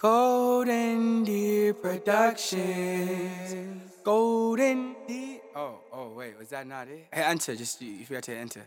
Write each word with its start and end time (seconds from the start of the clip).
Golden 0.00 1.24
Deer 1.24 1.74
Productions. 1.74 3.82
Golden 4.02 4.96
Deer. 5.06 5.40
Oh, 5.54 5.80
oh, 5.92 6.08
wait, 6.14 6.38
was 6.38 6.48
that 6.48 6.66
not 6.66 6.88
it? 6.88 7.06
Hey, 7.12 7.22
enter. 7.22 7.54
Just 7.54 7.82
you, 7.82 7.92
you 7.92 8.06
forgot 8.06 8.22
to 8.22 8.34
enter. 8.34 8.62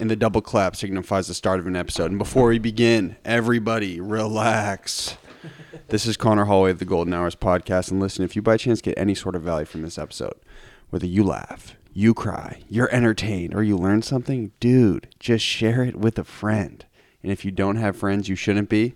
And 0.00 0.10
the 0.10 0.16
double 0.16 0.40
clap 0.40 0.76
signifies 0.76 1.28
the 1.28 1.34
start 1.34 1.60
of 1.60 1.66
an 1.66 1.76
episode. 1.76 2.10
And 2.10 2.18
before 2.18 2.48
we 2.48 2.58
begin, 2.58 3.16
everybody 3.22 4.00
relax. 4.00 5.18
this 5.88 6.06
is 6.06 6.16
Conor 6.16 6.46
Holway 6.46 6.70
of 6.70 6.78
the 6.78 6.86
Golden 6.86 7.12
Hours 7.12 7.36
podcast. 7.36 7.90
And 7.90 8.00
listen, 8.00 8.24
if 8.24 8.34
you 8.34 8.40
by 8.40 8.56
chance 8.56 8.80
get 8.80 8.96
any 8.96 9.14
sort 9.14 9.36
of 9.36 9.42
value 9.42 9.66
from 9.66 9.82
this 9.82 9.98
episode, 9.98 10.40
whether 10.88 11.04
you 11.04 11.22
laugh, 11.22 11.76
you 11.92 12.14
cry, 12.14 12.62
you're 12.70 12.92
entertained, 12.94 13.54
or 13.54 13.62
you 13.62 13.76
learn 13.76 14.00
something, 14.00 14.52
dude, 14.58 15.06
just 15.20 15.44
share 15.44 15.84
it 15.84 15.96
with 15.96 16.18
a 16.18 16.24
friend. 16.24 16.86
And 17.22 17.30
if 17.30 17.44
you 17.44 17.50
don't 17.50 17.76
have 17.76 17.94
friends, 17.94 18.30
you 18.30 18.36
shouldn't 18.36 18.70
be. 18.70 18.94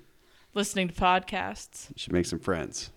Listening 0.54 0.88
to 0.88 0.94
podcasts. 0.94 1.90
You 1.90 1.94
should 1.96 2.12
make 2.12 2.26
some 2.26 2.38
friends. 2.38 2.90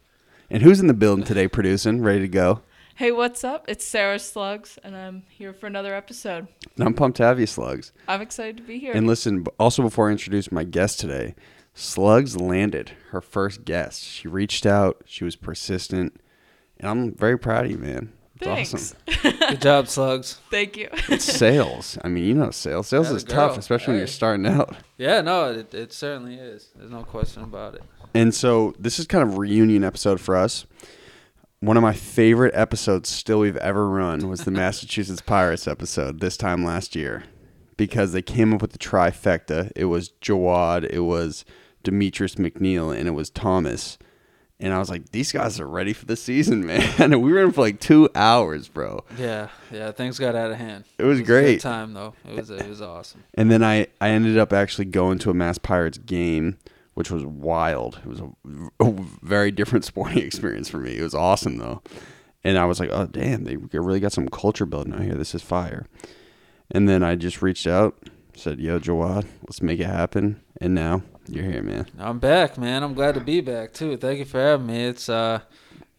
And 0.50 0.64
who's 0.64 0.80
in 0.80 0.88
the 0.88 0.94
building 0.94 1.26
today 1.26 1.48
producing, 1.48 2.02
ready 2.02 2.20
to 2.22 2.28
go? 2.28 2.62
Hey, 2.96 3.12
what's 3.12 3.44
up? 3.44 3.66
It's 3.68 3.86
Sarah 3.86 4.20
Slugs, 4.20 4.78
and 4.84 4.96
I'm 4.96 5.24
here 5.30 5.54
for 5.54 5.66
another 5.66 5.96
episode. 5.96 6.48
And 6.76 6.86
I'm 6.86 6.94
pumped 6.94 7.18
to 7.18 7.24
have 7.24 7.40
you, 7.40 7.46
Slugs. 7.46 7.94
I'm 8.08 8.22
excited 8.22 8.58
to 8.58 8.64
be 8.64 8.80
here. 8.80 8.94
And 8.94 9.08
listen, 9.08 9.46
also 9.60 9.82
before 9.82 10.10
I 10.10 10.12
introduce 10.12 10.52
my 10.52 10.64
guest 10.64 11.00
today, 11.00 11.36
Slugs 11.74 12.40
landed 12.40 12.92
her 13.12 13.22
first 13.22 13.64
guest. 13.66 14.04
She 14.04 14.28
reached 14.28 14.66
out, 14.66 15.02
she 15.06 15.24
was 15.24 15.36
persistent, 15.36 16.20
and 16.80 16.90
I'm 16.90 17.16
very 17.16 17.40
proud 17.40 17.66
of 17.66 17.72
you, 17.72 17.78
man. 17.78 18.12
It's 18.42 18.72
Thanks. 18.72 18.74
awesome. 18.74 19.38
Good 19.50 19.62
job, 19.62 19.88
Slugs. 19.88 20.40
Thank 20.52 20.76
you. 20.78 20.90
It's 21.10 21.26
sales. 21.26 21.98
I 22.04 22.08
mean, 22.08 22.24
you 22.26 22.34
know, 22.34 22.50
sales. 22.52 22.88
Sales 22.88 23.08
Atta 23.08 23.16
is 23.18 23.24
tough, 23.24 23.52
girl. 23.52 23.60
especially 23.60 23.92
when 23.94 23.98
you're 24.00 24.08
starting 24.08 24.48
out. 24.48 24.76
Yeah, 24.98 25.22
no, 25.22 25.52
it, 25.52 25.74
it 25.74 25.94
certainly 25.94 26.36
is. 26.36 26.70
There's 26.76 26.90
no 26.92 27.04
question 27.04 27.44
about 27.44 27.76
it. 27.76 27.84
And 28.14 28.34
so 28.34 28.74
this 28.80 29.00
is 29.00 29.08
kind 29.08 29.28
of 29.28 29.36
a 29.36 29.38
reunion 29.38 29.84
episode 29.84 30.20
for 30.20 30.36
us. 30.36 30.66
One 31.60 31.78
of 31.78 31.84
my 31.84 31.94
favorite 31.94 32.56
episodes 32.56 33.10
still 33.10 33.40
we've 33.40 33.58
ever 33.58 33.88
run 33.88 34.28
was 34.28 34.44
the 34.44 34.52
Massachusetts 34.62 35.22
Pirates 35.22 35.68
episode 35.68 36.20
this 36.20 36.36
time 36.36 36.66
last 36.66 36.96
year 36.96 37.24
because 37.78 38.12
they 38.12 38.22
came 38.24 38.54
up 38.54 38.62
with 38.62 38.72
the 38.72 38.80
trifecta. 38.80 39.72
It 39.76 39.86
was 39.86 40.10
Jawad, 40.22 40.88
it 40.90 41.02
was 41.02 41.46
Demetrius 41.84 42.36
McNeil, 42.36 42.96
and 42.98 43.08
it 43.08 43.12
was 43.12 43.30
Thomas. 43.30 43.98
And 44.62 44.74
I 44.74 44.80
was 44.80 44.90
like, 44.90 45.12
these 45.12 45.32
guys 45.32 45.60
are 45.60 45.68
ready 45.68 45.92
for 45.92 46.06
the 46.06 46.16
season, 46.16 46.66
man. 46.66 46.94
And 47.00 47.22
we 47.22 47.32
were 47.32 47.42
in 47.44 47.52
for 47.52 47.62
like 47.62 47.80
two 47.80 48.08
hours, 48.16 48.68
bro. 48.68 49.04
Yeah, 49.18 49.50
yeah, 49.72 49.92
things 49.92 50.20
got 50.20 50.36
out 50.36 50.52
of 50.52 50.58
hand. 50.58 50.86
It 50.98 51.04
was 51.04 51.20
a 51.20 51.24
good 51.24 51.44
great. 51.44 51.62
time 51.62 51.94
though. 51.94 52.14
It 52.30 52.36
was 52.36 52.50
it 52.50 52.70
was 52.70 52.82
awesome. 52.82 53.24
And 53.34 53.52
then 53.52 53.64
I, 53.64 53.88
I 54.00 54.10
ended 54.10 54.38
up 54.38 54.54
actually 54.54 54.86
going 54.86 55.18
to 55.20 55.32
a 55.32 55.34
Mass 55.34 55.58
Pirates 55.58 55.98
game, 55.98 56.58
which 56.94 57.10
was 57.10 57.26
wild. 57.26 58.00
It 58.06 58.08
was 58.08 58.22
a, 58.22 58.30
a 58.80 58.92
very 59.24 59.52
different 59.52 59.84
sporting 59.92 60.20
experience 60.24 60.70
for 60.70 60.78
me. 60.78 60.98
It 60.98 61.04
was 61.04 61.16
awesome 61.16 61.58
though, 61.58 61.82
and 62.44 62.58
I 62.58 62.66
was 62.66 62.80
like, 62.80 62.92
oh 62.92 63.08
damn, 63.08 63.46
they 63.46 63.58
really 63.58 64.00
got 64.00 64.14
some 64.14 64.30
culture 64.30 64.66
building 64.68 64.94
out 64.94 65.02
here. 65.02 65.16
This 65.16 65.34
is 65.34 65.42
fire. 65.42 65.88
And 66.70 66.88
then 66.88 67.04
I 67.04 67.16
just 67.16 67.42
reached 67.42 67.68
out, 67.68 67.98
said, 68.36 68.60
yo, 68.60 68.80
Jawad, 68.80 69.26
let's 69.42 69.62
make 69.62 69.80
it 69.80 69.88
happen. 69.88 70.42
And 70.62 70.74
now 70.74 71.02
you're 71.32 71.46
here, 71.46 71.64
man. 71.64 71.88
I'm 71.98 72.20
back, 72.20 72.58
man. 72.58 72.84
I'm 72.84 72.94
glad 72.94 73.16
to 73.16 73.22
be 73.22 73.42
back 73.42 73.74
too. 73.74 73.98
Thank 73.98 74.20
you 74.20 74.26
for 74.26 74.40
having 74.40 74.68
me. 74.68 74.86
It's 74.86 75.10
uh, 75.10 75.40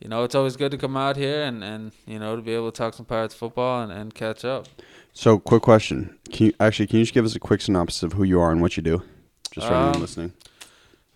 you 0.01 0.09
know, 0.09 0.25
it's 0.25 0.35
always 0.35 0.57
good 0.57 0.71
to 0.73 0.79
come 0.79 0.97
out 0.97 1.17
here 1.17 1.43
and 1.43 1.63
and 1.65 1.93
you 2.07 2.19
know 2.19 2.37
to 2.37 2.43
be 2.43 2.55
able 2.55 2.71
to 2.71 2.77
talk 2.77 2.95
some 2.95 3.07
Pirates 3.07 3.35
football 3.35 3.83
and, 3.83 3.93
and 3.93 4.15
catch 4.15 4.45
up. 4.45 4.67
So, 5.13 5.39
quick 5.39 5.63
question: 5.63 6.19
Can 6.31 6.47
you 6.47 6.53
actually 6.61 6.87
can 6.87 6.99
you 6.99 7.05
just 7.05 7.15
give 7.15 7.25
us 7.25 7.35
a 7.35 7.41
quick 7.41 7.61
synopsis 7.61 8.03
of 8.03 8.15
who 8.15 8.25
you 8.25 8.41
are 8.41 8.51
and 8.51 8.61
what 8.61 8.77
you 8.77 8.83
do, 8.83 9.03
just 9.51 9.67
for 9.67 9.75
anyone 9.75 9.97
Um, 9.97 10.01
listening? 10.01 10.33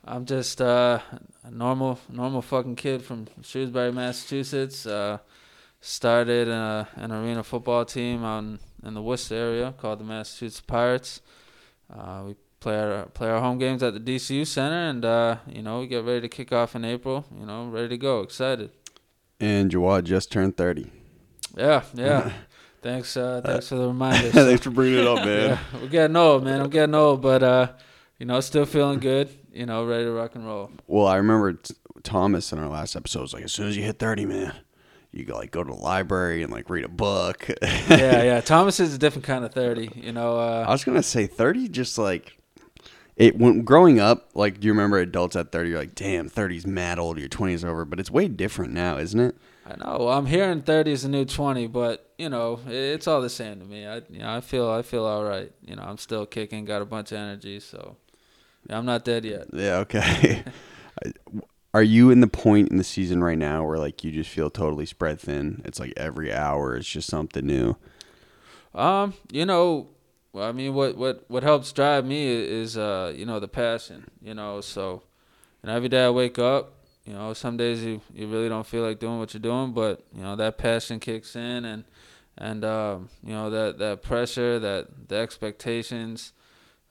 I'm 0.05 0.25
just 0.25 0.61
uh, 0.61 1.01
a 1.45 1.51
normal 1.51 1.98
normal 2.08 2.42
fucking 2.42 2.77
kid 2.77 3.03
from 3.03 3.27
Shrewsbury, 3.42 3.92
Massachusetts. 3.92 4.86
Uh, 4.86 5.19
started 5.80 6.48
a, 6.48 6.89
an 6.97 7.12
arena 7.12 7.45
football 7.45 7.84
team 7.84 8.25
out 8.25 8.39
in, 8.41 8.58
in 8.84 8.95
the 8.95 9.02
Worcester 9.02 9.35
area 9.35 9.73
called 9.77 10.01
the 10.01 10.05
Massachusetts 10.05 10.61
Pirates. 10.61 11.20
Uh, 11.92 12.23
we 12.27 12.35
play 12.66 12.80
our 12.80 13.06
play 13.06 13.28
our 13.28 13.40
home 13.40 13.58
games 13.58 13.80
at 13.84 13.94
the 13.94 14.00
DCU 14.00 14.44
Center, 14.44 14.90
and 14.90 15.04
uh, 15.04 15.36
you 15.46 15.62
know 15.62 15.78
we 15.78 15.86
get 15.86 16.02
ready 16.02 16.22
to 16.22 16.28
kick 16.28 16.52
off 16.52 16.74
in 16.74 16.84
April. 16.84 17.24
You 17.38 17.46
know, 17.46 17.68
ready 17.68 17.90
to 17.90 17.96
go, 17.96 18.22
excited. 18.22 18.70
And 19.38 19.70
Jawad 19.70 20.02
just 20.02 20.32
turned 20.32 20.56
thirty. 20.56 20.90
Yeah, 21.56 21.84
yeah. 21.94 22.32
thanks, 22.82 23.16
uh, 23.16 23.40
thanks 23.44 23.68
for 23.68 23.77
the 23.77 23.86
reminder. 23.86 24.30
Thanks 24.30 24.64
for 24.64 24.70
bringing 24.70 24.98
it 24.98 25.06
up, 25.06 25.24
man. 25.24 25.50
Yeah, 25.50 25.80
we're 25.80 25.88
getting 25.88 26.16
old, 26.16 26.42
man. 26.42 26.60
I'm 26.60 26.70
getting 26.70 26.96
old, 26.96 27.22
but 27.22 27.44
uh, 27.44 27.68
you 28.18 28.27
know, 28.27 28.40
still 28.40 28.66
feeling 28.66 28.98
good. 28.98 29.28
You 29.52 29.66
know, 29.66 29.86
ready 29.86 30.04
to 30.04 30.10
rock 30.10 30.34
and 30.34 30.44
roll. 30.44 30.72
Well, 30.88 31.06
I 31.06 31.16
remember 31.16 31.52
t- 31.52 31.74
Thomas 32.02 32.52
in 32.52 32.58
our 32.58 32.68
last 32.68 32.96
episode 32.96 33.20
was 33.20 33.33
like, 33.33 33.44
as 33.44 33.52
soon 33.52 33.68
as 33.68 33.77
you 33.77 33.84
hit 33.84 34.00
30, 34.00 34.27
man, 34.27 34.52
you 35.12 35.24
go, 35.24 35.36
like 35.36 35.52
go 35.52 35.62
to 35.62 35.70
the 35.70 35.78
library 35.78 36.42
and 36.42 36.52
like 36.52 36.68
read 36.68 36.84
a 36.84 36.88
book. 36.88 37.48
yeah, 37.62 38.24
yeah. 38.24 38.40
Thomas 38.44 38.80
is 38.80 38.92
a 38.92 38.98
different 38.98 39.24
kind 39.24 39.44
of 39.44 39.54
thirty. 39.54 39.88
You 39.94 40.10
know, 40.10 40.36
I 40.36 40.64
uh, 40.64 40.72
was 40.72 40.83
gonna 40.83 41.04
say 41.04 41.28
30, 41.28 41.68
just 41.68 41.96
like 41.96 42.36
it. 43.16 43.38
When 43.38 43.62
growing 43.62 44.00
up, 44.00 44.30
like, 44.34 44.60
do 44.60 44.66
you 44.66 44.72
remember 44.72 44.98
adults 44.98 45.36
at 45.36 45.52
30? 45.52 45.70
You're 45.70 45.78
like, 45.78 45.94
damn, 45.94 46.28
30's 46.30 46.66
mad 46.66 46.98
old. 46.98 47.18
Your 47.18 47.28
20s 47.28 47.64
over, 47.64 47.84
but 47.84 48.00
it's 48.00 48.10
way 48.10 48.28
different 48.28 48.72
now, 48.72 48.98
isn't 48.98 49.20
it? 49.20 49.36
I 49.68 49.77
know 49.77 50.08
I'm 50.08 50.27
hearing 50.27 50.62
thirty 50.62 50.92
is 50.92 51.04
a 51.04 51.08
new 51.08 51.24
twenty, 51.24 51.66
but 51.66 52.12
you 52.18 52.28
know, 52.28 52.60
it's 52.68 53.08
all 53.08 53.20
the 53.20 53.28
same 53.28 53.58
to 53.58 53.66
me. 53.66 53.84
I, 53.84 53.96
you 54.08 54.20
know, 54.20 54.32
I 54.32 54.40
feel, 54.40 54.70
I 54.70 54.82
feel 54.82 55.04
all 55.04 55.24
right. 55.24 55.50
You 55.60 55.74
know, 55.74 55.82
I'm 55.82 55.98
still 55.98 56.24
kicking, 56.24 56.64
got 56.64 56.82
a 56.82 56.84
bunch 56.84 57.10
of 57.10 57.18
energy, 57.18 57.58
so 57.58 57.96
I'm 58.70 58.86
not 58.86 59.04
dead 59.04 59.24
yet. 59.24 59.46
Yeah. 59.52 59.78
Okay. 59.78 60.44
Are 61.74 61.83
you 61.83 62.10
in 62.10 62.20
the 62.20 62.27
point 62.28 62.70
in 62.70 62.78
the 62.78 62.84
season 62.84 63.22
right 63.22 63.36
now 63.36 63.64
where 63.66 63.77
like 63.78 64.02
you 64.04 64.10
just 64.10 64.30
feel 64.30 64.50
totally 64.50 64.86
spread 64.86 65.20
thin? 65.20 65.62
It's 65.64 65.80
like 65.80 65.92
every 65.96 66.33
hour, 66.33 66.77
it's 66.77 66.88
just 66.88 67.08
something 67.08 67.44
new. 67.44 67.77
Um, 68.74 69.14
you 69.30 69.44
know, 69.44 69.88
well, 70.36 70.47
I 70.47 70.52
mean, 70.52 70.74
what 70.74 70.98
what 70.98 71.24
what 71.29 71.42
helps 71.42 71.73
drive 71.73 72.05
me 72.05 72.27
is 72.27 72.77
uh, 72.77 73.11
you 73.17 73.24
know, 73.24 73.41
the 73.41 73.48
passion. 73.48 74.05
You 74.20 74.35
know, 74.35 74.61
so 74.61 75.02
and 75.63 75.73
every 75.73 75.89
day 75.89 76.05
I 76.05 76.11
wake 76.11 76.39
up, 76.39 76.74
you 77.07 77.14
know, 77.14 77.33
some 77.33 77.57
days 77.57 77.83
you 77.83 78.02
you 78.13 78.27
really 78.27 78.51
don't 78.51 78.67
feel 78.67 78.83
like 78.83 78.98
doing 78.98 79.19
what 79.19 79.33
you're 79.33 79.41
doing, 79.41 79.73
but 79.73 80.05
you 80.14 80.23
know 80.23 80.36
that 80.36 80.58
passion 80.58 81.01
kicks 81.01 81.36
in, 81.36 81.64
and 81.64 81.85
and 82.36 82.67
um, 82.67 83.08
you 83.25 83.33
know 83.33 83.48
that 83.48 83.79
that 83.79 84.02
pressure, 84.02 84.58
that 84.58 85.08
the 85.08 85.17
expectations. 85.17 86.35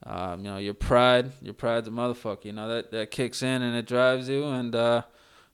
Um, 0.07 0.44
you 0.44 0.50
know 0.50 0.57
your 0.57 0.73
pride, 0.73 1.31
your 1.39 1.53
pride's 1.53 1.88
a 1.88 1.91
motherfucker. 1.91 2.45
You 2.45 2.53
know 2.53 2.67
that 2.67 2.89
that 2.94 3.11
kicks 3.11 3.44
in 3.44 3.61
and 3.61 3.75
it 3.75 3.85
drives 3.85 4.28
you, 4.28 4.45
and 4.45 4.75
uh, 4.75 5.03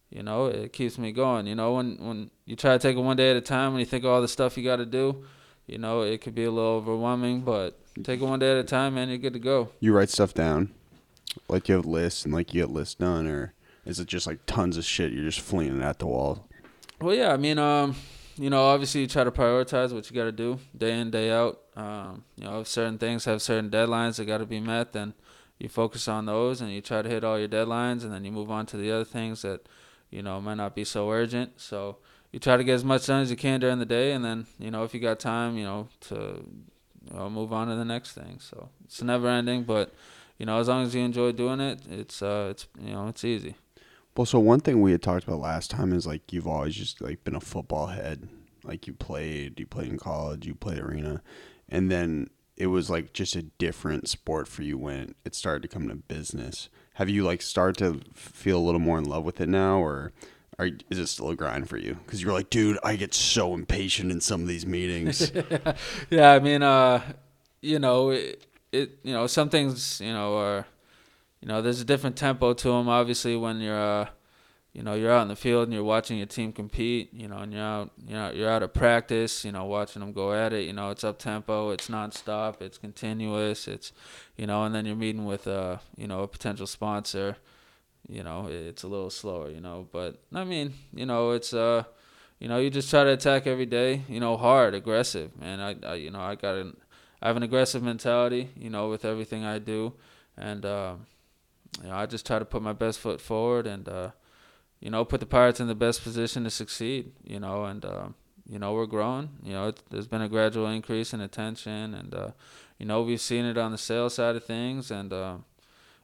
you 0.09 0.24
know 0.24 0.46
it 0.46 0.72
keeps 0.72 0.97
me 0.97 1.12
going. 1.12 1.46
You 1.46 1.56
know 1.56 1.74
when 1.74 1.97
when 1.97 2.31
you 2.46 2.56
try 2.56 2.72
to 2.72 2.80
take 2.80 2.96
it 2.96 3.01
one 3.01 3.18
day 3.18 3.31
at 3.31 3.35
a 3.35 3.41
time, 3.41 3.74
when 3.74 3.81
you 3.81 3.85
think 3.85 4.06
all 4.06 4.22
the 4.22 4.30
stuff 4.30 4.57
you 4.57 4.63
got 4.63 4.78
to 4.78 4.85
do, 4.85 5.25
you 5.68 5.78
know, 5.78 6.01
it 6.01 6.22
could 6.22 6.35
be 6.35 6.46
a 6.46 6.51
little 6.51 6.72
overwhelming, 6.72 7.41
but 7.41 7.81
take 8.03 8.22
it 8.22 8.25
one 8.25 8.40
day 8.40 8.52
at 8.52 8.57
a 8.57 8.63
time, 8.63 8.96
man. 8.96 9.09
You're 9.09 9.18
good 9.18 9.34
to 9.34 9.40
go. 9.40 9.69
You 9.79 9.94
write 9.94 10.09
stuff 10.09 10.34
down, 10.34 10.74
like 11.47 11.69
you 11.69 11.75
have 11.75 11.85
lists 11.85 12.25
and 12.25 12.34
like 12.34 12.53
you 12.53 12.62
get 12.62 12.72
lists 12.72 12.96
done, 12.96 13.28
or 13.28 13.53
is 13.85 14.00
it 14.00 14.07
just 14.07 14.28
like 14.28 14.46
tons 14.46 14.78
of 14.78 14.85
shit 14.85 15.12
you're 15.12 15.25
just 15.25 15.41
flinging 15.41 15.81
it 15.81 15.84
at 15.84 16.00
the 16.00 16.07
wall? 16.07 16.47
Well, 17.00 17.16
yeah, 17.16 17.34
I 17.34 17.38
mean, 17.38 17.57
um, 17.57 17.96
you 18.38 18.50
know, 18.50 18.63
obviously 18.63 19.01
you 19.01 19.07
try 19.07 19.24
to 19.24 19.31
prioritize 19.31 19.91
what 19.91 20.09
you 20.09 20.16
got 20.16 20.25
to 20.25 20.31
do 20.31 20.59
day 20.75 21.00
in, 21.00 21.12
day 21.12 21.31
out. 21.31 21.59
Um, 21.75 22.24
you 22.35 22.44
know, 22.44 22.62
if 22.62 22.68
certain 22.68 22.97
things 22.97 23.25
have 23.25 23.41
certain 23.41 23.69
deadlines 23.69 24.18
that 24.18 24.25
got 24.25 24.38
to 24.38 24.46
be 24.46 24.59
met, 24.59 24.94
then 24.94 25.13
you 25.57 25.69
focus 25.69 26.07
on 26.07 26.25
those 26.25 26.62
and 26.62 26.72
you 26.72 26.81
try 26.81 27.01
to 27.01 27.09
hit 27.09 27.24
all 27.24 27.40
your 27.40 27.47
deadlines, 27.47 28.03
and 28.03 28.13
then 28.13 28.24
you 28.24 28.31
move 28.31 28.51
on 28.51 28.66
to 28.68 28.78
the 28.78 28.91
other 28.91 29.06
things 29.06 29.41
that, 29.41 29.68
you 30.09 30.22
know, 30.22 30.40
might 30.41 30.56
not 30.56 30.75
be 30.75 30.84
so 30.84 31.09
urgent. 31.09 31.59
So 31.59 31.97
you 32.31 32.40
try 32.40 32.57
to 32.57 32.63
get 32.63 32.74
as 32.74 32.84
much 32.84 33.06
done 33.07 33.22
as 33.22 33.31
you 33.31 33.38
can 33.38 33.59
during 33.59 33.80
the 33.80 33.85
day, 33.85 34.12
and 34.12 34.24
then, 34.24 34.47
you 34.59 34.72
know, 34.72 34.84
if 34.84 34.94
you 34.94 35.00
got 35.00 35.19
time, 35.19 35.57
you 35.57 35.63
know, 35.63 35.88
to 36.01 36.46
know, 37.13 37.29
move 37.29 37.53
on 37.53 37.67
to 37.67 37.75
the 37.75 37.85
next 37.85 38.13
thing. 38.13 38.39
So 38.39 38.69
it's 38.85 39.01
never 39.01 39.28
ending, 39.28 39.63
but 39.63 39.94
you 40.38 40.45
know, 40.45 40.59
as 40.59 40.67
long 40.67 40.84
as 40.84 40.95
you 40.95 41.01
enjoy 41.01 41.31
doing 41.31 41.59
it, 41.59 41.81
it's 41.89 42.22
uh, 42.22 42.47
it's 42.51 42.67
you 42.79 42.94
know, 42.94 43.07
it's 43.07 43.23
easy. 43.23 43.56
Well, 44.16 44.25
so 44.25 44.39
one 44.39 44.59
thing 44.59 44.81
we 44.81 44.92
had 44.92 45.01
talked 45.01 45.24
about 45.24 45.39
last 45.39 45.71
time 45.71 45.94
is 45.94 46.06
like 46.06 46.33
you've 46.33 46.48
always 46.48 46.75
just 46.75 47.01
like 47.01 47.24
been 47.24 47.36
a 47.36 47.42
football 47.42 47.88
head. 47.88 48.27
Like 48.63 48.86
you 48.86 48.94
played, 48.94 49.59
you 49.59 49.65
played 49.65 49.89
in 49.89 49.98
college, 49.98 50.45
you 50.45 50.53
played 50.53 50.80
arena, 50.80 51.24
and 51.69 51.89
then 51.89 52.30
it 52.57 52.68
was 52.68 52.89
like 52.89 53.13
just 53.13 53.36
a 53.36 53.42
different 53.42 54.07
sport 54.07 54.48
for 54.48 54.62
you 54.62 54.77
when 54.77 55.15
it 55.25 55.33
started 55.33 55.63
to 55.63 55.68
come 55.68 55.88
to 55.88 55.95
business. 55.95 56.69
Have 56.95 57.09
you 57.09 57.24
like 57.24 57.42
started 57.42 57.77
to 57.77 58.01
feel 58.13 58.59
a 58.59 58.62
little 58.62 58.80
more 58.80 59.00
in 59.00 59.06
love 59.06 59.24
with 59.24 59.42
it 59.42 59.50
now, 59.50 59.80
or 59.80 60.12
are, 60.62 60.69
is 60.90 61.00
it 61.00 61.08
still 61.08 61.30
a 61.30 61.36
grind 61.36 61.68
for 61.68 61.78
you? 61.78 61.96
Because 62.06 62.22
you're 62.22 62.34
like, 62.34 62.50
dude, 62.50 62.78
I 62.84 62.96
get 62.96 63.13
so 63.13 63.54
impatient 63.54 64.12
in 64.12 64.22
some 64.22 64.42
of 64.42 64.48
these 64.48 64.66
meetings. 64.66 65.31
yeah, 66.10 66.31
I 66.31 66.40
mean, 66.40 66.62
uh, 66.62 67.02
you 67.62 67.80
know, 67.80 68.12
it, 68.12 68.46
it, 68.72 69.00
you 69.04 69.13
know, 69.13 69.28
some 69.28 69.50
things, 69.50 70.00
you 70.00 70.13
know, 70.13 70.38
are, 70.38 70.66
you 71.42 71.48
know, 71.48 71.62
there's 71.62 71.81
a 71.81 71.86
different 71.86 72.16
tempo 72.16 72.54
to 72.54 72.68
them. 72.69 72.88
Obviously, 72.88 73.36
when 73.36 73.60
you're, 73.60 73.80
uh, 73.80 74.08
you 74.74 74.84
know, 74.84 74.94
you're 74.94 75.12
out 75.12 75.24
in 75.24 75.28
the 75.28 75.36
field 75.36 75.63
and 75.63 75.74
you're 75.74 75.84
watching 75.84 76.18
your 76.18 76.28
team 76.28 76.54
compete, 76.54 77.12
you 77.12 77.28
know, 77.28 77.40
and 77.40 77.52
you're 77.52 77.63
out, 77.63 77.92
you 78.08 78.13
know, 78.13 78.31
you're 78.31 78.50
out 78.50 78.63
of 78.63 78.74
practice, 78.74 79.44
you 79.44 79.52
know, 79.52 79.66
watching 79.66 80.00
them 80.00 80.13
go 80.13 80.31
at 80.31 80.54
it. 80.54 80.66
You 80.66 80.74
know, 80.74 80.92
it's 80.92 81.04
up 81.04 81.18
tempo, 81.18 81.72
it's 81.72 81.90
nonstop, 81.90 82.62
it's 82.62 82.78
continuous, 82.78 83.68
it's, 83.68 83.92
you 84.38 84.46
know, 84.46 84.63
and 84.63 84.74
then 84.74 84.86
you're 84.86 84.96
meeting 84.96 85.25
with, 85.25 85.48
uh, 85.48 85.78
you 85.98 86.08
know, 86.08 86.22
a 86.22 86.28
potential 86.28 86.68
sponsor. 86.68 87.38
You 88.07 88.24
know, 88.24 88.48
it's 88.50 88.83
a 88.83 88.88
little 88.88 89.09
slower, 89.09 89.50
you 89.50 89.62
know. 89.62 89.88
But 89.92 90.21
I 90.33 90.44
mean, 90.44 90.74
you 90.94 91.06
know, 91.06 91.31
it's 91.31 91.53
uh, 91.53 91.83
you 92.39 92.48
know, 92.48 92.57
you 92.59 92.69
just 92.69 92.89
try 92.89 93.03
to 93.03 93.12
attack 93.12 93.48
every 93.48 93.65
day, 93.65 94.01
you 94.07 94.19
know, 94.19 94.38
hard, 94.38 94.74
aggressive, 94.74 95.39
man. 95.39 95.59
I, 95.59 95.75
I 95.88 95.94
you 95.95 96.12
know, 96.12 96.21
I 96.21 96.36
got 96.36 96.56
an, 96.56 96.77
I 97.21 97.27
have 97.27 97.38
an 97.38 97.44
aggressive 97.44 97.83
mentality, 97.83 98.50
you 98.56 98.69
know, 98.69 98.89
with 98.89 99.06
everything 99.06 99.45
I 99.45 99.59
do, 99.59 99.94
and 100.38 100.65
um, 100.65 101.06
you 101.81 101.89
know, 101.89 101.95
I 101.95 102.06
just 102.06 102.25
try 102.25 102.39
to 102.39 102.45
put 102.45 102.62
my 102.62 102.74
best 102.74 103.00
foot 103.00 103.21
forward 103.21 103.68
and 103.68 103.88
uh, 103.88 104.12
you 104.80 104.89
know, 104.89 105.06
put 105.06 105.19
the 105.19 105.27
Pirates 105.27 105.59
in 105.59 105.68
the 105.68 105.75
best 105.75 106.03
position 106.03 106.44
to 106.44 106.50
succeed, 106.50 107.12
you 107.24 107.39
know, 107.39 107.65
and 107.65 107.86
um, 107.86 108.15
you 108.50 108.59
know, 108.59 108.74
we're 108.74 108.88
growing. 108.88 109.30
You 109.44 109.53
know, 109.53 109.68
it, 109.68 109.81
there's 109.89 110.07
been 110.07 110.21
a 110.21 110.27
gradual 110.27 110.68
increase 110.68 111.13
in 111.13 111.21
attention, 111.21 111.94
and 111.94 112.13
uh, 112.13 112.31
you 112.80 112.86
know, 112.86 113.03
we've 113.03 113.21
seen 113.21 113.45
it 113.45 113.57
on 113.57 113.71
the 113.71 113.77
sales 113.77 114.15
side 114.15 114.36
of 114.36 114.44
things, 114.44 114.89
and 114.89 115.13
uh, 115.13 115.38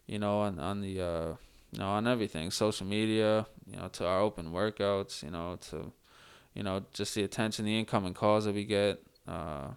you 0.05 0.19
know, 0.19 0.41
on 0.41 0.59
on 0.59 0.81
the 0.81 1.01
uh, 1.01 1.33
you 1.71 1.79
know, 1.79 1.87
on 1.87 2.07
everything, 2.07 2.51
social 2.51 2.85
media, 2.85 3.45
you 3.65 3.77
know, 3.77 3.87
to 3.89 4.05
our 4.05 4.21
open 4.21 4.51
workouts, 4.51 5.23
you 5.23 5.31
know, 5.31 5.57
to 5.69 5.91
you 6.57 6.63
know, 6.63 6.83
just 6.91 7.13
the 7.13 7.23
attention, 7.23 7.65
the 7.65 7.77
incoming 7.77 8.15
calls 8.15 8.45
that 8.45 8.55
we 8.55 8.65
get, 8.65 8.99
uh, 9.27 9.67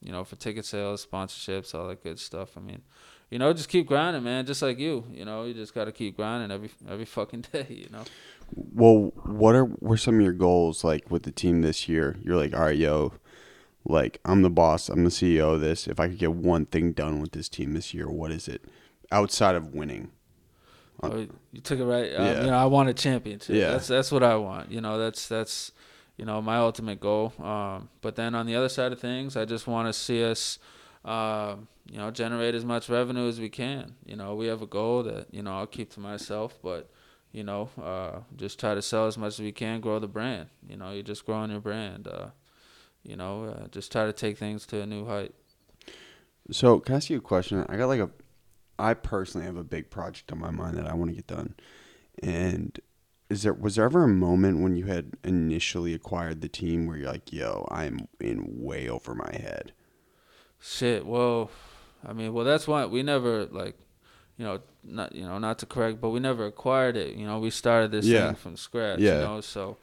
you 0.00 0.10
know, 0.10 0.24
for 0.24 0.36
ticket 0.36 0.64
sales, 0.64 1.06
sponsorships, 1.06 1.74
all 1.74 1.86
that 1.88 2.02
good 2.02 2.18
stuff. 2.18 2.56
I 2.56 2.60
mean, 2.60 2.80
you 3.28 3.38
know, 3.38 3.52
just 3.52 3.68
keep 3.68 3.86
grinding, 3.86 4.24
man. 4.24 4.46
Just 4.46 4.62
like 4.62 4.78
you, 4.78 5.04
you 5.12 5.26
know, 5.26 5.44
you 5.44 5.52
just 5.52 5.74
got 5.74 5.84
to 5.84 5.92
keep 5.92 6.16
grinding 6.16 6.50
every 6.50 6.70
every 6.88 7.04
fucking 7.04 7.42
day, 7.52 7.66
you 7.68 7.90
know. 7.90 8.04
Well, 8.54 9.12
what 9.26 9.54
are 9.54 9.66
were 9.80 9.98
some 9.98 10.14
of 10.14 10.22
your 10.22 10.32
goals 10.32 10.82
like 10.82 11.10
with 11.10 11.24
the 11.24 11.30
team 11.30 11.60
this 11.60 11.90
year? 11.90 12.16
You're 12.22 12.36
like, 12.36 12.54
all 12.54 12.62
right, 12.62 12.76
yo, 12.76 13.12
like 13.84 14.18
I'm 14.24 14.40
the 14.40 14.48
boss, 14.48 14.88
I'm 14.88 15.04
the 15.04 15.10
CEO 15.10 15.54
of 15.54 15.60
this. 15.60 15.86
If 15.86 16.00
I 16.00 16.08
could 16.08 16.18
get 16.18 16.32
one 16.32 16.64
thing 16.64 16.92
done 16.92 17.20
with 17.20 17.32
this 17.32 17.50
team 17.50 17.74
this 17.74 17.92
year, 17.92 18.08
what 18.08 18.30
is 18.30 18.48
it? 18.48 18.64
Outside 19.12 19.56
of 19.56 19.74
winning. 19.74 20.10
Oh, 21.02 21.26
you 21.52 21.60
took 21.60 21.78
it 21.78 21.84
right. 21.84 22.14
Um, 22.14 22.26
Yeah. 22.26 22.40
You 22.44 22.50
know, 22.50 22.58
I 22.58 22.66
want 22.66 22.88
a 22.88 22.94
championship. 22.94 23.56
Yeah. 23.56 23.70
That's 23.70 23.88
that's 23.88 24.12
what 24.12 24.22
I 24.22 24.36
want. 24.36 24.70
You 24.70 24.80
know, 24.80 24.98
that's 24.98 25.28
that's 25.28 25.72
you 26.16 26.24
know 26.24 26.42
my 26.42 26.56
ultimate 26.56 27.00
goal. 27.00 27.32
Um, 27.38 27.88
but 28.00 28.16
then 28.16 28.34
on 28.34 28.46
the 28.46 28.56
other 28.56 28.68
side 28.68 28.92
of 28.92 29.00
things, 29.00 29.36
I 29.36 29.44
just 29.44 29.66
want 29.66 29.88
to 29.88 29.92
see 29.92 30.22
us, 30.24 30.58
uh, 31.04 31.56
you 31.90 31.98
know, 31.98 32.10
generate 32.10 32.54
as 32.54 32.64
much 32.64 32.88
revenue 32.88 33.28
as 33.28 33.40
we 33.40 33.48
can. 33.48 33.94
You 34.04 34.16
know, 34.16 34.34
we 34.34 34.46
have 34.46 34.62
a 34.62 34.66
goal 34.66 35.02
that 35.04 35.28
you 35.32 35.42
know 35.42 35.52
I'll 35.52 35.66
keep 35.66 35.90
to 35.92 36.00
myself, 36.00 36.58
but 36.62 36.90
you 37.32 37.44
know, 37.44 37.70
uh, 37.80 38.20
just 38.36 38.58
try 38.58 38.74
to 38.74 38.82
sell 38.82 39.06
as 39.06 39.16
much 39.16 39.34
as 39.34 39.40
we 39.40 39.52
can, 39.52 39.80
grow 39.80 39.98
the 39.98 40.08
brand. 40.08 40.48
You 40.68 40.76
know, 40.76 40.92
you're 40.92 41.02
just 41.02 41.24
growing 41.24 41.50
your 41.50 41.60
brand. 41.60 42.08
Uh, 42.08 42.30
you 43.02 43.16
know, 43.16 43.44
uh, 43.44 43.68
just 43.68 43.90
try 43.90 44.04
to 44.04 44.12
take 44.12 44.36
things 44.36 44.66
to 44.66 44.82
a 44.82 44.86
new 44.86 45.06
height. 45.06 45.34
So, 46.50 46.80
can 46.80 46.94
I 46.94 46.96
ask 46.96 47.08
you 47.08 47.18
a 47.18 47.20
question? 47.20 47.64
I 47.68 47.76
got 47.76 47.86
like 47.86 48.00
a, 48.00 48.10
I 48.80 48.94
personally 48.94 49.46
have 49.46 49.56
a 49.56 49.64
big 49.64 49.90
project 49.90 50.32
on 50.32 50.38
my 50.38 50.50
mind 50.50 50.76
that 50.78 50.86
I 50.86 50.94
want 50.94 51.10
to 51.10 51.14
get 51.16 51.26
done, 51.26 51.54
and 52.22 52.78
is 53.28 53.42
there 53.44 53.52
was 53.52 53.76
there 53.76 53.84
ever 53.84 54.02
a 54.04 54.08
moment 54.08 54.60
when 54.60 54.76
you 54.76 54.86
had 54.86 55.12
initially 55.22 55.94
acquired 55.94 56.40
the 56.40 56.48
team 56.48 56.86
where 56.86 56.96
you're 56.96 57.12
like, 57.12 57.32
yo, 57.32 57.68
I'm 57.70 58.08
in 58.18 58.44
way 58.60 58.88
over 58.88 59.14
my 59.14 59.30
head? 59.32 59.72
Shit. 60.60 61.06
Well, 61.06 61.50
I 62.06 62.12
mean, 62.12 62.32
well, 62.32 62.44
that's 62.44 62.66
why 62.66 62.84
we 62.86 63.02
never 63.02 63.46
like, 63.46 63.76
you 64.36 64.44
know, 64.44 64.60
not 64.82 65.14
you 65.14 65.22
know, 65.24 65.38
not 65.38 65.58
to 65.60 65.66
correct, 65.66 66.00
but 66.00 66.10
we 66.10 66.20
never 66.20 66.46
acquired 66.46 66.96
it. 66.96 67.14
You 67.16 67.26
know, 67.26 67.38
we 67.38 67.50
started 67.50 67.92
this 67.92 68.06
Yeah. 68.06 68.26
thing 68.28 68.34
from 68.36 68.56
scratch. 68.56 68.98
Yeah. 68.98 69.14
You 69.14 69.20
know, 69.20 69.40
so, 69.40 69.76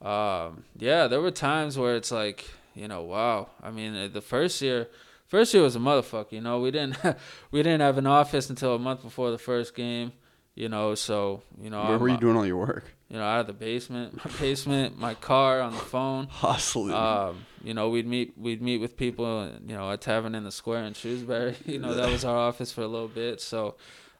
um, 0.00 0.64
yeah, 0.78 1.06
there 1.06 1.20
were 1.20 1.30
times 1.30 1.76
where 1.78 1.96
it's 1.96 2.10
like, 2.10 2.50
you 2.74 2.88
know, 2.88 3.02
wow. 3.02 3.48
I 3.62 3.70
mean, 3.70 4.12
the 4.12 4.20
first 4.20 4.60
year, 4.62 4.88
first 5.26 5.54
year 5.54 5.62
was 5.62 5.76
a 5.76 5.80
motherfucker. 5.80 6.32
You 6.32 6.40
know, 6.40 6.60
we 6.60 6.70
didn't 6.70 6.96
we 7.50 7.62
didn't 7.62 7.80
have 7.80 7.98
an 7.98 8.06
office 8.06 8.50
until 8.50 8.74
a 8.74 8.78
month 8.78 9.02
before 9.02 9.30
the 9.30 9.38
first 9.38 9.74
game. 9.74 10.12
You 10.54 10.68
know, 10.68 10.94
so 10.94 11.42
you 11.60 11.68
know, 11.70 11.82
Where 11.82 11.94
I'm, 11.94 12.00
were 12.00 12.08
you 12.08 12.16
doing 12.16 12.36
all 12.36 12.46
your 12.46 12.56
work? 12.56 12.84
You 13.08 13.18
know, 13.18 13.24
out 13.24 13.40
of 13.40 13.46
the 13.48 13.52
basement, 13.52 14.24
my 14.24 14.30
basement, 14.40 14.98
my 14.98 15.14
car 15.14 15.60
on 15.60 15.72
the 15.72 15.78
phone. 15.78 16.26
Hustling. 16.30 16.94
Um, 16.94 17.44
you 17.62 17.74
know, 17.74 17.88
we'd 17.90 18.06
meet 18.06 18.38
we'd 18.38 18.62
meet 18.62 18.80
with 18.80 18.96
people, 18.96 19.50
you 19.66 19.74
know, 19.74 19.90
at 19.90 20.00
Tavern 20.00 20.34
in 20.34 20.44
the 20.44 20.52
Square 20.52 20.84
in 20.84 20.94
Shrewsbury. 20.94 21.56
You 21.66 21.80
know, 21.80 21.94
that 21.94 22.10
was 22.10 22.24
our 22.24 22.36
office 22.36 22.70
for 22.70 22.82
a 22.82 22.88
little 22.88 23.08
bit. 23.08 23.40
So, 23.40 23.74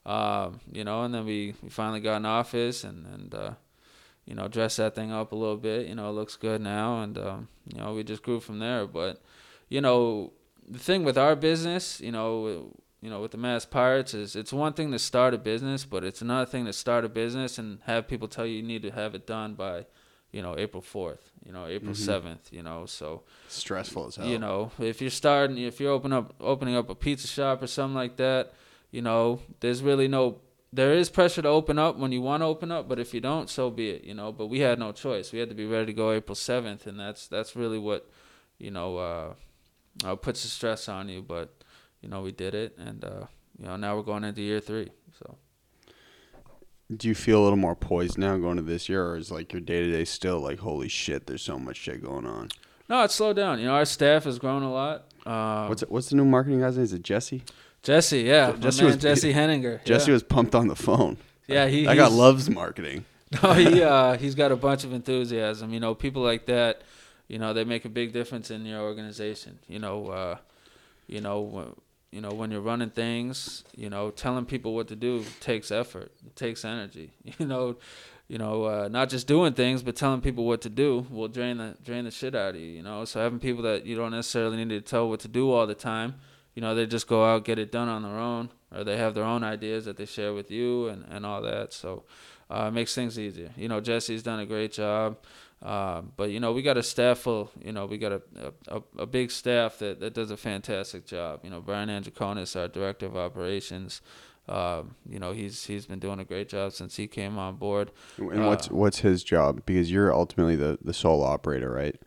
um, 0.05 0.61
you 0.73 0.83
know, 0.83 1.05
and 1.05 1.15
then 1.15 1.25
we, 1.25 1.55
we 1.63 1.69
finally 1.69 2.01
got 2.01 2.17
an 2.17 2.27
office 2.27 2.83
and 2.83 3.07
and 3.07 3.35
uh, 3.35 3.51
you 4.27 4.35
know, 4.35 4.49
dressed 4.49 4.79
that 4.79 4.95
thing 4.95 5.13
up 5.13 5.33
a 5.33 5.37
little 5.37 5.57
bit. 5.57 5.87
You 5.87 5.95
know, 5.95 6.09
it 6.09 6.13
looks 6.13 6.37
good 6.37 6.61
now, 6.61 7.03
and 7.03 7.19
um, 7.19 7.49
you 7.73 7.79
know, 7.79 7.95
we 7.95 8.03
just 8.03 8.23
grew 8.23 8.41
from 8.41 8.59
there. 8.59 8.87
But, 8.87 9.23
you 9.69 9.81
know, 9.81 10.33
the 10.69 10.79
thing 10.79 11.05
with 11.05 11.19
our 11.19 11.37
business, 11.37 12.01
you 12.01 12.13
know, 12.13 12.73
you 13.01 13.11
know, 13.11 13.21
with 13.21 13.33
the 13.33 13.37
Mass 13.39 13.65
Pirates 13.67 14.15
is 14.15 14.35
it's 14.35 14.53
one 14.53 14.73
thing 14.73 14.91
to 14.93 14.99
start 14.99 15.35
a 15.35 15.39
business, 15.39 15.85
but 15.85 16.05
it's 16.05 16.23
another 16.23 16.47
thing 16.47 16.65
to 16.67 16.73
start 16.73 17.05
a 17.05 17.09
business 17.09 17.59
and 17.59 17.79
have 17.85 18.09
people 18.09 18.29
tell 18.29 18.47
you 18.47 18.57
you 18.57 18.63
need 18.63 18.83
to 18.83 18.91
have 18.91 19.15
it 19.15 19.27
done 19.27 19.55
by, 19.55 19.85
you 20.33 20.41
know, 20.43 20.57
April 20.59 20.81
fourth, 20.83 21.31
you 21.45 21.53
know, 21.53 21.67
April 21.67 21.93
Mhm. 21.93 21.97
7th 22.07 22.53
you 22.53 22.63
know. 22.63 22.87
So 22.87 23.23
Stressful 23.49 24.07
as 24.07 24.17
hell. 24.17 24.27
you 24.27 24.39
know, 24.39 24.71
if 24.79 25.01
you're 25.03 25.11
starting, 25.11 25.59
if 25.59 25.81
you're 25.81 25.93
open 25.93 26.13
up, 26.13 26.35
opening 26.41 26.77
up 26.77 26.89
a 26.89 26.95
pizza 26.95 27.27
shop 27.29 27.63
or 27.63 27.67
something 27.67 27.95
like 27.95 28.17
that, 28.17 28.53
you 28.91 29.03
know, 29.03 29.41
there's 29.61 29.83
really 29.83 30.09
no, 30.09 30.41
there 30.73 30.95
is 30.95 31.11
pressure 31.11 31.43
to 31.43 31.49
open 31.49 31.79
up 31.79 31.97
when 31.99 32.11
you 32.11 32.23
want 32.23 32.41
to 32.41 32.47
open 32.47 32.73
up, 32.73 32.89
but 32.89 32.99
if 32.99 33.13
you 33.13 33.21
don't, 33.21 33.51
so 33.51 33.71
be 33.71 33.91
it, 33.91 34.03
you 34.05 34.15
know. 34.15 34.33
But 34.33 34.47
we 34.47 34.61
had 34.61 34.79
no 34.79 34.93
choice; 34.93 35.31
we 35.33 35.39
had 35.41 35.49
to 35.51 35.55
be 35.55 35.67
ready 35.67 35.87
to 35.87 35.93
go 35.93 36.11
April 36.11 36.35
seventh, 36.35 36.87
and 36.87 36.99
that's 36.99 37.29
that's 37.29 37.55
really 37.55 37.79
what, 37.79 38.09
you 38.59 38.71
know, 38.73 38.97
uh, 38.99 39.35
uh, 40.05 40.15
puts 40.17 40.43
the 40.43 40.49
stress 40.49 40.89
on 40.89 41.09
you. 41.09 41.23
But 41.23 41.55
you 42.01 42.09
know, 42.09 42.23
we 42.23 42.33
did 42.33 42.55
it, 42.55 42.77
and 42.79 43.05
uh, 43.05 43.27
you 43.59 43.67
know, 43.67 43.77
now 43.77 43.97
we're 43.97 44.03
going 44.03 44.25
into 44.25 44.41
year 44.43 44.61
three. 44.61 44.91
So 45.19 45.37
Do 46.95 47.09
you 47.09 47.15
feel 47.15 47.41
a 47.41 47.45
little 47.45 47.57
more 47.57 47.77
poised 47.77 48.19
now 48.19 48.37
going 48.37 48.57
to 48.57 48.63
this 48.63 48.89
year, 48.89 49.07
or 49.07 49.17
is 49.17 49.31
like 49.31 49.53
your 49.53 49.61
day 49.61 49.81
to 49.85 49.91
day 49.93 50.05
still 50.05 50.41
like, 50.41 50.59
holy 50.61 50.89
shit, 50.89 51.27
there's 51.27 51.43
so 51.43 51.59
much 51.59 51.77
shit 51.77 52.03
going 52.03 52.27
on? 52.27 52.49
no, 52.89 53.03
it's 53.05 53.15
slowed 53.15 53.37
down. 53.37 53.59
You 53.59 53.67
know, 53.67 53.75
our 53.75 53.87
staff 53.87 54.25
has 54.25 54.39
grown 54.39 54.63
a 54.63 54.71
lot. 54.73 55.07
Um, 55.25 55.69
What's 55.71 55.83
it, 55.83 55.91
what's 55.91 56.11
the 56.11 56.17
new 56.17 56.25
marketing 56.27 56.61
guy's 56.61 56.77
name? 56.77 56.85
Is 56.85 56.93
it 56.93 57.03
Jesse? 57.03 57.43
Jesse? 57.83 58.21
Yeah, 58.21 58.53
Jesse 58.53 58.85
was- 58.85 58.97
Jesse 58.99 59.33
Henninger. 59.41 59.81
Jesse 59.87 60.11
yeah. 60.11 60.13
was 60.15 60.23
pumped 60.23 60.55
on 60.55 60.69
the 60.69 60.77
phone. 60.77 61.17
Yeah, 61.47 61.67
he. 61.67 61.87
I 61.87 61.95
got 61.97 62.13
loves 62.13 62.49
marketing. 62.51 63.05
No, 63.43 63.53
he 63.53 63.83
uh, 63.83 64.17
he's 64.17 64.37
got 64.37 64.53
a 64.53 64.57
bunch 64.57 64.85
of 64.85 64.93
enthusiasm. 64.93 65.73
You 65.73 65.81
know, 65.81 65.93
people 65.93 66.23
like 66.23 66.47
that, 66.47 66.83
you 67.29 67.39
know, 67.39 67.53
they 67.53 67.65
make 67.65 67.85
a 67.85 67.89
big 67.89 68.13
difference 68.13 68.51
in 68.51 68.65
your 68.67 68.81
organization. 68.81 69.59
You 69.69 69.79
know, 69.79 70.07
uh, 70.09 70.37
you 71.07 71.21
know, 71.21 71.75
you 72.11 72.21
know 72.21 72.31
when 72.31 72.51
you're 72.51 72.61
running 72.61 72.91
things, 72.91 73.65
you 73.77 73.91
know, 73.91 74.11
telling 74.11 74.45
people 74.45 74.75
what 74.75 74.89
to 74.89 74.97
do 74.97 75.25
takes 75.41 75.71
effort. 75.71 76.13
It 76.25 76.37
takes 76.37 76.65
energy. 76.65 77.13
You 77.39 77.47
know, 77.47 77.77
you 78.29 78.39
know, 78.39 78.65
uh, 78.65 78.89
not 78.89 79.11
just 79.11 79.27
doing 79.27 79.53
things, 79.53 79.83
but 79.83 79.97
telling 79.97 80.23
people 80.23 80.45
what 80.45 80.63
to 80.63 80.71
do 80.71 81.07
will 81.11 81.29
drain 81.29 81.59
the 81.59 81.77
drain 81.83 82.05
the 82.05 82.11
shit 82.11 82.35
out 82.35 82.55
of 82.55 82.61
you. 82.61 82.69
You 82.69 82.83
know, 82.83 83.05
so 83.05 83.21
having 83.21 83.39
people 83.39 83.63
that 83.65 83.85
you 83.85 83.97
don't 83.97 84.13
necessarily 84.13 84.57
need 84.57 84.71
to 84.71 84.81
tell 84.81 85.09
what 85.09 85.21
to 85.21 85.29
do 85.29 85.51
all 85.51 85.67
the 85.67 85.75
time. 85.75 86.15
You 86.55 86.63
know, 86.63 86.75
they 86.75 86.87
just 86.87 87.09
go 87.09 87.25
out 87.25 87.45
get 87.45 87.59
it 87.59 87.73
done 87.73 87.89
on 87.89 88.03
their 88.03 88.19
own, 88.19 88.51
or 88.73 88.85
they 88.85 88.97
have 88.97 89.15
their 89.15 89.25
own 89.25 89.43
ideas 89.43 89.85
that 89.87 89.97
they 89.97 90.07
share 90.07 90.33
with 90.33 90.51
you 90.51 90.89
and 90.89 91.05
and 91.11 91.27
all 91.27 91.43
that. 91.43 91.73
So 91.73 92.05
uh, 92.51 92.67
it 92.69 92.73
makes 92.73 92.95
things 92.95 93.19
easier. 93.19 93.51
You 93.57 93.69
know, 93.69 93.81
Jesse's 93.81 94.23
done 94.23 94.41
a 94.41 94.47
great 94.47 94.73
job. 94.73 95.19
Uh, 95.63 96.03
but 96.17 96.31
you 96.31 96.41
know, 96.41 96.53
we 96.53 96.63
got 96.63 96.77
a 96.77 96.83
staff 96.83 97.19
full. 97.19 97.51
You 97.65 97.73
know, 97.73 97.87
we 97.87 97.97
got 97.99 98.13
a 98.13 98.23
a, 98.69 98.83
a 98.99 99.07
big 99.07 99.31
staff 99.31 99.79
that, 99.79 100.01
that 100.01 100.13
does 100.13 100.31
a 100.31 100.37
fantastic 100.37 101.07
job. 101.07 101.41
You 101.43 101.51
know, 101.51 101.61
Brian 101.61 101.89
Andriconis, 101.89 102.59
our 102.59 102.69
director 102.69 103.07
of 103.07 103.17
operations. 103.17 104.03
Um, 104.47 104.97
you 105.09 105.19
know, 105.19 105.33
he's 105.33 105.65
he's 105.65 105.87
been 105.87 106.01
doing 106.01 106.21
a 106.21 106.25
great 106.25 106.51
job 106.51 106.73
since 106.73 106.97
he 106.97 107.07
came 107.07 107.39
on 107.39 107.57
board. 107.57 107.93
And 108.19 108.45
what's 108.47 108.69
Uh, 108.69 108.75
what's 108.75 108.99
his 108.99 109.25
job? 109.25 109.63
Because 109.65 109.91
you're 109.91 110.13
ultimately 110.13 110.57
the 110.57 110.79
the 110.83 110.93
sole 110.93 111.23
operator, 111.23 111.71
right? 111.73 111.99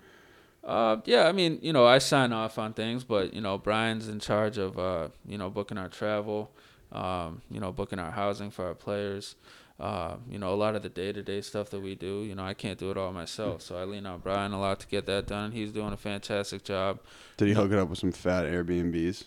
Uh, 0.63 0.98
yeah, 1.06 1.27
I 1.27 1.32
mean, 1.32 1.60
you 1.62 1.72
know, 1.74 1.86
I 1.86 1.98
sign 1.98 2.34
off 2.34 2.60
on 2.60 2.74
things, 2.74 3.04
but 3.04 3.34
you 3.34 3.42
know, 3.42 3.58
Brian's 3.58 4.08
in 4.08 4.20
charge 4.20 4.58
of 4.60 4.77
uh, 4.77 5.08
you 5.25 5.38
know, 5.38 5.50
booking 5.50 5.77
our 5.77 5.88
travel, 5.88 6.51
um, 6.92 7.42
you 7.50 7.60
know, 7.60 7.72
booking 7.72 8.00
our 8.00 8.12
housing 8.12 8.51
for 8.51 8.66
our 8.66 8.75
players. 8.75 9.36
Uh, 9.79 10.15
you 10.27 10.39
know, 10.39 10.53
a 10.53 10.55
lot 10.55 10.75
of 10.75 10.81
the 10.81 10.89
day-to-day 10.89 11.41
stuff 11.41 11.69
that 11.69 11.79
we 11.81 11.93
do, 11.93 12.24
you 12.24 12.34
know, 12.34 12.43
I 12.43 12.55
can't 12.55 12.79
do 12.79 12.89
it 12.89 12.98
all 12.98 13.13
myself, 13.13 13.62
so 13.62 13.77
I 13.77 13.84
lean 13.84 14.07
on 14.07 14.19
Brian 14.22 14.51
a 14.51 14.60
lot 14.60 14.79
to 14.79 14.88
get 14.88 15.05
that 15.05 15.27
done. 15.27 15.51
He's 15.51 15.72
doing 15.72 15.93
a 15.93 15.98
fantastic 15.98 16.63
job. 16.63 17.00
Did 17.38 17.50
he 17.50 17.53
hook 17.53 17.72
it 17.72 17.77
up 17.77 17.89
with 17.89 18.00
some 18.00 18.12
fat 18.12 18.46
Airbnbs 18.46 19.25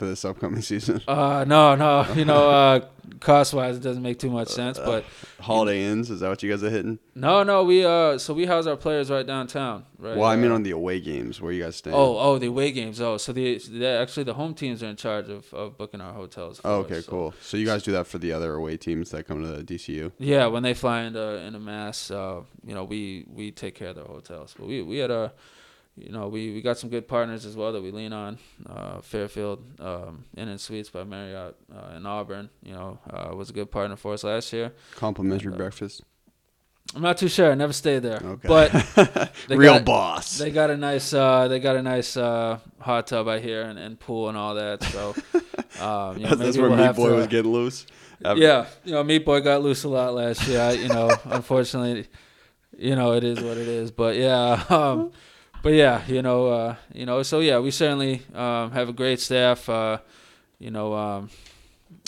for 0.00 0.06
this 0.06 0.24
upcoming 0.24 0.62
season? 0.72 1.00
Uh, 1.06 1.44
no, 1.46 1.76
no, 1.76 2.10
you 2.14 2.24
know, 2.24 2.50
uh, 2.50 2.80
cost-wise, 3.20 3.76
it 3.76 3.82
doesn't 3.82 4.02
make 4.02 4.18
too 4.18 4.30
much 4.30 4.48
sense, 4.48 4.78
but 4.78 5.04
Holiday 5.40 5.84
Inns, 5.84 6.10
is 6.10 6.20
that 6.20 6.28
what 6.30 6.42
you 6.42 6.50
guys 6.50 6.64
are 6.64 6.70
hitting? 6.70 6.98
no, 7.14 7.42
no, 7.42 7.62
we 7.64 7.84
uh, 7.84 8.16
so 8.18 8.32
we 8.32 8.46
house 8.46 8.66
our 8.66 8.76
players 8.76 9.10
right 9.10 9.26
downtown, 9.26 9.84
right? 9.98 10.16
Well, 10.16 10.28
I 10.28 10.36
mean 10.36 10.50
uh, 10.50 10.54
on 10.54 10.62
the 10.62 10.70
away 10.70 11.00
games, 11.00 11.38
where 11.40 11.52
you 11.52 11.62
guys 11.62 11.76
staying? 11.76 11.94
Oh, 11.94 12.16
oh, 12.18 12.38
the 12.38 12.46
away 12.46 12.72
games. 12.72 12.98
Oh, 13.00 13.18
so 13.18 13.32
the, 13.32 13.58
the 13.58 13.86
actually 13.86 14.24
the 14.24 14.34
home 14.34 14.54
teams 14.54 14.82
are 14.82 14.86
in 14.88 14.96
charge 14.96 15.28
of, 15.28 15.52
of 15.52 15.76
booking 15.76 16.00
our 16.00 16.14
hotels. 16.14 16.60
For 16.60 16.68
Oh, 16.68 16.80
us, 16.80 16.86
okay, 16.86 17.00
so- 17.02 17.10
cool. 17.10 17.34
So 17.42 17.56
you 17.58 17.66
guys 17.66 17.82
do 17.82 17.92
that 17.92 18.06
for 18.06 18.16
the 18.18 18.32
other 18.32 18.54
away 18.54 18.78
teams 18.78 19.10
that 19.10 19.26
come 19.28 19.42
to 19.42 19.48
the 19.48 19.62
DCU? 19.62 20.12
Yeah, 20.18 20.46
when 20.46 20.62
they 20.62 20.72
fly 20.74 21.02
into 21.02 21.22
in 21.46 21.54
a 21.54 21.60
mass, 21.60 22.10
uh, 22.10 22.40
you 22.66 22.74
know, 22.74 22.84
we 22.84 23.26
we 23.28 23.50
take 23.52 23.74
care 23.74 23.88
of 23.88 23.96
their 23.96 24.04
hotels. 24.06 24.54
But 24.58 24.66
we 24.66 24.80
we 24.82 24.96
had 24.98 25.10
a, 25.10 25.32
you 26.00 26.12
know, 26.12 26.28
we, 26.28 26.52
we 26.52 26.62
got 26.62 26.78
some 26.78 26.90
good 26.90 27.06
partners 27.06 27.44
as 27.46 27.56
well 27.56 27.72
that 27.72 27.82
we 27.82 27.90
lean 27.90 28.12
on. 28.12 28.38
Uh, 28.68 29.00
Fairfield 29.00 29.62
um, 29.80 30.24
Inn 30.36 30.48
and 30.48 30.60
Suites 30.60 30.90
by 30.90 31.04
Marriott 31.04 31.56
uh, 31.74 31.96
in 31.96 32.06
Auburn, 32.06 32.50
you 32.62 32.72
know, 32.72 32.98
uh, 33.10 33.34
was 33.34 33.50
a 33.50 33.52
good 33.52 33.70
partner 33.70 33.96
for 33.96 34.12
us 34.14 34.24
last 34.24 34.52
year. 34.52 34.72
Complimentary 34.96 35.52
Uh, 35.52 35.56
breakfast. 35.56 36.02
I'm 36.94 37.02
not 37.02 37.18
too 37.18 37.28
sure. 37.28 37.52
I 37.52 37.54
never 37.54 37.72
stayed 37.72 38.00
there, 38.00 38.20
Okay. 38.24 38.48
but 38.48 38.72
they 39.48 39.56
real 39.56 39.74
got- 39.74 39.84
boss. 39.84 40.38
they 40.38 40.50
got 40.50 40.70
a 40.70 40.76
nice 40.76 41.12
uh, 41.14 41.46
they 41.46 41.60
got 41.60 41.76
a 41.76 41.82
nice 41.82 42.16
uh, 42.16 42.58
hot 42.80 43.06
tub 43.06 43.28
I 43.28 43.38
hear 43.38 43.62
and, 43.62 43.78
and 43.78 44.00
pool 44.00 44.28
and 44.28 44.36
all 44.36 44.56
that. 44.56 44.82
So 44.82 45.14
um, 45.80 46.18
you 46.18 46.24
know, 46.26 46.34
that's 46.34 46.56
where 46.58 46.68
we'll 46.68 46.78
Meat 46.84 46.96
Boy 46.96 47.10
to, 47.10 47.14
was 47.14 47.26
getting 47.28 47.52
loose. 47.52 47.86
Yeah, 48.22 48.66
you 48.84 48.92
know, 48.92 49.04
Meat 49.04 49.24
Boy 49.24 49.40
got 49.40 49.62
loose 49.62 49.84
a 49.84 49.88
lot 49.88 50.14
last 50.14 50.46
year. 50.48 50.60
I, 50.60 50.72
you 50.72 50.88
know, 50.88 51.10
unfortunately, 51.26 52.06
you 52.76 52.96
know, 52.96 53.12
it 53.12 53.22
is 53.24 53.40
what 53.40 53.56
it 53.56 53.68
is. 53.68 53.92
But 53.92 54.16
yeah, 54.16 54.64
um, 54.68 55.12
but 55.62 55.72
yeah, 55.72 56.02
you 56.06 56.22
know, 56.22 56.48
uh, 56.48 56.76
you 56.92 57.06
know, 57.06 57.22
so 57.22 57.40
yeah, 57.40 57.58
we 57.58 57.70
certainly 57.70 58.22
um, 58.34 58.70
have 58.72 58.88
a 58.88 58.92
great 58.92 59.20
staff. 59.20 59.68
Uh, 59.68 59.98
you 60.58 60.70
know, 60.70 60.94
um, 60.94 61.30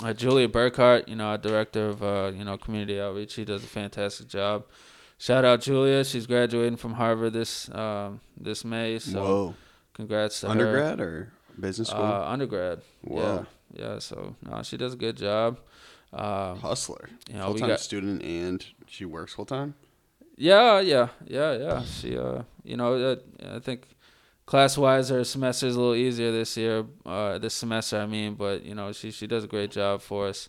uh, 0.02 0.12
Julia 0.12 0.49
Burkhart, 0.49 1.09
you 1.09 1.16
know, 1.16 1.26
our 1.26 1.38
director 1.38 1.88
of 1.88 2.02
uh, 2.02 2.32
you 2.35 2.44
know 2.44 2.56
community 2.56 3.00
outreach, 3.00 3.32
she 3.32 3.44
does 3.44 3.64
a 3.64 3.66
fantastic 3.66 4.28
job. 4.28 4.64
Shout 5.18 5.44
out 5.44 5.61
Julia, 5.61 6.04
she's 6.04 6.26
graduating 6.26 6.76
from 6.76 6.94
Harvard 6.94 7.32
this 7.32 7.71
um, 7.71 8.21
this 8.37 8.64
May. 8.64 8.99
So 8.99 9.23
Whoa. 9.23 9.54
congrats 9.94 10.40
to 10.40 10.47
her. 10.47 10.52
Undergrad 10.52 11.00
or 11.00 11.32
business 11.59 11.88
school? 11.88 12.02
Uh, 12.02 12.25
undergrad. 12.26 12.82
Whoa. 13.02 13.47
Yeah, 13.73 13.85
yeah. 13.85 13.99
So 14.00 14.37
no, 14.42 14.62
she 14.62 14.76
does 14.76 14.94
a 14.94 14.97
good 14.97 15.16
job. 15.16 15.59
Um, 16.12 16.59
Hustler. 16.59 17.09
you 17.30 17.38
know, 17.38 17.47
full 17.47 17.59
time 17.59 17.68
got 17.68 17.80
student 17.80 18.23
and 18.23 18.64
she 18.87 19.04
works 19.04 19.32
full 19.32 19.47
time? 19.47 19.75
Yeah, 20.36 20.80
yeah, 20.80 21.08
yeah, 21.26 21.52
yeah. 21.52 21.82
She, 21.84 22.16
uh, 22.18 22.42
you 22.64 22.76
know, 22.76 22.94
uh, 22.94 23.16
I 23.56 23.58
think 23.60 23.86
class 24.46 24.78
wise, 24.78 25.10
her 25.10 25.24
semester 25.24 25.66
is 25.66 25.76
a 25.76 25.78
little 25.80 25.94
easier 25.94 26.32
this 26.32 26.56
year. 26.56 26.84
Uh, 27.04 27.38
this 27.38 27.54
semester, 27.54 27.98
I 27.98 28.06
mean, 28.06 28.34
but 28.34 28.64
you 28.64 28.74
know, 28.74 28.92
she 28.92 29.10
she 29.10 29.26
does 29.26 29.44
a 29.44 29.48
great 29.48 29.70
job 29.70 30.00
for 30.02 30.28
us. 30.28 30.48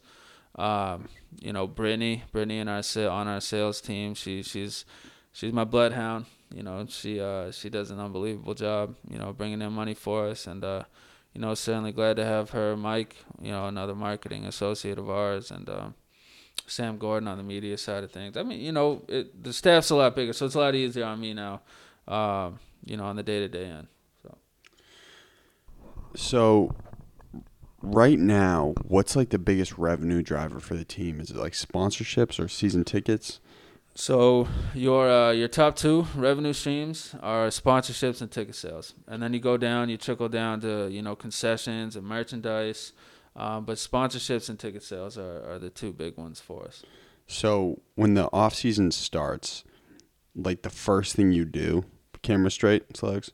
Um, 0.55 1.09
you 1.41 1.51
know, 1.51 1.67
Brittany, 1.67 2.23
Brittany, 2.31 2.59
and 2.59 2.69
our 2.69 2.81
on 3.09 3.27
our 3.27 3.41
sales 3.41 3.81
team, 3.81 4.13
she 4.15 4.41
she's 4.43 4.85
she's 5.31 5.53
my 5.53 5.63
bloodhound. 5.65 6.25
You 6.53 6.63
know, 6.63 6.85
she 6.87 7.19
uh 7.19 7.51
she 7.51 7.69
does 7.69 7.91
an 7.91 7.99
unbelievable 7.99 8.53
job. 8.53 8.95
You 9.09 9.17
know, 9.19 9.33
bringing 9.33 9.61
in 9.61 9.73
money 9.73 9.93
for 9.95 10.27
us, 10.29 10.47
and 10.47 10.63
uh, 10.63 10.83
you 11.33 11.41
know, 11.41 11.53
certainly 11.55 11.91
glad 11.91 12.15
to 12.17 12.25
have 12.25 12.51
her, 12.51 12.77
Mike. 12.77 13.17
You 13.41 13.51
know, 13.51 13.67
another 13.67 13.95
marketing 13.95 14.45
associate 14.45 14.97
of 14.97 15.09
ours, 15.09 15.51
and. 15.51 15.69
Um, 15.69 15.95
Sam 16.67 16.97
Gordon 16.97 17.27
on 17.27 17.37
the 17.37 17.43
media 17.43 17.77
side 17.77 18.03
of 18.03 18.11
things. 18.11 18.37
I 18.37 18.43
mean, 18.43 18.59
you 18.59 18.71
know, 18.71 19.03
it, 19.07 19.43
the 19.43 19.53
staff's 19.53 19.89
a 19.89 19.95
lot 19.95 20.15
bigger, 20.15 20.33
so 20.33 20.45
it's 20.45 20.55
a 20.55 20.59
lot 20.59 20.75
easier 20.75 21.05
on 21.05 21.19
me 21.19 21.33
now. 21.33 21.61
Um, 22.07 22.59
you 22.85 22.97
know, 22.97 23.05
on 23.05 23.15
the 23.15 23.23
day 23.23 23.39
to 23.39 23.47
day 23.47 23.65
end. 23.65 23.87
So 26.15 26.75
right 27.81 28.19
now, 28.19 28.73
what's 28.83 29.15
like 29.15 29.29
the 29.29 29.39
biggest 29.39 29.77
revenue 29.77 30.21
driver 30.21 30.59
for 30.59 30.75
the 30.75 30.85
team? 30.85 31.19
Is 31.19 31.31
it 31.31 31.37
like 31.37 31.53
sponsorships 31.53 32.39
or 32.39 32.47
season 32.47 32.83
tickets? 32.83 33.39
So 33.95 34.47
your 34.73 35.09
uh, 35.09 35.31
your 35.31 35.47
top 35.47 35.75
two 35.75 36.07
revenue 36.15 36.53
streams 36.53 37.15
are 37.21 37.47
sponsorships 37.47 38.21
and 38.21 38.31
ticket 38.31 38.55
sales, 38.55 38.95
and 39.07 39.21
then 39.21 39.33
you 39.33 39.39
go 39.39 39.55
down, 39.57 39.89
you 39.89 39.97
trickle 39.97 40.29
down 40.29 40.61
to 40.61 40.87
you 40.89 41.01
know 41.01 41.15
concessions 41.15 41.95
and 41.95 42.05
merchandise. 42.05 42.93
Um, 43.35 43.65
but 43.65 43.77
sponsorships 43.77 44.49
and 44.49 44.59
ticket 44.59 44.83
sales 44.83 45.17
are, 45.17 45.43
are 45.49 45.59
the 45.59 45.69
two 45.69 45.91
big 45.91 46.17
ones 46.17 46.39
for 46.39 46.65
us. 46.65 46.83
So 47.27 47.81
when 47.95 48.13
the 48.13 48.29
off 48.31 48.53
season 48.53 48.91
starts, 48.91 49.63
like 50.35 50.61
the 50.61 50.69
first 50.69 51.15
thing 51.15 51.31
you 51.31 51.45
do, 51.45 51.85
camera 52.21 52.51
straight, 52.51 52.95
slugs. 52.95 53.31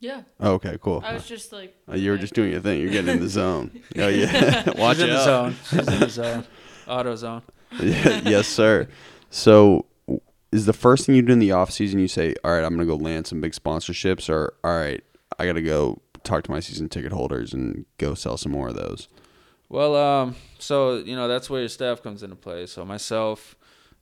Yeah. 0.00 0.22
Oh, 0.38 0.52
okay, 0.54 0.78
cool. 0.80 1.02
I 1.04 1.14
was 1.14 1.26
just 1.26 1.52
like. 1.52 1.76
Uh, 1.88 1.96
you 1.96 2.10
were 2.10 2.18
just 2.18 2.34
doing 2.34 2.52
your 2.52 2.60
thing. 2.60 2.80
You're 2.80 2.90
getting 2.90 3.14
in 3.14 3.20
the 3.20 3.28
zone. 3.28 3.82
Oh 3.96 4.06
yeah, 4.08 4.70
watch 4.78 4.96
She's 4.98 5.04
in 5.04 5.10
the 5.10 5.24
zone. 5.24 5.56
She's 5.70 5.88
in 5.88 6.00
the 6.00 6.08
zone. 6.08 6.44
Auto 6.86 7.16
zone. 7.16 7.42
Yeah, 7.80 8.20
yes, 8.24 8.46
sir. 8.46 8.88
So, 9.30 9.86
is 10.52 10.66
the 10.66 10.72
first 10.72 11.04
thing 11.04 11.16
you 11.16 11.22
do 11.22 11.32
in 11.32 11.40
the 11.40 11.52
off 11.52 11.70
season 11.72 11.98
you 11.98 12.06
say, 12.06 12.34
"All 12.44 12.52
right, 12.52 12.64
I'm 12.64 12.74
gonna 12.74 12.86
go 12.86 12.94
land 12.96 13.26
some 13.26 13.40
big 13.40 13.52
sponsorships," 13.52 14.28
or 14.30 14.54
"All 14.62 14.78
right, 14.78 15.02
I 15.38 15.46
gotta 15.46 15.62
go 15.62 16.00
talk 16.22 16.44
to 16.44 16.50
my 16.50 16.60
season 16.60 16.88
ticket 16.88 17.12
holders 17.12 17.52
and 17.52 17.84
go 17.98 18.14
sell 18.14 18.36
some 18.36 18.52
more 18.52 18.68
of 18.68 18.76
those"? 18.76 19.08
Well, 19.68 19.96
um, 19.96 20.36
so 20.58 20.96
you 20.96 21.14
know 21.14 21.28
that's 21.28 21.50
where 21.50 21.60
your 21.60 21.68
staff 21.68 22.02
comes 22.02 22.22
into 22.22 22.36
play. 22.36 22.66
So 22.66 22.84
myself, 22.84 23.56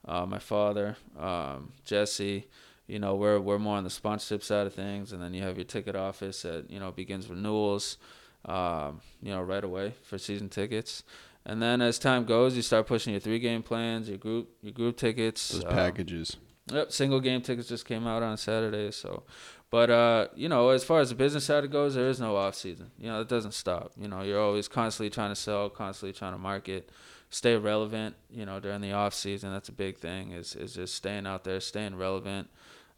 uh, 0.07 0.25
my 0.27 0.39
father, 0.39 0.97
um, 1.19 1.73
Jesse, 1.85 2.47
you 2.87 2.99
know 2.99 3.17
we're 3.17 3.41
we're 3.41 3.59
more 3.59 3.77
on 3.77 3.85
the 3.85 3.91
sponsorship 3.91 4.43
side 4.45 4.67
of 4.67 4.75
things, 4.75 5.13
and 5.13 5.23
then 5.23 5.35
you 5.35 5.43
have 5.43 5.57
your 5.57 5.65
ticket 5.65 5.97
office 5.97 6.43
that 6.43 6.71
you 6.71 6.79
know 6.79 6.93
begins 6.93 7.29
renewals, 7.29 7.99
um, 8.45 9.01
you 9.21 9.33
know 9.33 9.43
right 9.43 9.65
away 9.65 9.95
for 10.03 10.19
season 10.19 10.49
tickets, 10.49 11.03
and 11.45 11.61
then 11.61 11.83
as 11.83 11.99
time 11.99 12.25
goes, 12.25 12.55
you 12.55 12.63
start 12.63 12.87
pushing 12.87 13.13
your 13.13 13.21
three 13.21 13.41
game 13.41 13.63
plans, 13.63 14.09
your 14.09 14.19
group 14.19 14.49
your 14.63 14.73
group 14.73 14.97
tickets, 14.97 15.49
Those 15.49 15.65
um, 15.65 15.71
packages. 15.73 16.37
Yep, 16.73 16.91
single 16.91 17.21
game 17.21 17.43
tickets 17.43 17.69
just 17.69 17.87
came 17.87 18.09
out 18.09 18.25
on 18.25 18.37
Saturday. 18.37 18.91
So, 18.91 19.23
but 19.71 19.91
uh, 19.91 20.29
you 20.35 20.49
know, 20.49 20.71
as 20.71 20.85
far 20.85 21.01
as 21.01 21.09
the 21.09 21.15
business 21.15 21.45
side 21.45 21.71
goes, 21.71 21.95
there 21.95 22.09
is 22.09 22.21
no 22.21 22.37
off 22.37 22.55
season. 22.55 22.91
You 22.99 23.09
know, 23.09 23.21
it 23.21 23.29
doesn't 23.29 23.55
stop. 23.55 23.93
You 23.99 24.09
know, 24.09 24.23
you're 24.23 24.41
always 24.41 24.69
constantly 24.69 25.11
trying 25.11 25.31
to 25.31 25.37
sell, 25.37 25.69
constantly 25.69 26.13
trying 26.13 26.33
to 26.33 26.39
market, 26.39 26.91
stay 27.31 27.57
relevant. 27.57 28.15
You 28.31 28.47
know, 28.47 28.61
during 28.61 28.81
the 28.81 28.93
off 28.93 29.15
season, 29.15 29.53
that's 29.53 29.69
a 29.69 29.73
big 29.73 29.99
thing. 29.99 30.33
Is 30.33 30.55
is 30.55 30.75
just 30.75 30.95
staying 30.95 31.27
out 31.27 31.45
there, 31.45 31.61
staying 31.61 31.97
relevant. 31.97 32.49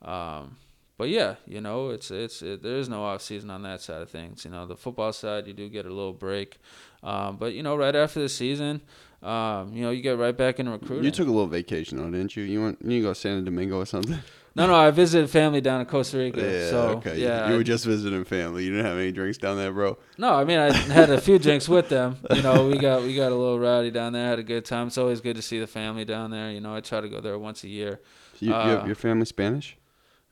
Um, 0.03 0.57
but 0.99 1.09
yeah, 1.09 1.37
you 1.47 1.61
know, 1.61 1.91
it's 1.91 2.11
it's 2.11 2.43
it, 2.43 2.63
there 2.63 2.77
is 2.77 2.89
no 2.89 3.05
off 3.05 3.23
season 3.23 3.51
on 3.51 3.63
that 3.63 3.81
side 3.81 4.03
of 4.03 4.11
things. 4.11 4.45
You 4.45 4.51
know, 4.51 4.67
the 4.67 4.77
football 4.77 5.13
side, 5.13 5.47
you 5.47 5.55
do 5.55 5.69
get 5.69 5.87
a 5.87 5.91
little 5.91 6.13
break. 6.13 6.59
Um, 7.03 7.37
but 7.37 7.55
you 7.55 7.63
know, 7.63 7.77
right 7.77 7.95
after 7.95 8.21
the 8.21 8.29
season, 8.29 8.83
um, 9.23 9.73
you 9.73 9.83
know, 9.83 9.91
you 9.91 10.03
get 10.03 10.19
right 10.19 10.37
back 10.37 10.59
into 10.59 10.73
recruiting. 10.73 11.05
You 11.05 11.11
took 11.13 11.29
a 11.29 11.31
little 11.31 11.47
vacation, 11.47 11.99
though, 11.99 12.11
didn't 12.11 12.37
you? 12.37 12.43
You 12.43 12.63
went, 12.63 12.79
you 12.85 13.03
go 13.03 13.11
to 13.11 13.15
San 13.15 13.45
Domingo 13.45 13.79
or 13.79 13.87
something? 13.87 14.19
No, 14.55 14.67
no, 14.67 14.75
I 14.75 14.91
visited 14.91 15.31
family 15.31 15.61
down 15.61 15.81
in 15.81 15.87
Costa 15.87 16.19
Rica. 16.19 16.41
Yeah, 16.41 16.71
so, 16.71 16.79
okay. 16.99 17.19
Yeah, 17.21 17.49
you 17.49 17.55
I- 17.55 17.57
were 17.57 17.63
just 17.65 17.85
visiting 17.85 18.25
family. 18.25 18.65
You 18.65 18.71
didn't 18.73 18.87
have 18.87 18.99
any 18.99 19.13
drinks 19.13 19.39
down 19.39 19.57
there, 19.57 19.73
bro. 19.73 19.99
no, 20.17 20.35
I 20.35 20.45
mean 20.45 20.59
I 20.59 20.73
had 20.73 21.11
a 21.11 21.21
few 21.21 21.39
drinks 21.47 21.69
with 21.69 21.89
them. 21.89 22.17
You 22.35 22.43
know, 22.43 22.67
we 22.67 22.79
got 22.79 23.03
we 23.03 23.15
got 23.15 23.31
a 23.31 23.35
little 23.37 23.59
rowdy 23.61 23.91
down 23.91 24.13
there. 24.15 24.29
Had 24.29 24.39
a 24.41 24.43
good 24.43 24.65
time. 24.65 24.89
It's 24.89 24.99
always 24.99 25.21
good 25.21 25.37
to 25.37 25.43
see 25.43 25.61
the 25.61 25.67
family 25.67 26.05
down 26.05 26.31
there. 26.31 26.51
You 26.51 26.61
know, 26.61 26.75
I 26.75 26.81
try 26.81 27.01
to 27.01 27.09
go 27.09 27.21
there 27.21 27.39
once 27.39 27.63
a 27.65 27.69
year. 27.69 28.01
You, 28.41 28.49
you 28.49 28.55
Uh, 28.55 28.77
have 28.79 28.87
your 28.87 28.97
family 28.97 29.27
Spanish? 29.27 29.77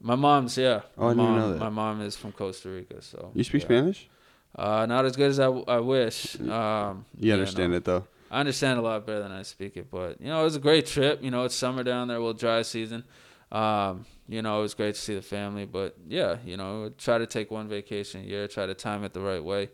My 0.01 0.15
mom's 0.17 0.59
yeah. 0.59 0.81
Oh, 0.99 1.09
I 1.09 1.15
my 1.15 1.23
didn't 1.23 1.25
mom, 1.25 1.37
know 1.39 1.53
that. 1.53 1.59
My 1.61 1.69
mom 1.71 2.01
is 2.03 2.17
from 2.17 2.33
Costa 2.33 2.69
Rica, 2.69 3.01
so 3.03 3.31
You 3.35 3.45
speak 3.45 3.63
yeah. 3.63 3.67
Spanish? 3.69 4.09
Uh, 4.55 4.87
not 4.87 5.05
as 5.05 5.17
good 5.17 5.31
as 5.31 5.39
I, 5.39 5.47
I 5.49 5.81
wish. 5.81 6.41
Um, 6.41 7.05
You 7.19 7.33
understand 7.35 7.75
it 7.75 7.85
though. 7.85 8.07
I 8.31 8.41
understand 8.41 8.79
a 8.79 8.83
lot 8.83 9.07
better 9.07 9.23
than 9.23 9.31
I 9.33 9.43
speak 9.43 9.77
it, 9.77 9.91
but 9.91 10.21
you 10.21 10.27
know, 10.27 10.41
it 10.41 10.45
was 10.45 10.57
a 10.57 10.61
great 10.61 10.87
trip. 10.87 11.23
You 11.23 11.31
know, 11.31 11.45
it's 11.45 11.55
summer 11.55 11.85
down 11.85 12.09
there, 12.09 12.21
well, 12.21 12.33
dry 12.33 12.63
season. 12.63 13.05
Um, 13.53 14.07
you 14.29 14.43
know, 14.43 14.59
it 14.59 14.63
was 14.63 14.75
great 14.75 14.95
to 14.97 15.01
see 15.01 15.15
the 15.15 15.23
family, 15.23 15.67
but 15.67 15.97
yeah, 16.09 16.39
you 16.45 16.57
know, 16.57 16.91
try 16.99 17.19
to 17.19 17.27
take 17.27 17.51
one 17.51 17.69
vacation 17.69 18.23
a 18.23 18.25
year, 18.25 18.49
try 18.49 18.67
to 18.67 18.75
time 18.75 19.05
it 19.05 19.13
the 19.13 19.21
right 19.21 19.43
way. 19.43 19.71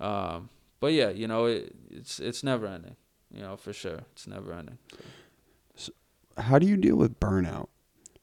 Um, 0.00 0.48
but 0.80 0.92
yeah, 0.92 1.10
you 1.10 1.28
know, 1.28 1.46
it, 1.46 1.74
it's 1.90 2.18
it's 2.18 2.42
never 2.42 2.66
ending. 2.66 2.96
You 3.32 3.42
know, 3.42 3.56
for 3.56 3.72
sure, 3.72 4.00
it's 4.12 4.26
never 4.26 4.52
ending. 4.52 4.78
How 6.36 6.58
do 6.58 6.66
you 6.66 6.76
deal 6.76 6.96
with 6.96 7.20
burnout? 7.20 7.68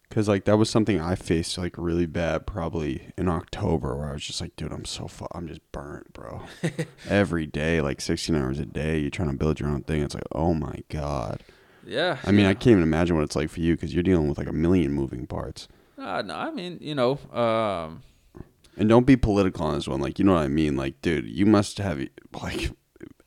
Because 0.10 0.28
like 0.28 0.46
that 0.46 0.58
was 0.58 0.70
something 0.70 1.00
I 1.00 1.16
faced 1.16 1.58
like 1.58 1.76
really 1.78 2.08
bad 2.08 2.48
probably 2.48 3.14
in 3.16 3.30
October 3.30 3.96
where 3.96 4.10
I 4.10 4.14
was 4.14 4.24
just 4.24 4.42
like, 4.42 4.56
dude, 4.56 4.74
I'm 4.74 4.86
so 4.86 5.08
fu- 5.08 5.28
I'm 5.32 5.48
just 5.48 5.62
burnt, 5.72 6.12
bro. 6.14 6.42
Every 7.10 7.46
day, 7.46 7.80
like 7.80 8.02
16 8.02 8.36
hours 8.36 8.60
a 8.60 8.66
day, 8.66 8.98
you're 8.98 9.12
trying 9.12 9.30
to 9.30 9.38
build 9.38 9.60
your 9.60 9.70
own 9.70 9.84
thing. 9.84 10.02
It's 10.02 10.16
like, 10.16 10.24
oh 10.34 10.54
my 10.56 10.80
god. 10.90 11.44
Yeah. 11.86 12.18
I 12.24 12.32
mean, 12.32 12.46
yeah. 12.46 12.50
I 12.50 12.54
can't 12.54 12.72
even 12.72 12.84
imagine 12.84 13.16
what 13.16 13.24
it's 13.24 13.36
like 13.36 13.50
for 13.50 13.60
you 13.60 13.76
because 13.76 13.94
you're 13.94 14.04
dealing 14.04 14.28
with 14.28 14.38
like 14.38 14.48
a 14.48 14.54
million 14.54 14.94
moving 14.94 15.28
parts. 15.28 15.68
Uh, 15.98 16.22
no, 16.22 16.36
I 16.36 16.52
mean, 16.52 16.78
you 16.80 16.96
know, 16.96 17.20
um, 17.34 18.02
And 18.78 18.88
don't 18.88 19.06
be 19.06 19.18
political 19.18 19.66
on 19.66 19.76
this 19.76 19.88
one. 19.88 20.00
Like, 20.00 20.18
you 20.18 20.26
know 20.26 20.34
what 20.34 20.44
I 20.44 20.48
mean? 20.48 20.78
Like, 20.78 21.02
dude, 21.02 21.26
you 21.26 21.46
must 21.46 21.78
have 21.80 22.00
like 22.42 22.72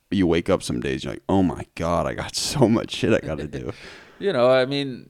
you 0.09 0.27
wake 0.27 0.49
up 0.49 0.63
some 0.63 0.79
days, 0.79 1.03
you're 1.03 1.13
like, 1.13 1.23
oh 1.27 1.43
my 1.43 1.65
god, 1.75 2.05
I 2.07 2.13
got 2.13 2.35
so 2.53 2.67
much 2.67 2.91
shit 2.91 3.13
I 3.13 3.25
got 3.25 3.37
to 3.39 3.47
do. 3.47 3.73
you 4.19 4.33
know, 4.33 4.49
I 4.49 4.65
mean, 4.65 5.09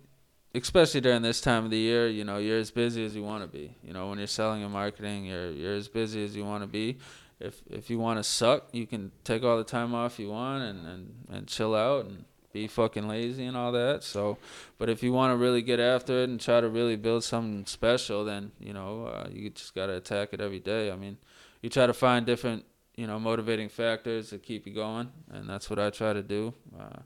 especially 0.56 1.02
during 1.02 1.22
this 1.22 1.42
time 1.42 1.66
of 1.66 1.72
the 1.72 1.78
year, 1.78 2.08
you 2.08 2.24
know, 2.24 2.38
you're 2.38 2.60
as 2.60 2.72
busy 2.72 3.06
as 3.06 3.16
you 3.16 3.24
want 3.24 3.44
to 3.44 3.48
be. 3.48 3.76
You 3.84 3.94
know, 3.94 4.10
when 4.10 4.18
you're 4.18 4.28
selling 4.28 4.64
and 4.64 4.72
marketing, 4.72 5.26
you're 5.26 5.52
you're 5.52 5.76
as 5.76 5.88
busy 5.88 6.24
as 6.24 6.36
you 6.36 6.46
want 6.46 6.64
to 6.64 6.68
be. 6.68 6.98
If 7.40 7.62
if 7.70 7.90
you 7.90 8.00
want 8.00 8.20
to 8.20 8.24
suck, 8.24 8.70
you 8.72 8.88
can 8.88 9.12
take 9.24 9.44
all 9.44 9.58
the 9.58 9.64
time 9.64 9.94
off 9.94 10.20
you 10.20 10.30
want 10.30 10.64
and 10.64 10.86
and 10.86 11.14
and 11.32 11.48
chill 11.48 11.76
out 11.76 12.06
and 12.06 12.26
be 12.54 12.68
fucking 12.68 13.08
lazy 13.08 13.46
and 13.46 13.58
all 13.58 13.72
that. 13.72 14.04
So, 14.04 14.38
but 14.78 14.90
if 14.90 15.04
you 15.04 15.12
want 15.12 15.34
to 15.34 15.38
really 15.38 15.62
get 15.62 15.80
after 15.80 16.22
it 16.22 16.30
and 16.30 16.40
try 16.40 16.62
to 16.62 16.70
really 16.70 16.96
build 16.96 17.24
something 17.24 17.66
special, 17.66 18.24
then 18.24 18.52
you 18.60 18.74
know, 18.74 19.08
uh, 19.08 19.28
you 19.32 19.50
just 19.50 19.76
got 19.76 19.88
to 19.88 19.96
attack 19.96 20.30
it 20.32 20.40
every 20.40 20.60
day. 20.60 20.92
I 20.92 20.96
mean, 20.96 21.18
you 21.62 21.70
try 21.70 21.88
to 21.88 21.94
find 21.94 22.26
different 22.26 22.66
you 22.96 23.08
know 23.08 23.20
motivating 23.20 23.70
factors 23.70 24.30
to 24.30 24.38
keep 24.38 24.68
you 24.68 24.74
going, 24.74 25.12
and 25.32 25.50
that's 25.50 25.70
what 25.70 25.80
I 25.80 25.90
try 25.90 26.14
to 26.14 26.24
do. 26.24 26.54
Uh, 26.80 27.00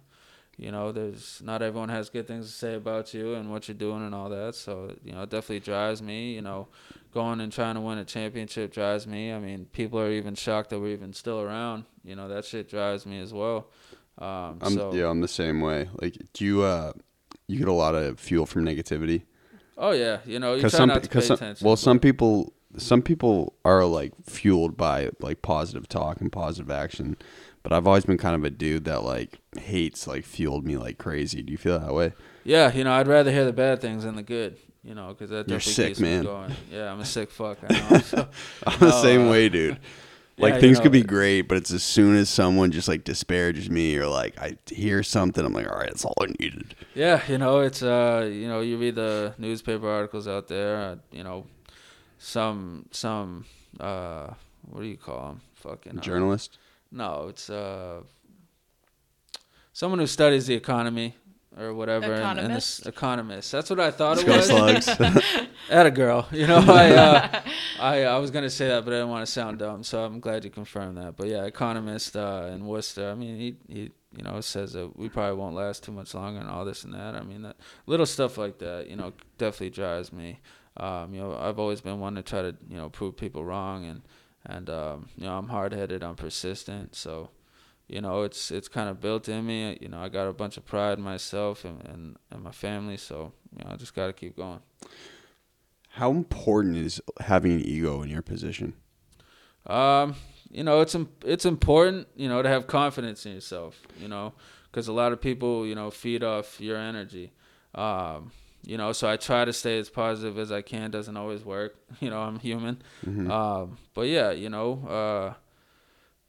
you 0.58 0.72
know, 0.72 0.92
there's 0.92 1.39
not 1.44 1.62
everyone 1.62 1.89
has 1.89 2.10
good 2.10 2.27
things 2.27 2.48
to 2.48 2.51
say 2.51 2.74
about 2.74 3.13
you 3.13 3.36
and 3.36 3.51
what 3.51 3.68
you're 3.68 3.77
doing 3.77 4.04
and 4.04 4.16
all 4.16 4.27
that. 4.30 4.56
So, 4.56 4.92
you 5.04 5.12
know, 5.12 5.22
it 5.22 5.30
definitely 5.30 5.60
drives 5.60 6.01
me, 6.01 6.34
you 6.34 6.42
know, 6.42 6.68
going 7.13 7.42
and 7.42 7.54
trying 7.54 7.75
to 7.75 7.82
win 7.82 8.00
a 8.00 8.06
championship 8.06 8.74
drives 8.74 9.06
me. 9.06 9.32
I 9.32 9.38
mean, 9.38 9.68
people 9.72 10.00
are 10.00 10.12
even 10.12 10.34
shocked 10.34 10.72
that 10.72 10.80
we're 10.80 10.94
even 10.94 11.13
still 11.13 11.42
around. 11.42 11.86
You 12.04 12.16
know, 12.16 12.27
that 12.27 12.44
shit 12.44 12.70
drives 12.70 13.06
me 13.06 13.20
as 13.20 13.36
well. 13.36 13.68
Um, 14.17 14.57
I'm 14.62 14.74
so, 14.74 14.93
yeah, 14.93 15.09
I'm 15.09 15.21
the 15.21 15.27
same 15.27 15.62
way. 15.62 15.89
Like, 16.01 16.17
do 16.33 16.43
you 16.45 16.62
uh, 16.63 16.93
you 17.47 17.57
get 17.59 17.67
a 17.67 17.74
lot 17.74 17.95
of 17.95 18.19
fuel 18.19 18.45
from 18.45 18.65
negativity? 18.65 19.24
Oh 19.77 19.91
yeah, 19.91 20.19
you 20.25 20.39
know, 20.39 20.51
you 20.53 20.57
Because 20.57 20.74
some, 20.74 20.88
not 20.89 20.95
to 21.03 21.09
pay 21.09 21.19
because 21.19 21.27
some, 21.27 21.39
well, 21.62 21.75
but- 21.75 21.79
some 21.79 22.00
people, 22.00 22.53
some 22.77 23.01
people 23.01 23.53
are 23.63 23.86
like 23.86 24.13
fueled 24.25 24.75
by 24.75 25.12
like 25.19 25.41
positive 25.43 25.88
talk 25.88 26.19
and 26.19 26.31
positive 26.31 26.71
action, 26.71 27.15
but 27.62 27.71
I've 27.74 27.86
always 27.86 28.05
been 28.05 28.17
kind 28.17 28.36
of 28.36 28.43
a 28.43 28.50
dude 28.50 28.86
that 28.86 29.03
like 29.03 29.38
hates 29.59 30.07
like 30.07 30.25
fueled 30.25 30.65
me 30.65 30.77
like 30.77 30.97
crazy. 30.97 31.43
Do 31.43 31.51
you 31.51 31.57
feel 31.57 31.77
that 31.79 31.93
way? 31.93 32.13
Yeah, 32.43 32.74
you 32.74 32.83
know, 32.83 32.93
I'd 32.93 33.07
rather 33.07 33.31
hear 33.31 33.45
the 33.45 33.53
bad 33.53 33.81
things 33.81 34.03
than 34.03 34.15
the 34.15 34.24
good. 34.24 34.57
You 34.83 34.95
know, 34.95 35.09
because 35.09 35.29
that 35.31 35.50
You're 35.50 35.59
sick, 35.59 36.00
man. 36.00 36.25
Yeah, 36.71 36.91
I'm 36.91 37.01
a 37.01 37.05
sick 37.05 37.29
fuck. 37.29 37.57
I 37.69 37.74
know. 37.91 38.00
So, 38.00 38.29
I'm 38.65 38.79
the 38.79 38.89
No, 38.89 39.01
same 39.01 39.27
uh, 39.27 39.31
way, 39.31 39.50
dude. 39.50 39.79
Like 40.39 40.51
yeah, 40.51 40.56
you 40.56 40.62
things 40.62 40.77
know, 40.77 40.84
could 40.84 40.91
be 40.91 41.01
great, 41.01 41.41
but 41.41 41.58
it's 41.58 41.72
as 41.72 41.84
soon 41.84 42.15
as 42.15 42.29
someone 42.29 42.70
just 42.70 42.88
like 42.88 43.03
disparages 43.03 43.72
me 43.72 43.98
or 43.98 44.08
like 44.08 44.38
I 44.38 44.58
hear 44.67 45.01
something, 45.01 45.44
I'm 45.44 45.51
like, 45.51 45.67
all 45.67 45.77
right, 45.77 45.89
that's 45.89 46.06
all 46.06 46.13
I 46.22 46.27
needed. 46.39 46.75
Yeah, 46.94 47.22
you 47.27 47.39
know, 47.39 47.62
it's 47.62 47.82
uh, 47.82 48.29
you 48.32 48.48
know, 48.48 48.62
you 48.62 48.77
read 48.77 48.96
the 48.96 49.34
newspaper 49.39 49.89
articles 49.89 50.27
out 50.27 50.48
there. 50.48 50.77
Uh, 50.77 50.96
you 51.12 51.24
know, 51.24 51.48
some 52.20 52.86
some 52.91 53.46
uh, 53.79 54.27
what 54.70 54.82
do 54.82 54.88
you 54.88 54.98
call 54.98 55.27
them? 55.27 55.41
Fucking 55.56 55.98
uh, 55.98 56.01
Journalist. 56.01 56.60
No, 56.91 57.27
it's 57.29 57.50
uh, 57.50 58.01
someone 59.74 59.98
who 60.00 60.08
studies 60.08 60.46
the 60.46 60.53
economy 60.53 61.15
or 61.59 61.73
whatever. 61.73 62.13
and- 62.13 62.39
And, 62.39 62.53
this 62.55 62.79
Economist? 62.79 62.87
economist. 62.87 63.51
That's 63.51 63.69
what 63.69 63.79
I 63.79 63.91
thought 63.91 64.19
it 64.19 64.27
Let's 64.27 64.49
go 64.49 64.63
was. 64.65 64.85
slugs. 64.85 65.47
At 65.69 65.85
a 65.85 65.91
girl, 65.91 66.27
you 66.31 66.47
know, 66.47 66.63
I, 66.67 66.91
uh, 66.93 67.41
I 67.81 68.03
I 68.05 68.17
was 68.19 68.31
gonna 68.31 68.49
say 68.49 68.67
that, 68.69 68.85
but 68.85 68.93
I 68.93 68.97
didn't 68.97 69.09
want 69.09 69.25
to 69.25 69.31
sound 69.31 69.59
dumb, 69.59 69.83
so 69.83 70.03
I'm 70.03 70.19
glad 70.19 70.43
you 70.45 70.49
confirmed 70.49 70.97
that. 70.97 71.17
But 71.17 71.27
yeah, 71.27 71.43
economist 71.43 72.15
uh, 72.15 72.49
in 72.53 72.65
Worcester. 72.65 73.09
I 73.09 73.15
mean, 73.15 73.37
he 73.37 73.57
he 73.67 73.81
you 74.15 74.23
know 74.23 74.39
says 74.41 74.73
that 74.73 74.95
we 74.97 75.09
probably 75.09 75.35
won't 75.35 75.55
last 75.55 75.83
too 75.83 75.91
much 75.91 76.13
longer 76.13 76.39
and 76.39 76.49
all 76.49 76.63
this 76.63 76.83
and 76.85 76.93
that. 76.93 77.15
I 77.15 77.21
mean, 77.21 77.41
that 77.41 77.57
little 77.85 78.05
stuff 78.05 78.37
like 78.37 78.59
that, 78.59 78.87
you 78.89 78.95
know, 78.95 79.11
definitely 79.37 79.71
drives 79.71 80.13
me. 80.13 80.39
Um, 80.77 81.13
you 81.13 81.19
know, 81.21 81.35
I've 81.35 81.59
always 81.59 81.81
been 81.81 81.99
one 81.99 82.15
to 82.15 82.21
try 82.21 82.41
to 82.43 82.55
you 82.69 82.77
know 82.77 82.89
prove 82.89 83.17
people 83.17 83.43
wrong, 83.43 83.83
and 83.83 84.01
and 84.45 84.69
um, 84.69 85.09
you 85.17 85.25
know 85.25 85.37
I'm 85.37 85.49
hard 85.49 85.73
headed, 85.73 86.01
I'm 86.03 86.15
persistent, 86.15 86.95
so 86.95 87.29
you 87.88 88.01
know 88.01 88.24
it's 88.24 88.51
it's 88.51 88.67
kind 88.67 88.89
of 88.89 89.00
built 89.01 89.29
in 89.29 89.46
me. 89.46 89.77
You 89.82 89.89
know, 89.89 90.00
I 90.00 90.10
got 90.10 90.27
a 90.27 90.34
bunch 90.34 90.58
of 90.58 90.65
pride 90.65 90.98
in 90.98 91.03
myself 91.03 91.65
and 91.65 91.82
and, 91.88 92.17
and 92.32 92.44
my 92.44 92.51
family, 92.51 92.98
so 92.98 93.34
you 93.58 93.63
know 93.63 93.72
I 93.74 93.75
just 93.75 93.96
got 93.96 94.08
to 94.08 94.13
keep 94.13 94.36
going. 94.36 94.60
How 95.89 96.12
important 96.12 96.77
is 96.77 97.01
having 97.22 97.53
an 97.53 97.62
ego 97.62 98.01
in 98.03 98.10
your 98.10 98.22
position? 98.22 98.74
Um, 99.65 100.15
you 100.51 100.63
know, 100.63 100.82
it's 100.82 100.96
it's 101.25 101.46
important, 101.46 102.08
you 102.15 102.29
know, 102.29 102.41
to 102.41 102.50
have 102.50 102.67
confidence 102.67 103.25
in 103.25 103.34
yourself, 103.34 103.82
you 104.00 104.08
know, 104.08 104.34
because 104.72 104.88
a 104.88 104.94
lot 104.94 105.12
of 105.12 105.20
people, 105.22 105.65
you 105.65 105.75
know, 105.75 105.89
feed 105.91 106.24
off 106.24 106.62
your 106.62 106.77
energy. 106.77 107.34
Um, 107.75 108.32
you 108.65 108.77
know, 108.77 108.91
so 108.91 109.08
I 109.10 109.17
try 109.17 109.46
to 109.46 109.53
stay 109.53 109.77
as 109.79 109.89
positive 109.89 110.38
as 110.38 110.51
I 110.51 110.62
can. 110.62 110.91
Doesn't 110.91 111.15
always 111.17 111.44
work, 111.44 111.75
you 112.00 112.10
know. 112.10 112.20
I'm 112.22 112.39
human. 112.39 112.82
Mhm. 113.06 113.29
Um, 113.29 113.77
but 113.94 114.08
yeah, 114.08 114.32
you 114.32 114.50
know, 114.50 114.86
uh, 114.88 115.34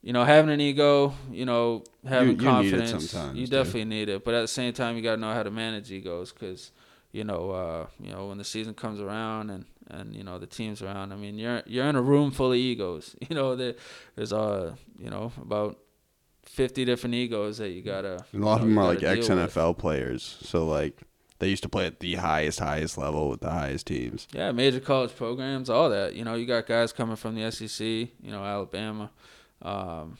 you 0.03 0.13
know, 0.13 0.25
having 0.25 0.51
an 0.51 0.61
ego, 0.61 1.13
you 1.31 1.45
know, 1.45 1.85
having 2.07 2.29
you 2.29 2.35
need 2.37 2.43
it 2.43 2.45
confidence, 2.45 3.11
sometimes, 3.11 3.39
you 3.39 3.47
dude. 3.47 3.51
definitely 3.51 3.85
need 3.87 4.09
it. 4.09 4.25
But 4.25 4.35
at 4.35 4.43
the 4.43 4.49
same 4.49 4.73
time, 4.73 4.97
you 4.97 5.03
got 5.03 5.17
to 5.17 5.21
know 5.21 5.33
how 5.33 5.43
to 5.43 5.51
manage 5.51 5.91
egos, 5.91 6.33
because 6.33 6.71
you 7.13 7.25
know, 7.25 7.51
uh, 7.51 7.87
you 8.01 8.13
know, 8.13 8.29
when 8.29 8.39
the 8.39 8.45
season 8.45 8.75
comes 8.75 9.01
around 9.01 9.51
and 9.51 9.65
and 9.91 10.15
you 10.15 10.23
know 10.23 10.39
the 10.39 10.47
team's 10.47 10.83
around, 10.83 11.13
I 11.13 11.17
mean, 11.17 11.39
you're 11.39 11.63
you're 11.67 11.87
in 11.87 11.97
a 11.97 12.03
room 12.03 12.31
full 12.31 12.53
of 12.53 12.59
egos. 12.59 13.17
You 13.29 13.35
know, 13.35 13.57
there, 13.57 13.75
there's 14.15 14.33
uh, 14.33 14.75
you 14.99 15.11
know, 15.11 15.33
about 15.41 15.79
fifty 16.45 16.85
different 16.85 17.15
egos 17.15 17.59
that 17.59 17.71
you 17.71 17.83
gotta. 17.83 18.25
And 18.33 18.43
a 18.43 18.47
lot 18.47 18.61
of 18.61 18.67
them 18.67 18.79
are 18.79 18.85
like 18.85 19.03
ex. 19.03 19.29
NFL 19.29 19.79
players, 19.79 20.39
so 20.43 20.67
like 20.67 21.01
they 21.39 21.49
used 21.49 21.63
to 21.63 21.69
play 21.69 21.87
at 21.87 22.01
the 22.01 22.17
highest, 22.17 22.59
highest 22.61 22.99
level 22.99 23.29
with 23.29 23.41
the 23.41 23.51
highest 23.51 23.87
teams. 23.87 24.27
Yeah, 24.33 24.53
major 24.53 24.81
college 24.81 25.15
programs, 25.15 25.71
all 25.71 25.89
that. 25.91 26.15
You 26.15 26.25
know, 26.25 26.35
you 26.35 26.47
got 26.47 26.67
guys 26.67 26.93
coming 26.93 27.17
from 27.17 27.35
the 27.35 27.51
SEC. 27.51 27.81
You 27.81 28.11
know, 28.23 28.45
Alabama, 28.45 29.11
um, 29.63 30.17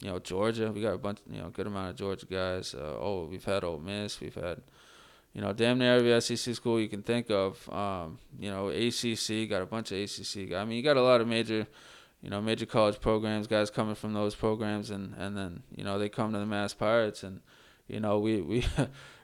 you 0.00 0.08
know, 0.10 0.18
Georgia. 0.18 0.72
We 0.72 0.80
got 0.82 0.94
a 0.94 0.98
bunch, 0.98 1.18
you 1.30 1.40
know, 1.40 1.50
good 1.50 1.66
amount 1.66 1.90
of 1.90 1.96
Georgia 1.96 2.26
guys. 2.26 2.74
Uh, 2.74 2.96
oh, 2.98 3.26
we've 3.30 3.44
had 3.44 3.64
Ole 3.64 3.78
Miss. 3.78 4.20
We've 4.20 4.34
had, 4.34 4.60
you 5.32 5.40
know, 5.40 5.52
damn 5.52 5.78
near 5.78 5.96
every 5.96 6.20
SEC 6.20 6.54
school 6.54 6.80
you 6.80 6.88
can 6.88 7.02
think 7.02 7.30
of. 7.30 7.68
Um, 7.70 8.18
you 8.38 8.50
know, 8.50 8.68
ACC 8.68 9.48
got 9.48 9.62
a 9.62 9.66
bunch 9.66 9.92
of 9.92 9.98
ACC. 9.98 10.50
guys. 10.50 10.60
I 10.60 10.64
mean, 10.64 10.76
you 10.76 10.82
got 10.82 10.96
a 10.96 11.02
lot 11.02 11.20
of 11.20 11.28
major, 11.28 11.66
you 12.20 12.30
know, 12.30 12.40
major 12.40 12.66
college 12.66 13.00
programs. 13.00 13.46
Guys 13.46 13.70
coming 13.70 13.94
from 13.94 14.12
those 14.12 14.34
programs, 14.34 14.90
and 14.90 15.14
and 15.16 15.36
then 15.36 15.62
you 15.76 15.84
know 15.84 15.98
they 15.98 16.08
come 16.08 16.32
to 16.32 16.38
the 16.38 16.46
Mass 16.46 16.74
Pirates, 16.74 17.22
and 17.22 17.40
you 17.88 18.00
know 18.00 18.18
we 18.18 18.40
we. 18.40 18.64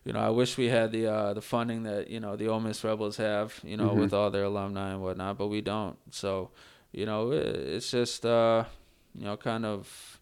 You 0.04 0.14
know, 0.14 0.20
I 0.20 0.30
wish 0.30 0.56
we 0.56 0.68
had 0.68 0.90
the 0.90 1.06
uh, 1.06 1.34
the 1.34 1.42
funding 1.42 1.82
that 1.82 2.08
you 2.08 2.18
know 2.18 2.34
the 2.34 2.48
Ole 2.48 2.60
Miss 2.60 2.82
Rebels 2.82 3.18
have. 3.18 3.60
You 3.62 3.76
know, 3.76 3.90
Mhm. 3.90 3.96
with 4.00 4.14
all 4.14 4.30
their 4.30 4.44
alumni 4.44 4.92
and 4.92 5.02
whatnot, 5.02 5.36
but 5.36 5.48
we 5.48 5.60
don't. 5.60 5.98
So, 6.14 6.50
you 6.92 7.04
know, 7.04 7.32
it, 7.32 7.44
it's 7.44 7.90
just 7.90 8.24
uh, 8.24 8.64
you 9.18 9.24
know, 9.24 9.36
kind 9.36 9.64
of, 9.66 10.20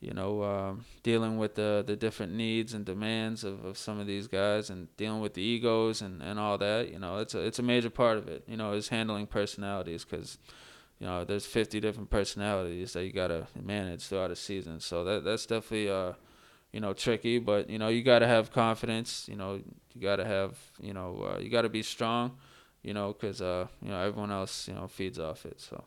you 0.00 0.12
know, 0.14 0.42
um, 0.42 0.84
dealing 1.02 1.38
with 1.38 1.54
the 1.54 1.84
the 1.86 1.96
different 1.96 2.32
needs 2.32 2.74
and 2.74 2.84
demands 2.84 3.44
of, 3.44 3.64
of 3.64 3.78
some 3.78 4.00
of 4.00 4.06
these 4.06 4.26
guys, 4.26 4.70
and 4.70 4.94
dealing 4.96 5.20
with 5.20 5.34
the 5.34 5.42
egos 5.42 6.02
and, 6.02 6.22
and 6.22 6.38
all 6.38 6.58
that. 6.58 6.90
You 6.90 6.98
know, 6.98 7.18
it's 7.18 7.34
a 7.34 7.40
it's 7.40 7.58
a 7.58 7.62
major 7.62 7.90
part 7.90 8.18
of 8.18 8.28
it. 8.28 8.44
You 8.46 8.56
know, 8.56 8.72
is 8.72 8.88
handling 8.88 9.26
personalities 9.26 10.04
because. 10.04 10.38
You 10.98 11.06
know, 11.06 11.24
there's 11.24 11.46
50 11.46 11.80
different 11.80 12.10
personalities 12.10 12.92
that 12.92 13.06
you 13.06 13.12
gotta 13.12 13.46
manage 13.58 14.02
throughout 14.02 14.30
a 14.30 14.36
season. 14.36 14.80
So 14.80 15.02
that 15.04 15.24
that's 15.24 15.46
definitely 15.46 15.88
uh, 15.88 16.12
you 16.72 16.80
know, 16.80 16.92
tricky, 16.92 17.38
but 17.38 17.68
you 17.68 17.78
know, 17.78 17.88
you 17.88 18.02
got 18.02 18.20
to 18.20 18.26
have 18.26 18.52
confidence. 18.52 19.26
You 19.28 19.36
know, 19.36 19.60
you 19.94 20.00
got 20.00 20.16
to 20.16 20.24
have, 20.24 20.56
you 20.80 20.92
know, 20.94 21.34
uh, 21.34 21.38
you 21.40 21.50
got 21.50 21.62
to 21.62 21.68
be 21.68 21.82
strong. 21.82 22.36
You 22.82 22.94
know, 22.94 23.12
because 23.12 23.42
uh, 23.42 23.66
you 23.82 23.90
know, 23.90 24.00
everyone 24.00 24.30
else, 24.30 24.66
you 24.66 24.74
know, 24.74 24.86
feeds 24.88 25.18
off 25.18 25.44
it. 25.44 25.60
So 25.60 25.84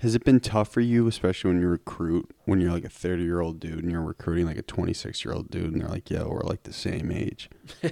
Has 0.00 0.14
it 0.14 0.24
been 0.24 0.40
tough 0.40 0.68
for 0.68 0.82
you, 0.82 1.06
especially 1.06 1.52
when 1.52 1.60
you 1.60 1.68
recruit, 1.68 2.30
when 2.44 2.60
you're 2.60 2.72
like 2.72 2.84
a 2.84 2.90
30 2.90 3.22
year 3.22 3.40
old 3.40 3.58
dude 3.58 3.78
and 3.82 3.90
you're 3.90 4.02
recruiting 4.02 4.44
like 4.46 4.58
a 4.58 4.62
26 4.62 5.24
year 5.24 5.32
old 5.32 5.50
dude, 5.50 5.72
and 5.72 5.80
they're 5.80 5.88
like, 5.88 6.10
"Yo, 6.10 6.28
we're 6.28 6.42
like 6.42 6.64
the 6.64 6.72
same 6.72 7.10
age." 7.10 7.48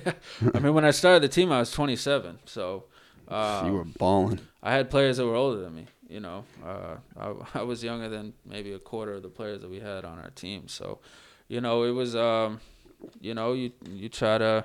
I 0.54 0.58
mean, 0.58 0.74
when 0.74 0.84
I 0.84 0.90
started 0.90 1.22
the 1.22 1.28
team, 1.28 1.50
I 1.50 1.60
was 1.60 1.70
27. 1.72 2.40
So 2.44 2.84
uh, 3.28 3.62
you 3.64 3.72
were 3.72 3.84
balling. 3.84 4.40
I 4.62 4.72
had 4.72 4.90
players 4.90 5.16
that 5.16 5.26
were 5.26 5.34
older 5.34 5.60
than 5.60 5.74
me. 5.74 5.86
You 6.08 6.20
know, 6.20 6.44
uh, 6.64 6.96
I, 7.18 7.34
I 7.60 7.62
was 7.62 7.82
younger 7.82 8.08
than 8.08 8.34
maybe 8.44 8.72
a 8.72 8.78
quarter 8.78 9.14
of 9.14 9.22
the 9.22 9.28
players 9.28 9.62
that 9.62 9.70
we 9.70 9.80
had 9.80 10.04
on 10.04 10.18
our 10.18 10.30
team. 10.30 10.68
So, 10.68 10.98
you 11.48 11.60
know, 11.60 11.84
it 11.84 11.92
was, 11.92 12.14
um, 12.14 12.60
you 13.20 13.34
know, 13.34 13.54
you 13.54 13.72
you 13.88 14.08
try 14.08 14.38
to, 14.38 14.64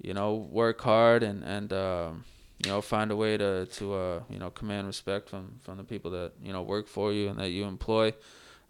you 0.00 0.14
know, 0.14 0.34
work 0.34 0.80
hard 0.80 1.22
and 1.22 1.42
and 1.42 1.72
um, 1.72 2.24
you 2.64 2.70
know 2.70 2.80
find 2.80 3.10
a 3.10 3.16
way 3.16 3.36
to 3.36 3.66
to 3.66 3.94
uh, 3.94 4.20
you 4.28 4.38
know 4.38 4.50
command 4.50 4.86
respect 4.86 5.28
from 5.28 5.58
from 5.62 5.76
the 5.78 5.84
people 5.84 6.10
that 6.12 6.32
you 6.42 6.52
know 6.52 6.62
work 6.62 6.86
for 6.88 7.12
you 7.12 7.28
and 7.28 7.38
that 7.38 7.50
you 7.50 7.64
employ. 7.64 8.12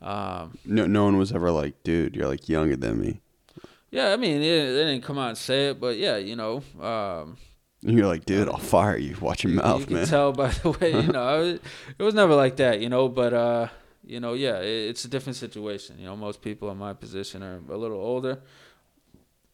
Um, 0.03 0.57
No, 0.65 0.87
no 0.87 1.05
one 1.05 1.19
was 1.19 1.33
ever 1.33 1.51
like, 1.51 1.83
"Dude, 1.83 2.17
you're 2.17 2.29
like 2.29 2.49
younger 2.49 2.77
than 2.77 3.01
me." 3.01 3.21
yeah, 3.91 4.13
I 4.13 4.17
mean, 4.17 4.41
they, 4.41 4.49
they 4.73 4.85
didn't 4.85 5.03
come 5.03 5.19
out 5.19 5.31
and 5.31 5.39
say 5.39 5.69
it, 5.71 5.81
but 5.81 5.97
yeah, 5.99 6.17
you 6.17 6.37
know, 6.37 6.63
um, 6.81 7.37
you're 7.83 8.07
like, 8.07 8.25
"Dude, 8.25 8.49
I'll 8.49 8.57
fire 8.59 8.97
you. 8.97 9.17
Watch 9.21 9.43
your 9.45 9.53
you, 9.53 9.59
mouth, 9.61 9.81
you 9.81 9.87
can 9.87 9.97
man." 9.97 10.07
tell 10.07 10.33
by 10.33 10.49
the 10.49 10.71
way, 10.71 10.93
you 10.93 11.13
know, 11.13 11.23
I 11.23 11.37
was, 11.39 11.59
it 11.99 12.03
was 12.03 12.15
never 12.15 12.35
like 12.35 12.57
that, 12.57 12.81
you 12.81 12.89
know. 12.89 13.09
But 13.09 13.33
uh, 13.35 13.69
you 14.07 14.21
know, 14.21 14.35
yeah, 14.35 14.59
it, 14.61 14.91
it's 14.91 15.05
a 15.05 15.09
different 15.09 15.37
situation. 15.37 15.99
You 15.99 16.07
know, 16.07 16.17
most 16.17 16.41
people 16.41 16.71
in 16.71 16.79
my 16.79 16.93
position 16.95 17.43
are 17.43 17.61
a 17.69 17.77
little 17.77 17.99
older. 17.99 18.41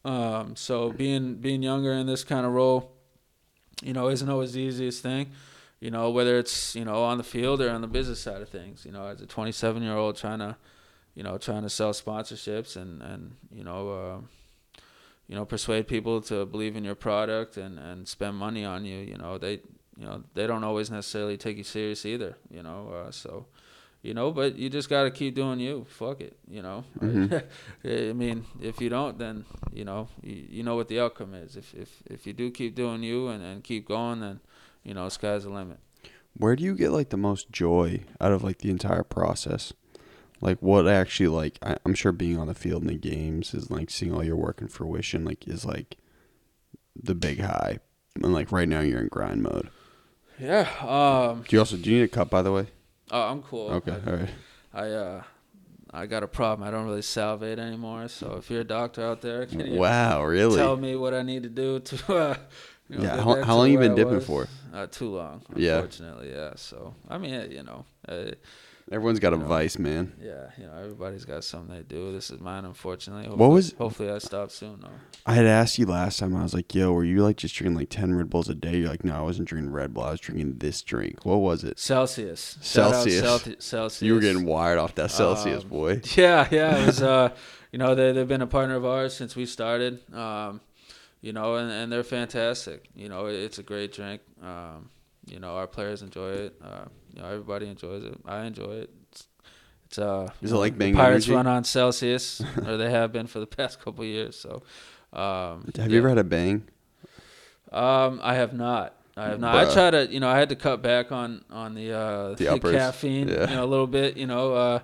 Um, 0.04 0.54
so 0.54 0.92
being 0.92 1.34
being 1.36 1.62
younger 1.62 1.92
in 1.92 2.06
this 2.06 2.22
kind 2.22 2.46
of 2.46 2.52
role, 2.52 2.92
you 3.82 3.92
know, 3.92 4.08
isn't 4.08 4.28
always 4.28 4.52
the 4.52 4.60
easiest 4.60 5.02
thing. 5.02 5.30
You 5.80 5.90
know, 5.90 6.10
whether 6.10 6.38
it's 6.38 6.74
you 6.74 6.84
know 6.84 7.02
on 7.04 7.18
the 7.18 7.24
field 7.24 7.60
or 7.60 7.70
on 7.70 7.80
the 7.80 7.86
business 7.86 8.20
side 8.20 8.42
of 8.42 8.48
things. 8.48 8.84
You 8.84 8.92
know, 8.92 9.06
as 9.06 9.20
a 9.20 9.26
27 9.26 9.82
year 9.82 9.96
old 9.96 10.16
trying 10.16 10.38
to, 10.38 10.56
you 11.14 11.22
know, 11.22 11.36
trying 11.38 11.62
to 11.62 11.70
sell 11.70 11.92
sponsorships 11.92 12.76
and 12.76 13.02
and 13.02 13.36
you 13.52 13.64
know. 13.64 13.90
Uh, 13.90 14.26
you 15.28 15.34
know, 15.34 15.44
persuade 15.44 15.88
people 15.88 16.20
to 16.22 16.46
believe 16.46 16.76
in 16.76 16.84
your 16.84 16.94
product 16.94 17.56
and, 17.56 17.78
and 17.78 18.06
spend 18.06 18.36
money 18.36 18.64
on 18.64 18.84
you. 18.84 18.98
You 18.98 19.16
know, 19.16 19.38
they 19.38 19.60
you 19.96 20.04
know 20.04 20.22
they 20.34 20.46
don't 20.46 20.64
always 20.64 20.90
necessarily 20.90 21.36
take 21.36 21.56
you 21.56 21.64
serious 21.64 22.06
either. 22.06 22.36
You 22.50 22.62
know, 22.62 22.90
uh, 22.90 23.10
so 23.10 23.46
you 24.02 24.14
know, 24.14 24.30
but 24.30 24.56
you 24.56 24.70
just 24.70 24.88
got 24.88 25.02
to 25.04 25.10
keep 25.10 25.34
doing 25.34 25.58
you. 25.60 25.84
Fuck 25.88 26.20
it. 26.20 26.36
You 26.48 26.62
know, 26.62 26.84
Mhm. 27.00 27.42
I 27.84 28.12
mean, 28.12 28.44
if 28.60 28.80
you 28.80 28.88
don't, 28.88 29.18
then 29.18 29.44
you 29.72 29.84
know 29.84 30.08
you, 30.22 30.46
you 30.50 30.62
know 30.62 30.76
what 30.76 30.88
the 30.88 31.00
outcome 31.00 31.34
is. 31.34 31.56
If 31.56 31.74
if 31.74 32.02
if 32.06 32.26
you 32.26 32.32
do 32.32 32.50
keep 32.50 32.74
doing 32.74 33.02
you 33.02 33.28
and, 33.28 33.42
and 33.42 33.64
keep 33.64 33.86
going, 33.88 34.20
then 34.20 34.40
you 34.84 34.94
know 34.94 35.08
sky's 35.08 35.44
the 35.44 35.50
limit. 35.50 35.78
Where 36.38 36.54
do 36.54 36.62
you 36.64 36.74
get 36.74 36.90
like 36.92 37.08
the 37.10 37.16
most 37.16 37.50
joy 37.50 38.04
out 38.20 38.32
of 38.32 38.44
like 38.44 38.58
the 38.58 38.70
entire 38.70 39.02
process? 39.02 39.72
Like 40.42 40.60
what 40.60 40.86
actually 40.86 41.28
like 41.28 41.58
I, 41.62 41.76
I'm 41.86 41.94
sure 41.94 42.12
being 42.12 42.38
on 42.38 42.46
the 42.46 42.54
field 42.54 42.82
in 42.82 42.88
the 42.88 42.94
games 42.98 43.54
is 43.54 43.70
like 43.70 43.90
seeing 43.90 44.14
all 44.14 44.22
your 44.22 44.36
work 44.36 44.60
in 44.60 44.68
fruition 44.68 45.24
like 45.24 45.48
is 45.48 45.64
like 45.64 45.96
the 46.94 47.14
big 47.14 47.40
high. 47.40 47.78
And 48.22 48.32
like 48.34 48.52
right 48.52 48.68
now 48.68 48.80
you're 48.80 49.00
in 49.00 49.08
grind 49.08 49.42
mode. 49.42 49.70
Yeah. 50.38 50.68
Um. 50.82 51.44
Do 51.48 51.56
you 51.56 51.60
also 51.60 51.76
do 51.78 51.90
you 51.90 51.98
need 51.98 52.04
a 52.04 52.08
cup 52.08 52.28
by 52.28 52.42
the 52.42 52.52
way? 52.52 52.66
Oh, 53.10 53.22
I'm 53.22 53.42
cool. 53.42 53.68
Okay, 53.70 53.92
I, 54.04 54.10
all 54.10 54.16
right. 54.16 54.30
I 54.74 54.90
uh, 54.90 55.22
I 55.92 56.06
got 56.06 56.22
a 56.22 56.28
problem. 56.28 56.66
I 56.66 56.70
don't 56.70 56.84
really 56.86 57.02
salivate 57.02 57.58
anymore. 57.58 58.08
So 58.08 58.34
if 58.38 58.50
you're 58.50 58.60
a 58.62 58.64
doctor 58.64 59.04
out 59.04 59.20
there, 59.22 59.46
can 59.46 59.60
you 59.72 59.78
Wow, 59.78 60.24
really? 60.24 60.56
tell 60.56 60.76
me 60.76 60.96
what 60.96 61.14
I 61.14 61.22
need 61.22 61.44
to 61.44 61.48
do 61.48 61.78
to? 61.80 62.14
Uh, 62.14 62.36
you 62.88 62.96
know, 62.98 63.02
Yeah, 63.04 63.22
how- 63.22 63.42
how 63.42 63.56
long 63.56 63.70
you 63.70 63.78
been 63.78 63.92
I 63.92 63.94
dipping 63.96 64.14
was? 64.16 64.26
for? 64.26 64.48
Uh, 64.74 64.86
too 64.86 65.14
long. 65.16 65.42
Yeah. 65.54 65.76
Unfortunately, 65.76 66.30
yeah. 66.32 66.52
So 66.56 66.94
I 67.08 67.18
mean, 67.18 67.50
you 67.50 67.62
know, 67.62 67.84
uh, 68.08 68.32
Everyone's 68.92 69.18
got 69.18 69.32
a 69.32 69.36
You 69.36 69.42
know. 69.42 69.48
vice, 69.48 69.78
man. 69.80 70.12
yeah, 70.22 70.50
you 70.56 70.64
know, 70.64 70.72
everybody's 70.78 71.24
got 71.24 71.42
something 71.42 71.74
they 71.74 71.82
do. 71.82 72.12
This 72.12 72.30
is 72.30 72.38
mine, 72.40 72.64
unfortunately. 72.64 73.24
Hopefully, 73.24 73.40
What 73.48 73.52
was- 73.52 73.72
Hopefully, 73.72 74.10
I 74.10 74.18
stop 74.18 74.52
soon 74.52 74.78
though. 74.80 74.88
I 75.26 75.34
had 75.34 75.44
asked 75.44 75.76
you 75.78 75.86
last 75.86 76.20
time. 76.20 76.36
I 76.36 76.42
was 76.44 76.54
like, 76.54 76.72
"Yo, 76.72 76.92
were 76.92 77.02
you 77.04 77.24
like 77.24 77.36
just 77.36 77.56
drinking 77.56 77.76
like 77.76 77.90
ten 77.90 78.14
Red 78.14 78.30
Bulls 78.30 78.48
a 78.48 78.54
day?" 78.54 78.76
You're 78.76 78.88
like, 78.90 79.04
"No, 79.04 79.16
I 79.16 79.22
wasn't 79.22 79.48
drinking 79.48 79.72
Red 79.72 79.92
Bull. 79.92 80.04
I 80.04 80.12
was 80.12 80.20
drinking 80.20 80.58
this 80.58 80.82
drink. 80.82 81.24
What 81.24 81.38
was 81.38 81.64
it? 81.64 81.80
Celsius. 81.80 82.58
Out 82.58 82.64
Celsius. 82.64 83.20
Celsius. 83.64 84.02
You 84.06 84.14
were 84.14 84.20
getting 84.20 84.44
wired 84.46 84.78
off 84.78 84.94
that 84.94 85.10
Celsius, 85.10 85.64
Um, 85.64 85.68
boy." 85.68 86.00
Yeah, 86.16 86.46
yeah. 86.52 86.78
It 86.78 86.86
was, 86.86 87.02
uh, 87.02 87.30
you 87.72 87.80
know, 87.80 87.96
they 87.96 88.12
they've 88.12 88.28
been 88.28 88.42
a 88.42 88.46
partner 88.46 88.76
of 88.76 88.84
ours 88.84 89.14
since 89.14 89.34
we 89.34 89.46
started. 89.46 90.00
Um, 90.14 90.60
you 91.20 91.32
know, 91.32 91.56
and, 91.56 91.72
and 91.72 91.90
they're 91.90 92.04
fantastic. 92.04 92.88
You 92.94 93.08
know, 93.08 93.26
it's 93.26 93.58
a 93.58 93.64
great 93.64 93.92
drink. 93.92 94.20
Um, 94.40 94.90
you 95.26 95.40
know, 95.40 95.56
our 95.56 95.66
players 95.66 96.02
enjoy 96.02 96.30
it. 96.30 96.54
Uh, 96.62 96.84
you 97.16 97.22
know, 97.22 97.28
everybody 97.28 97.66
enjoys 97.66 98.04
it. 98.04 98.14
I 98.24 98.44
enjoy 98.44 98.72
it. 98.82 98.90
It's, 99.10 99.26
it's 99.86 99.98
uh, 99.98 100.28
Is 100.42 100.52
it 100.52 100.56
like 100.56 100.74
the 100.74 100.78
Bang 100.78 100.94
Pirates 100.94 101.26
Energy? 101.26 101.34
run 101.34 101.46
on 101.46 101.64
Celsius, 101.64 102.42
or 102.66 102.76
they 102.76 102.90
have 102.90 103.10
been 103.12 103.26
for 103.26 103.40
the 103.40 103.46
past 103.46 103.80
couple 103.80 104.02
of 104.04 104.08
years. 104.08 104.36
So, 104.38 104.62
um, 105.12 105.64
Have 105.76 105.86
yeah. 105.86 105.86
you 105.86 105.98
ever 105.98 106.08
had 106.10 106.18
a 106.18 106.24
bang? 106.24 106.64
Um, 107.72 108.20
I 108.22 108.34
have 108.34 108.52
not. 108.52 108.94
I 109.16 109.28
have 109.28 109.40
not. 109.40 109.54
I 109.56 109.64
Bruh. 109.64 109.72
try 109.72 109.90
to, 109.90 110.12
you 110.12 110.20
know, 110.20 110.28
I 110.28 110.38
had 110.38 110.50
to 110.50 110.56
cut 110.56 110.82
back 110.82 111.10
on 111.10 111.42
on 111.50 111.74
the 111.74 111.92
uh, 111.92 112.34
The 112.34 112.48
uppers. 112.48 112.74
caffeine, 112.74 113.28
Yeah. 113.28 113.48
you 113.48 113.56
know, 113.56 113.64
a 113.64 113.66
little 113.66 113.86
bit. 113.86 114.16
You 114.16 114.26
know, 114.26 114.54
uh, 114.54 114.80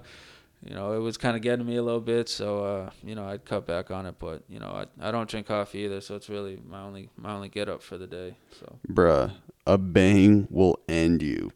you 0.67 0.75
know, 0.75 0.93
it 0.95 0.99
was 1.01 1.19
kind 1.19 1.37
of 1.37 1.43
getting 1.43 1.67
me 1.67 1.77
a 1.77 1.83
little 1.83 2.01
bit, 2.01 2.29
so 2.29 2.65
uh, 2.65 2.91
you 3.05 3.15
know, 3.15 3.25
I'd 3.27 3.45
cut 3.45 3.67
back 3.67 3.91
on 3.91 4.07
it. 4.07 4.15
But 4.19 4.45
you 4.49 4.59
know, 4.59 4.69
I 4.69 5.09
I 5.09 5.11
don't 5.11 5.29
drink 5.29 5.49
coffee 5.49 5.81
either, 5.81 6.01
so 6.01 6.15
it's 6.17 6.29
really 6.31 6.59
my 6.67 6.81
only 6.81 7.11
my 7.17 7.33
only 7.33 7.49
get 7.51 7.69
up 7.69 7.83
for 7.83 7.99
the 7.99 8.07
day. 8.07 8.37
So 8.59 8.79
Bruh, 8.89 9.33
a 9.67 9.77
bang 9.77 10.47
will 10.51 10.79
end 10.89 11.21
you. 11.23 11.53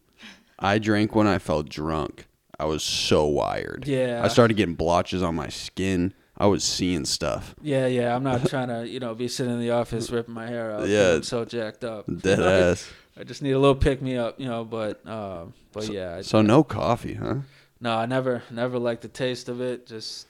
I 0.58 0.78
drank 0.78 1.14
when 1.14 1.26
I 1.26 1.38
felt 1.38 1.68
drunk. 1.68 2.26
I 2.58 2.64
was 2.64 2.82
so 2.82 3.26
wired. 3.26 3.84
yeah, 3.86 4.22
I 4.24 4.28
started 4.28 4.54
getting 4.56 4.74
blotches 4.74 5.22
on 5.22 5.34
my 5.34 5.48
skin. 5.48 6.14
I 6.38 6.46
was 6.46 6.64
seeing 6.64 7.04
stuff. 7.06 7.54
yeah, 7.62 7.86
yeah. 7.86 8.14
I'm 8.14 8.22
not 8.22 8.46
trying 8.50 8.68
to, 8.68 8.86
you 8.86 9.00
know, 9.00 9.14
be 9.14 9.28
sitting 9.28 9.52
in 9.52 9.60
the 9.60 9.70
office 9.70 10.10
ripping 10.10 10.34
my 10.34 10.46
hair 10.46 10.72
out. 10.72 10.86
Yeah. 10.88 11.14
I'm 11.14 11.22
so 11.22 11.44
jacked 11.46 11.82
up. 11.84 12.04
Dead 12.20 12.40
ass. 12.40 12.90
I 13.18 13.24
just 13.24 13.40
need 13.40 13.52
a 13.52 13.58
little 13.58 13.74
pick 13.74 14.02
me 14.02 14.16
up, 14.18 14.38
you 14.38 14.46
know. 14.46 14.64
But 14.64 15.06
um, 15.06 15.54
but 15.72 15.88
yeah, 15.88 16.16
I, 16.16 16.20
So 16.22 16.42
no 16.42 16.62
coffee, 16.62 17.14
huh? 17.14 17.36
No, 17.80 17.96
I 17.96 18.04
never 18.06 18.42
never 18.50 18.78
liked 18.78 19.02
the 19.02 19.08
taste 19.08 19.48
of 19.48 19.60
it. 19.62 19.86
Just 19.86 20.26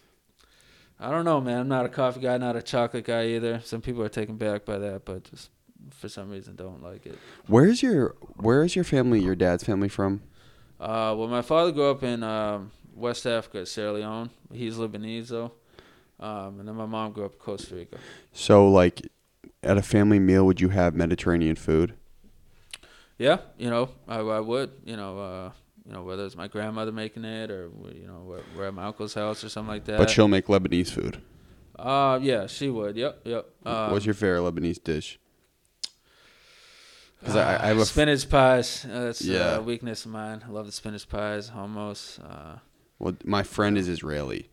I 1.01 1.11
don't 1.11 1.25
know, 1.25 1.41
man. 1.41 1.59
I'm 1.61 1.69
not 1.69 1.87
a 1.87 1.89
coffee 1.89 2.21
guy, 2.21 2.39
not 2.39 2.55
a 2.57 2.63
chocolate 2.63 3.05
guy 3.05 3.27
either. 3.29 3.61
Some 3.65 3.81
people 3.81 4.03
are 4.03 4.09
taken 4.09 4.37
back 4.37 4.65
by 4.65 4.79
that, 4.79 5.05
but 5.05 5.25
just 5.25 5.51
for 5.91 6.09
some 6.09 6.31
reason 6.31 6.57
don't 6.57 6.83
like 6.83 7.07
it. 7.07 7.19
Where's 7.47 7.83
your 7.83 8.15
Where's 8.37 8.75
your 8.75 8.85
family? 8.85 9.21
Your 9.21 9.35
dad's 9.37 9.65
family 9.65 9.89
from? 9.89 10.23
Uh, 10.79 11.15
well, 11.17 11.29
my 11.29 11.43
father 11.43 11.73
grew 11.73 11.91
up 11.91 12.03
in 12.03 12.23
um, 12.23 12.71
West 12.95 13.27
Africa, 13.27 13.65
Sierra 13.67 13.93
Leone. 13.93 14.31
He's 14.53 14.77
Lebanese 14.77 15.29
though, 15.29 15.53
um, 16.21 16.61
and 16.61 16.69
then 16.69 16.75
my 16.75 16.87
mom 16.87 17.13
grew 17.13 17.25
up 17.25 17.33
in 17.33 17.39
Costa 17.39 17.75
Rica. 17.75 17.99
So 18.33 18.69
like, 18.69 19.09
at 19.63 19.79
a 19.79 19.83
family 19.83 20.19
meal, 20.19 20.45
would 20.45 20.61
you 20.61 20.69
have 20.71 20.95
Mediterranean 20.95 21.57
food? 21.57 21.95
Yeah, 23.19 23.39
you 23.57 23.71
know, 23.71 23.89
I, 24.07 24.19
I 24.19 24.41
would, 24.41 24.73
you 24.85 24.95
know, 24.97 25.19
uh, 25.19 25.51
you 25.87 25.93
know, 25.95 26.03
whether 26.03 26.27
it's 26.27 26.37
my 26.37 26.49
grandmother 26.49 26.93
making 26.93 27.25
it 27.25 27.51
or 27.51 27.71
you 27.95 28.07
know, 28.07 28.39
we're, 28.55 28.67
at 28.67 28.75
my 28.75 28.85
uncle's 28.85 29.15
house 29.15 29.43
or 29.43 29.49
something 29.49 29.73
like 29.73 29.87
that. 29.87 29.97
But 29.97 30.11
she'll 30.11 30.29
make 30.29 30.49
Lebanese 30.49 30.91
food. 30.91 31.23
uh, 31.79 32.19
yeah, 32.21 32.47
she 32.47 32.69
would. 32.69 32.97
Yep, 32.97 33.21
yep. 33.25 33.47
Um, 33.65 33.93
What's 33.93 34.05
your 34.05 34.15
favorite 34.15 34.41
Lebanese 34.41 34.83
dish? 34.85 35.19
Because 37.27 37.37
I, 37.37 37.65
I 37.65 37.67
have 37.69 37.79
a 37.79 37.83
f- 37.83 37.89
spinach 37.89 38.29
pies. 38.29 38.85
Uh, 38.85 39.05
that's 39.05 39.21
Yeah. 39.23 39.57
a 39.57 39.63
weakness 39.63 40.05
of 40.05 40.13
mine. 40.13 40.45
I 40.47 40.51
love 40.51 40.67
the 40.67 40.73
spinach 40.73 41.09
pies, 41.09 41.51
hummus. 41.51 42.19
Uh, 42.25 42.59
well, 42.99 43.15
my 43.25 43.43
friend 43.43 43.77
is 43.77 43.89
Israeli, 43.89 44.49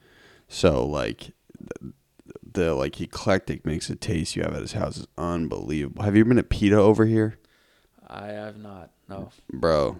so 0.47 0.85
like 0.85 1.31
the, 1.59 1.93
the 2.51 2.73
like 2.73 2.99
eclectic 2.99 3.65
mix 3.65 3.89
of 3.89 3.99
taste 3.99 4.35
you 4.35 4.43
have 4.43 4.53
at 4.53 4.61
his 4.61 4.73
house 4.73 4.97
is 4.97 5.07
unbelievable. 5.17 6.03
Have 6.03 6.15
you 6.15 6.25
been 6.25 6.37
to 6.37 6.43
Pita 6.43 6.75
over 6.77 7.05
here, 7.05 7.37
I 8.07 8.27
have 8.27 8.57
not. 8.57 8.89
No. 9.07 9.29
bro? 9.51 9.99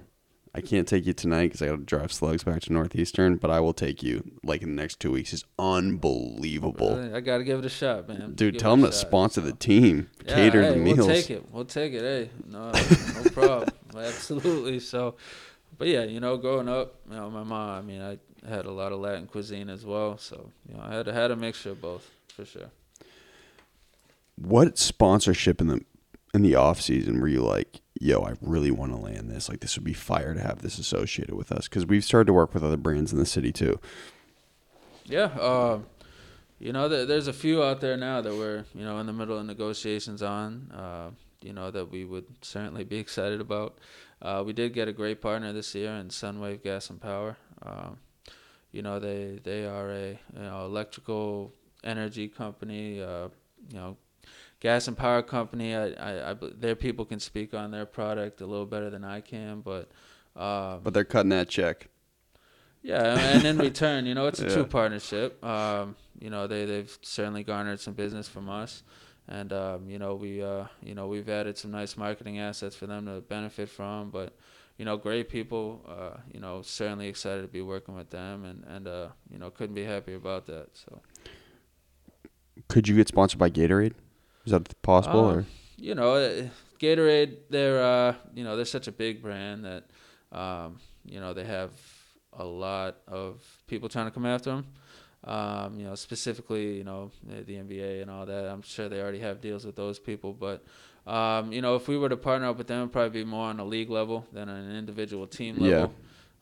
I 0.55 0.61
can't 0.61 0.87
take 0.87 1.07
you 1.07 1.13
tonight 1.13 1.45
because 1.47 1.63
I 1.63 1.65
got 1.65 1.77
to 1.77 1.83
drive 1.83 2.13
slugs 2.13 2.43
back 2.43 2.61
to 2.61 2.73
Northeastern, 2.73 3.37
but 3.37 3.49
I 3.49 3.59
will 3.59 3.73
take 3.73 4.03
you 4.03 4.23
like 4.43 4.61
in 4.61 4.75
the 4.75 4.81
next 4.81 4.99
two 4.99 5.11
weeks. 5.11 5.33
It's 5.33 5.43
unbelievable. 5.57 7.11
I 7.15 7.21
got 7.21 7.39
to 7.39 7.43
give 7.43 7.57
it 7.59 7.65
a 7.65 7.69
shot, 7.69 8.07
man. 8.07 8.33
Dude, 8.35 8.53
Give 8.53 8.61
tell 8.61 8.75
them 8.75 8.85
to 8.85 8.91
shot, 8.91 9.07
sponsor 9.07 9.41
so. 9.41 9.47
the 9.47 9.53
team, 9.53 10.11
Yeah, 10.25 10.35
cater 10.35 10.61
hey, 10.61 10.69
the 10.69 10.75
meals. 10.75 10.97
We'll 10.99 11.07
take 11.07 11.29
it. 11.31 11.51
We'll 11.51 11.65
take 11.65 11.93
it. 11.93 12.01
Hey, 12.01 12.29
no, 12.47 12.71
no 12.71 13.29
problem. 13.31 13.69
Absolutely. 13.97 14.79
So, 14.79 15.15
but 15.79 15.87
yeah, 15.87 16.03
you 16.03 16.19
know, 16.19 16.37
growing 16.37 16.69
up, 16.69 16.95
you 17.09 17.15
know, 17.15 17.31
my 17.31 17.43
mom. 17.43 17.69
I 17.69 17.81
mean, 17.81 18.01
I 18.01 18.17
had 18.47 18.65
a 18.65 18.71
lot 18.71 18.91
of 18.91 18.99
Latin 18.99 19.25
cuisine 19.25 19.69
as 19.69 19.83
well, 19.85 20.19
so 20.19 20.51
you 20.69 20.75
know, 20.75 20.83
I 20.83 20.93
had 20.93 21.07
had 21.07 21.31
a 21.31 21.35
mixture 21.35 21.71
of 21.71 21.81
both 21.81 22.09
for 22.27 22.45
sure. 22.45 22.69
What 24.35 24.77
sponsorship 24.77 25.61
in 25.61 25.67
the 25.67 25.81
in 26.33 26.41
the 26.41 26.55
off 26.55 26.81
season 26.81 27.21
were 27.21 27.27
you 27.27 27.41
like, 27.41 27.81
yo, 27.99 28.23
I 28.23 28.33
really 28.41 28.71
want 28.71 28.91
to 28.91 28.97
land 28.97 29.29
this. 29.29 29.49
Like 29.49 29.59
this 29.59 29.75
would 29.75 29.83
be 29.83 29.93
fire 29.93 30.33
to 30.33 30.41
have 30.41 30.61
this 30.61 30.79
associated 30.79 31.35
with 31.35 31.51
us 31.51 31.67
because 31.67 31.85
we've 31.85 32.03
started 32.03 32.25
to 32.27 32.33
work 32.33 32.53
with 32.53 32.63
other 32.63 32.77
brands 32.77 33.13
in 33.13 33.19
the 33.19 33.25
city 33.25 33.51
too. 33.51 33.79
Yeah, 35.05 35.31
um, 35.39 35.85
you 36.59 36.71
know, 36.71 36.87
there, 36.87 37.05
there's 37.05 37.27
a 37.27 37.33
few 37.33 37.61
out 37.61 37.81
there 37.81 37.97
now 37.97 38.21
that 38.21 38.33
we're, 38.33 38.65
you 38.73 38.85
know, 38.85 38.99
in 38.99 39.05
the 39.05 39.13
middle 39.13 39.37
of 39.37 39.45
negotiations 39.45 40.23
on. 40.23 40.71
Uh, 40.73 41.11
you 41.41 41.51
know, 41.51 41.69
that 41.69 41.91
we 41.91 42.05
would 42.05 42.25
certainly 42.41 42.83
be 42.83 42.97
excited 42.99 43.41
about. 43.41 43.77
Uh, 44.21 44.41
we 44.45 44.53
did 44.53 44.73
get 44.73 44.87
a 44.87 44.93
great 44.93 45.21
partner 45.21 45.51
this 45.51 45.75
year 45.75 45.91
in 45.91 46.07
Sunwave 46.07 46.63
Gas 46.63 46.89
and 46.89 47.01
Power. 47.01 47.37
Um, 47.61 47.97
you 48.71 48.81
know, 48.81 48.99
they 48.99 49.39
they 49.43 49.65
are 49.65 49.91
a 49.91 50.09
you 50.33 50.41
know 50.41 50.65
electrical 50.65 51.53
energy 51.83 52.29
company. 52.29 53.01
Uh, 53.01 53.27
you 53.69 53.77
know, 53.77 53.97
gas 54.63 54.87
and 54.87 54.97
power 54.97 55.21
company. 55.21 55.75
I, 55.75 55.89
I, 55.91 56.31
I 56.31 56.35
their 56.57 56.75
people 56.75 57.05
can 57.05 57.19
speak 57.19 57.53
on 57.53 57.69
their 57.69 57.85
product 57.85 58.41
a 58.41 58.45
little 58.47 58.65
better 58.65 58.89
than 58.89 59.03
I 59.03 59.21
can, 59.21 59.61
but. 59.61 59.91
Um, 60.35 60.79
But 60.83 60.95
they're 60.95 61.03
cutting 61.03 61.29
that 61.29 61.47
check. 61.49 61.89
yeah, 62.81 63.19
and 63.19 63.45
in 63.45 63.57
return, 63.69 64.07
you 64.07 64.15
know, 64.15 64.25
it's 64.25 64.39
a 64.41 64.45
Yeah. 64.47 64.53
true 64.55 64.65
partnership. 64.65 65.43
Um, 65.45 65.95
you 66.19 66.31
know, 66.31 66.47
they 66.47 66.65
they've 66.65 66.97
certainly 67.03 67.43
garnered 67.43 67.79
some 67.79 67.93
business 67.93 68.27
from 68.27 68.49
us, 68.49 68.81
and 69.27 69.53
um, 69.53 69.89
you 69.89 69.99
know, 69.99 70.15
we 70.15 70.41
uh, 70.41 70.65
you 70.81 70.95
know, 70.95 71.07
we've 71.07 71.29
added 71.29 71.57
some 71.57 71.69
nice 71.71 71.95
marketing 71.97 72.39
assets 72.39 72.75
for 72.75 72.87
them 72.87 73.05
to 73.05 73.21
benefit 73.21 73.69
from. 73.69 74.09
But 74.09 74.33
you 74.79 74.85
know, 74.85 74.97
great 74.97 75.29
people. 75.29 75.81
Uh, 75.87 76.17
you 76.33 76.39
know, 76.39 76.61
certainly 76.63 77.07
excited 77.09 77.43
to 77.43 77.47
be 77.47 77.61
working 77.61 77.95
with 77.95 78.09
them, 78.09 78.43
and 78.45 78.63
and 78.75 78.87
uh, 78.87 79.07
you 79.29 79.37
know, 79.37 79.51
couldn't 79.51 79.75
be 79.75 79.83
happier 79.83 80.15
about 80.15 80.45
that. 80.47 80.67
So. 80.73 81.01
Could 82.69 82.87
you 82.87 82.95
get 82.95 83.07
sponsored 83.07 83.39
by 83.39 83.49
Gatorade? 83.49 83.93
Is 84.45 84.51
that 84.51 84.81
possible? 84.81 85.25
Um, 85.27 85.35
or 85.37 85.45
you 85.77 85.95
know, 85.95 86.13
uh, 86.15 86.47
Gatorade, 86.79 87.37
they're 87.49 87.81
uh, 87.83 88.15
you 88.33 88.43
know, 88.43 88.55
they're 88.55 88.65
such 88.65 88.87
a 88.87 88.91
big 88.91 89.21
brand 89.21 89.65
that 89.65 89.83
um, 90.31 90.77
you 91.05 91.19
know, 91.19 91.33
they 91.33 91.45
have 91.45 91.71
a 92.33 92.43
lot 92.43 92.97
of 93.07 93.43
people 93.67 93.89
trying 93.89 94.05
to 94.05 94.11
come 94.11 94.25
after 94.25 94.49
them. 94.51 94.65
Um, 95.25 95.79
you 95.79 95.85
know, 95.85 95.95
specifically, 95.95 96.75
you 96.77 96.83
know, 96.83 97.11
the, 97.25 97.43
the 97.43 97.53
NBA 97.55 98.01
and 98.01 98.11
all 98.11 98.25
that. 98.25 98.45
I'm 98.45 98.61
sure 98.61 98.89
they 98.89 98.99
already 99.01 99.19
have 99.19 99.39
deals 99.39 99.65
with 99.65 99.75
those 99.77 99.97
people, 99.97 100.33
but 100.33 100.65
um, 101.07 101.53
you 101.53 101.61
know, 101.61 101.75
if 101.75 101.87
we 101.87 101.97
were 101.97 102.09
to 102.09 102.17
partner 102.17 102.49
up 102.49 102.57
with 102.57 102.67
them, 102.67 102.79
it'd 102.81 102.91
probably 102.91 103.23
be 103.23 103.29
more 103.29 103.47
on 103.47 103.59
a 103.59 103.63
league 103.65 103.89
level 103.89 104.25
than 104.33 104.49
on 104.49 104.55
an 104.55 104.75
individual 104.75 105.27
team 105.27 105.57
Yeah. 105.59 105.69
level. 105.69 105.93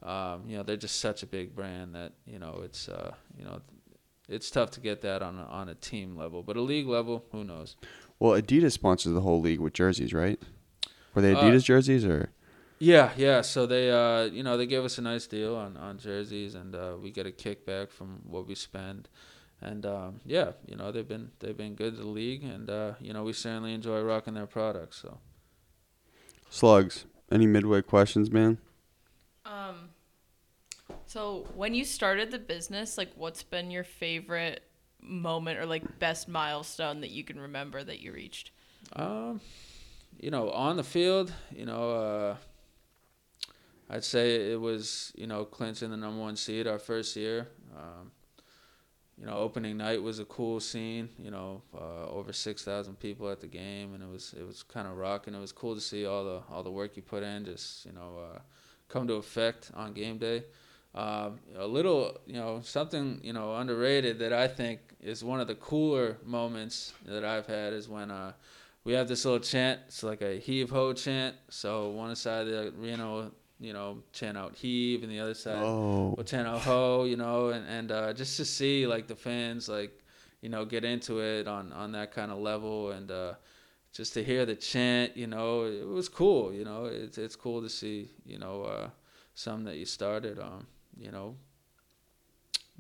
Um, 0.04 0.44
you 0.48 0.58
know, 0.58 0.64
they're 0.64 0.78
just 0.78 1.00
such 1.00 1.22
a 1.22 1.28
big 1.28 1.56
brand 1.56 1.94
that 1.94 2.14
you 2.26 2.40
know 2.40 2.62
it's 2.64 2.90
uh, 2.90 3.14
you 3.38 3.46
know 3.46 3.62
it's 4.32 4.50
tough 4.50 4.72
to 4.72 4.80
get 4.80 5.02
that 5.02 5.22
on 5.22 5.38
a, 5.38 5.44
on 5.44 5.70
a 5.70 5.76
team 5.76 6.16
level, 6.16 6.42
but 6.44 6.56
a 6.58 6.62
league 6.62 6.88
level, 6.88 7.26
who 7.32 7.44
knows? 7.44 7.76
well, 8.20 8.40
Adidas 8.40 8.72
sponsors 8.74 9.14
the 9.14 9.22
whole 9.22 9.42
league 9.42 9.60
with 9.60 9.74
jerseys, 9.74 10.14
right? 10.14 10.40
Were 11.14 11.22
they 11.22 11.34
Uh, 11.34 11.42
Adidas 11.42 11.64
jerseys 11.64 12.06
or? 12.06 12.32
Yeah, 12.80 13.12
yeah. 13.16 13.42
So 13.42 13.68
they, 13.68 13.92
uh, 13.92 14.24
you 14.24 14.42
know, 14.44 14.58
they 14.58 14.66
gave 14.66 14.84
us 14.84 14.98
a 14.98 15.02
nice 15.02 15.28
deal 15.28 15.56
on, 15.56 15.78
on 15.78 16.00
jerseys, 16.00 16.56
and 16.56 16.74
uh, 16.76 16.96
we 17.02 17.12
get 17.12 17.28
a 17.28 17.32
kickback 17.32 17.92
from 17.92 18.22
what 18.26 18.48
we 18.48 18.56
spend. 18.56 19.08
And 19.62 19.86
um, 19.86 20.22
yeah, 20.26 20.54
you 20.66 20.76
know, 20.76 20.92
they've 20.92 21.08
been 21.08 21.30
they've 21.40 21.56
been 21.56 21.76
good 21.76 21.96
to 21.96 22.02
the 22.02 22.08
league, 22.08 22.44
and 22.44 22.68
uh, 22.70 22.94
you 23.00 23.14
know, 23.14 23.24
we 23.24 23.34
certainly 23.34 23.76
enjoy 23.76 24.02
rocking 24.02 24.34
their 24.34 24.48
products. 24.48 24.98
So 25.04 25.20
Slugs. 26.50 27.06
Any 27.32 27.46
midway 27.48 27.82
questions, 27.84 28.32
man? 28.32 28.58
Um, 29.46 29.91
so 31.12 31.46
when 31.56 31.74
you 31.74 31.84
started 31.84 32.32
the 32.32 32.40
business, 32.40 32.98
like, 32.98 33.12
what's 33.16 33.44
been 33.44 33.70
your 33.70 33.84
favorite 33.84 34.64
moment 35.02 35.60
or 35.60 35.66
like 35.66 36.00
best 36.00 36.30
milestone 36.30 37.02
that 37.02 37.10
you 37.10 37.26
can 37.26 37.38
remember 37.38 37.84
that 37.84 38.00
you 38.00 38.14
reached? 38.14 38.52
Um, 38.94 39.42
you 40.22 40.32
know, 40.32 40.50
on 40.52 40.78
the 40.78 40.86
field, 40.86 41.34
you 41.54 41.66
know, 41.66 41.92
uh, 41.92 42.36
I'd 43.90 44.06
say 44.06 44.54
it 44.54 44.62
was 44.62 45.12
you 45.18 45.28
know 45.28 45.44
clinching 45.44 45.92
the 45.92 45.98
number 45.98 46.22
one 46.22 46.38
seed 46.38 46.66
our 46.66 46.80
first 46.80 47.18
year. 47.18 47.50
Um, 47.76 48.12
you 49.20 49.26
know, 49.26 49.34
opening 49.34 49.76
night 49.76 50.02
was 50.02 50.20
a 50.20 50.26
cool 50.26 50.62
scene. 50.62 51.10
You 51.20 51.32
know, 51.32 51.62
uh, 51.78 52.08
over 52.10 52.32
six 52.32 52.64
thousand 52.64 53.02
people 53.02 53.30
at 53.30 53.42
the 53.42 53.48
game, 53.48 53.96
and 53.96 54.02
it 54.02 54.10
was 54.10 54.34
it 54.40 54.48
was 54.48 54.64
kind 54.64 54.88
of 54.88 54.96
rocking. 54.96 55.36
It 55.36 55.42
was 55.42 55.52
cool 55.52 55.76
to 55.76 55.82
see 55.82 56.06
all 56.06 56.24
the 56.24 56.42
all 56.50 56.64
the 56.64 56.72
work 56.72 56.96
you 56.96 57.02
put 57.02 57.22
in, 57.22 57.44
just 57.44 57.86
you 57.86 57.92
know, 57.92 58.18
uh, 58.34 58.40
come 58.88 59.08
to 59.10 59.16
effect 59.16 59.72
on 59.76 59.92
game 59.92 60.18
day. 60.18 60.46
Um, 60.94 61.40
a 61.58 61.66
little, 61.66 62.20
you 62.26 62.34
know, 62.34 62.60
something 62.64 63.22
you 63.24 63.32
know 63.34 63.56
underrated 63.56 64.20
that 64.20 64.34
I 64.34 64.48
think 64.48 64.80
is 65.00 65.24
one 65.24 65.40
of 65.40 65.48
the 65.48 65.56
cooler 65.56 66.18
moments 66.26 66.94
that 67.06 67.24
I've 67.24 67.48
had 67.48 67.72
is 67.74 67.88
when 67.88 68.12
uh, 68.12 68.34
we 68.84 68.94
have 68.94 69.08
this 69.08 69.24
little 69.24 69.40
chant. 69.40 69.80
It's 69.88 70.04
like 70.04 70.22
a 70.22 70.38
heave 70.40 70.70
ho 70.70 70.92
chant. 70.94 71.36
So 71.50 71.90
one 71.90 72.16
side 72.16 72.48
of 72.48 72.76
the 72.76 72.82
arena 72.82 73.10
will, 73.10 73.32
you 73.60 73.72
know, 73.74 74.04
chant 74.12 74.38
out 74.38 74.56
heave, 74.56 75.04
and 75.04 75.12
the 75.12 75.20
other 75.20 75.34
side 75.34 75.64
Oh, 75.64 76.14
will 76.18 76.24
chant 76.26 76.48
out 76.48 76.62
ho, 76.62 77.06
you 77.06 77.16
know, 77.16 77.50
and 77.50 77.66
and 77.68 77.92
uh, 77.92 78.14
just 78.14 78.36
to 78.38 78.46
see 78.46 78.86
like 78.86 79.08
the 79.08 79.16
fans 79.16 79.70
like, 79.70 79.98
you 80.42 80.50
know, 80.50 80.66
get 80.66 80.84
into 80.84 81.20
it 81.22 81.48
on 81.48 81.72
on 81.72 81.94
that 81.94 82.12
kind 82.12 82.32
of 82.34 82.40
level, 82.40 82.92
and 82.92 83.10
uh, 83.12 83.34
just 83.94 84.14
to 84.16 84.24
hear 84.24 84.46
the 84.46 84.56
chant, 84.56 85.16
you 85.16 85.28
know, 85.28 85.64
it 85.64 85.88
was 85.88 86.10
cool. 86.10 86.52
You 86.54 86.66
know, 86.66 86.86
it's 86.86 87.18
it's 87.18 87.38
cool 87.38 87.62
to 87.62 87.70
see, 87.70 88.10
you 88.26 88.40
know, 88.40 88.64
uh, 88.64 88.90
some 89.36 89.64
that 89.64 89.78
you 89.78 89.86
started, 89.86 90.38
um, 90.40 90.68
you 90.98 91.12
know, 91.12 91.36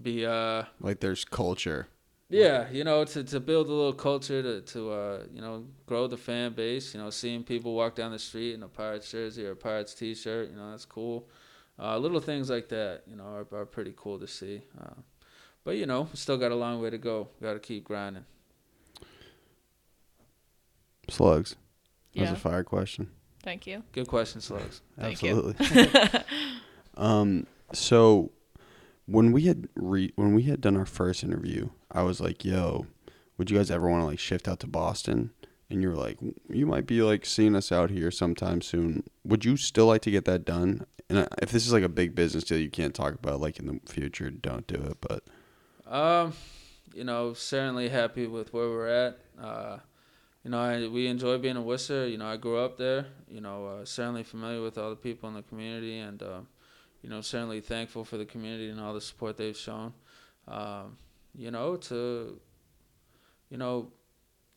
be 0.01 0.25
uh 0.25 0.63
like 0.79 0.99
there's 0.99 1.23
culture. 1.25 1.87
yeah, 2.29 2.69
you 2.71 2.83
know, 2.83 3.03
to, 3.05 3.23
to 3.23 3.39
build 3.39 3.67
a 3.67 3.73
little 3.73 3.93
culture 3.93 4.41
to 4.41 4.61
to 4.61 4.91
uh, 4.91 5.23
you 5.33 5.41
know 5.41 5.65
grow 5.85 6.07
the 6.07 6.17
fan 6.17 6.53
base. 6.53 6.93
You 6.93 6.99
know, 7.01 7.09
seeing 7.09 7.43
people 7.43 7.75
walk 7.75 7.95
down 7.95 8.11
the 8.11 8.19
street 8.19 8.53
in 8.53 8.63
a 8.63 8.67
Pirates 8.67 9.11
jersey 9.11 9.45
or 9.45 9.51
a 9.51 9.55
Pirates 9.55 9.93
T-shirt, 9.93 10.49
you 10.49 10.55
know, 10.55 10.71
that's 10.71 10.85
cool. 10.85 11.27
Uh, 11.79 11.97
little 11.97 12.19
things 12.19 12.49
like 12.49 12.69
that, 12.69 13.01
you 13.07 13.15
know, 13.15 13.23
are, 13.25 13.47
are 13.59 13.65
pretty 13.65 13.93
cool 13.97 14.19
to 14.19 14.27
see. 14.27 14.61
Uh, 14.79 14.93
but 15.63 15.75
you 15.77 15.85
know, 15.85 16.07
still 16.13 16.37
got 16.37 16.51
a 16.51 16.55
long 16.55 16.81
way 16.81 16.89
to 16.89 16.97
go. 16.97 17.27
Got 17.41 17.53
to 17.53 17.59
keep 17.59 17.83
grinding. 17.85 18.25
Slugs. 21.09 21.51
That 21.51 21.57
Yeah. 22.13 22.21
was 22.31 22.31
a 22.31 22.35
fire 22.41 22.63
question. 22.63 23.09
Thank 23.43 23.65
you. 23.67 23.83
Good 23.91 24.07
question, 24.07 24.41
Slugs. 24.41 24.81
Thank 24.99 25.23
you. 25.23 25.53
Absolutely. 25.59 26.21
um, 26.97 27.47
so 27.73 28.31
when 29.05 29.31
we 29.31 29.43
had 29.43 29.67
re- 29.75 30.13
when 30.15 30.33
we 30.33 30.43
had 30.43 30.61
done 30.61 30.77
our 30.77 30.85
first 30.85 31.23
interview, 31.23 31.69
I 31.91 32.03
was 32.03 32.19
like, 32.21 32.45
"Yo, 32.45 32.87
would 33.37 33.49
you 33.51 33.57
guys 33.57 33.71
ever 33.71 33.89
want 33.89 34.01
to 34.01 34.05
like 34.07 34.19
shift 34.19 34.47
out 34.47 34.59
to 34.61 34.67
Boston?" 34.67 35.31
And 35.69 35.81
you 35.81 35.89
were 35.89 35.95
like, 35.95 36.17
"You 36.49 36.65
might 36.65 36.85
be 36.85 37.01
like 37.01 37.25
seeing 37.25 37.55
us 37.55 37.71
out 37.71 37.89
here 37.89 38.11
sometime 38.11 38.61
soon. 38.61 39.03
Would 39.23 39.45
you 39.45 39.57
still 39.57 39.87
like 39.87 40.01
to 40.03 40.11
get 40.11 40.25
that 40.25 40.45
done?" 40.45 40.85
And 41.09 41.27
if 41.41 41.51
this 41.51 41.65
is 41.67 41.73
like 41.73 41.83
a 41.83 41.89
big 41.89 42.15
business 42.15 42.45
deal 42.45 42.57
you 42.57 42.69
can't 42.69 42.93
talk 42.95 43.13
about 43.15 43.41
like 43.41 43.59
in 43.59 43.65
the 43.67 43.79
future, 43.91 44.29
don't 44.29 44.65
do 44.67 44.75
it. 44.75 44.97
But 45.01 45.23
Um, 45.93 46.33
you 46.93 47.03
know, 47.03 47.33
certainly 47.33 47.89
happy 47.89 48.27
with 48.27 48.53
where 48.53 48.69
we're 48.69 48.87
at. 48.87 49.19
Uh, 49.41 49.79
you 50.43 50.51
know, 50.51 50.59
I, 50.59 50.87
we 50.87 51.07
enjoy 51.07 51.37
being 51.37 51.57
in 51.57 51.65
Worcester. 51.65 52.07
You 52.07 52.17
know, 52.17 52.27
I 52.27 52.37
grew 52.37 52.57
up 52.57 52.77
there. 52.77 53.07
You 53.29 53.41
know, 53.41 53.65
uh, 53.67 53.85
certainly 53.85 54.23
familiar 54.23 54.61
with 54.61 54.77
all 54.77 54.89
the 54.89 54.95
people 54.95 55.27
in 55.29 55.35
the 55.35 55.43
community, 55.43 55.99
and 55.99 56.21
uh, 56.23 56.41
you 57.01 57.09
know, 57.09 57.21
certainly 57.21 57.61
thankful 57.61 58.05
for 58.05 58.17
the 58.17 58.25
community 58.25 58.69
and 58.69 58.79
all 58.79 58.93
the 58.93 59.01
support 59.01 59.37
they've 59.37 59.57
shown. 59.57 59.93
Um, 60.47 60.97
you 61.35 61.51
know, 61.51 61.77
to 61.77 62.39
you 63.49 63.57
know, 63.57 63.91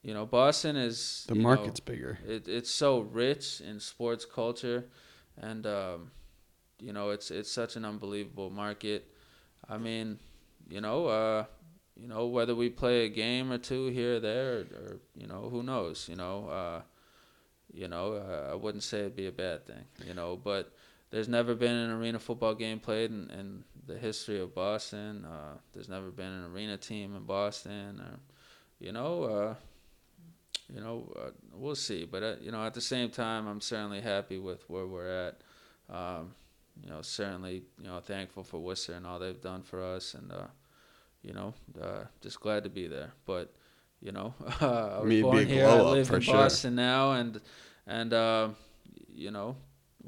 you 0.02 0.14
know, 0.14 0.26
Boston 0.26 0.76
is 0.76 1.24
the 1.28 1.34
you 1.34 1.40
know, 1.40 1.48
market's 1.48 1.80
bigger. 1.80 2.18
it, 2.26 2.46
it's 2.48 2.70
so 2.70 3.00
rich 3.00 3.60
in 3.60 3.80
sports 3.80 4.24
culture, 4.24 4.84
and 5.40 5.66
um, 5.66 6.10
you 6.78 6.92
know 6.92 7.10
it's 7.10 7.30
it's 7.30 7.50
such 7.50 7.76
an 7.76 7.84
unbelievable 7.84 8.50
market. 8.50 9.10
I 9.68 9.78
mean, 9.78 10.18
you 10.68 10.80
know, 10.80 11.06
uh, 11.06 11.44
you 11.96 12.08
know 12.08 12.26
whether 12.26 12.54
we 12.54 12.68
play 12.68 13.06
a 13.06 13.08
game 13.08 13.50
or 13.50 13.58
two 13.58 13.86
here 13.86 14.16
or 14.16 14.20
there, 14.20 14.52
or, 14.52 14.60
or 14.60 15.00
you 15.16 15.26
know 15.26 15.48
who 15.50 15.62
knows, 15.62 16.08
you 16.08 16.16
know, 16.16 16.48
uh, 16.48 16.82
you 17.72 17.88
know 17.88 18.14
uh, 18.14 18.52
I 18.52 18.54
wouldn't 18.54 18.82
say 18.82 19.00
it'd 19.00 19.16
be 19.16 19.26
a 19.26 19.32
bad 19.32 19.66
thing, 19.66 19.84
you 20.06 20.14
know, 20.14 20.36
but 20.36 20.72
there's 21.14 21.28
never 21.28 21.54
been 21.54 21.76
an 21.76 21.92
arena 21.92 22.18
football 22.18 22.56
game 22.56 22.80
played 22.80 23.12
in, 23.12 23.30
in 23.30 23.62
the 23.86 23.96
history 23.96 24.40
of 24.40 24.52
Boston. 24.52 25.24
Uh, 25.24 25.58
there's 25.72 25.88
never 25.88 26.10
been 26.10 26.26
an 26.26 26.52
arena 26.52 26.76
team 26.76 27.14
in 27.14 27.22
Boston, 27.22 28.00
or 28.00 28.18
you 28.80 28.90
know. 28.90 29.22
Uh, 29.22 29.54
you 30.74 30.80
know, 30.80 31.12
uh, 31.16 31.30
we'll 31.52 31.76
see. 31.76 32.04
But 32.04 32.22
uh, 32.24 32.34
you 32.40 32.50
know, 32.50 32.66
at 32.66 32.74
the 32.74 32.80
same 32.80 33.10
time, 33.10 33.46
I'm 33.46 33.60
certainly 33.60 34.00
happy 34.00 34.38
with 34.38 34.68
where 34.68 34.86
we're 34.86 35.28
at. 35.28 35.40
Um, 35.88 36.34
you 36.82 36.90
know, 36.90 37.00
certainly, 37.00 37.62
you 37.80 37.86
know, 37.86 38.00
thankful 38.00 38.42
for 38.42 38.58
Worcester 38.58 38.94
and 38.94 39.06
all 39.06 39.20
they've 39.20 39.40
done 39.40 39.62
for 39.62 39.84
us, 39.84 40.14
and 40.14 40.32
uh, 40.32 40.46
you 41.22 41.32
know, 41.32 41.54
uh, 41.80 42.04
just 42.22 42.40
glad 42.40 42.64
to 42.64 42.70
be 42.70 42.88
there. 42.88 43.12
But 43.24 43.54
you 44.02 44.10
know, 44.10 44.34
I 44.60 44.98
was 44.98 45.04
mean, 45.04 45.22
born 45.22 45.46
here. 45.46 45.68
I 45.68 45.80
live 45.80 46.10
in 46.10 46.20
sure. 46.20 46.34
Boston 46.34 46.74
now, 46.74 47.12
and 47.12 47.40
and 47.86 48.12
uh, 48.12 48.48
you 49.14 49.30
know, 49.30 49.54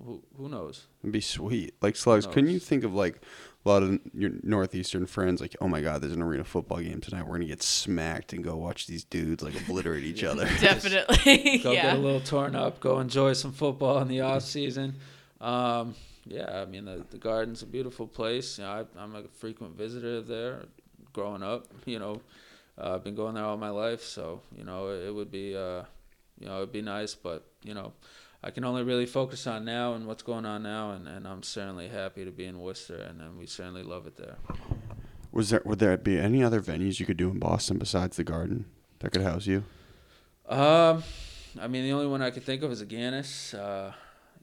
who 0.05 0.23
who 0.37 0.49
knows? 0.49 0.87
It'd 1.03 1.13
be 1.13 1.21
sweet. 1.21 1.75
Like 1.81 1.97
slugs. 1.97 2.27
Couldn't 2.27 2.51
you 2.51 2.59
think 2.59 2.85
of 2.85 2.95
like 2.95 3.21
a 3.65 3.69
lot 3.69 3.83
of 3.83 3.99
your 4.15 4.31
northeastern 4.43 5.07
friends? 5.07 5.41
Like, 5.41 5.57
oh 5.61 5.69
my 5.69 5.81
god, 5.81 6.01
there's 6.01 6.13
an 6.13 6.23
arena 6.23 6.45
football 6.45 6.81
game 6.81 7.01
tonight. 7.01 7.27
We're 7.27 7.35
gonna 7.35 7.47
get 7.47 7.63
smacked 7.63 8.33
and 8.33 8.45
go 8.45 8.57
watch 8.57 8.87
these 8.87 9.05
dudes 9.05 9.43
like 9.43 9.61
obliterate 9.61 10.05
each 10.05 10.25
other. 10.25 10.47
Definitely. 10.61 11.59
go 11.59 11.73
yeah. 11.73 11.83
get 11.83 11.97
a 11.97 11.99
little 11.99 12.21
torn 12.21 12.55
up, 12.55 12.81
go 12.81 13.01
enjoy 13.01 13.33
some 13.33 13.53
football 13.53 13.99
in 13.99 14.09
the 14.09 14.21
off 14.21 14.43
season. 14.43 14.97
Um, 15.41 15.95
yeah, 16.27 16.63
I 16.63 16.65
mean 16.65 16.85
the 16.85 17.05
the 17.11 17.19
garden's 17.19 17.63
a 17.63 17.67
beautiful 17.67 18.07
place. 18.07 18.59
You 18.59 18.65
know, 18.65 18.71
I, 18.71 19.03
I'm 19.03 19.15
a 19.15 19.23
frequent 19.39 19.77
visitor 19.77 20.21
there. 20.21 20.65
Growing 21.13 21.43
up, 21.43 21.67
you 21.87 21.99
know, 21.99 22.21
uh, 22.79 22.95
I've 22.95 23.05
been 23.05 23.15
going 23.15 23.35
there 23.35 23.45
all 23.45 23.57
my 23.57 23.71
life, 23.71 24.03
so 24.03 24.43
you 24.55 24.65
know 24.65 24.91
it, 24.91 25.15
would 25.15 25.31
be, 25.31 25.57
uh, 25.57 25.85
you 26.39 26.47
know, 26.47 26.59
it'd 26.59 26.73
be 26.73 26.83
nice. 26.83 27.15
But 27.15 27.47
you 27.63 27.73
know, 27.73 27.93
I 28.43 28.51
can 28.51 28.65
only 28.65 28.83
really 28.85 29.07
focus 29.07 29.47
on 29.47 29.65
now 29.65 29.95
and 29.95 30.07
what's 30.07 30.23
going 30.23 30.45
on 30.47 30.63
now, 30.63 30.93
and, 30.93 31.09
and 31.09 31.27
I'm 31.27 31.43
certainly 31.43 31.89
happy 31.89 32.25
to 32.25 32.31
be 32.31 32.45
in 32.45 32.59
Worcester, 32.61 32.97
and, 32.97 33.21
and 33.21 33.39
we 33.39 33.47
certainly 33.47 33.83
love 33.83 34.07
it 34.07 34.17
there. 34.17 34.37
Was 35.33 35.51
there 35.51 35.63
would 35.65 35.79
there 35.81 35.97
be 35.97 36.19
any 36.19 36.43
other 36.45 36.61
venues 36.61 36.99
you 37.01 37.07
could 37.07 37.17
do 37.17 37.31
in 37.31 37.39
Boston 37.39 37.79
besides 37.79 38.17
the 38.17 38.25
Garden 38.25 38.67
that 39.01 39.11
could 39.13 39.23
house 39.23 39.47
you? 39.47 39.65
Um, 40.49 41.03
I 41.61 41.67
mean, 41.69 41.83
the 41.85 41.93
only 41.93 42.07
one 42.07 42.23
I 42.23 42.31
could 42.31 42.45
think 42.45 42.63
of 42.63 42.71
is 42.71 42.83
Agganis. 42.83 43.53
Uh, 43.59 43.93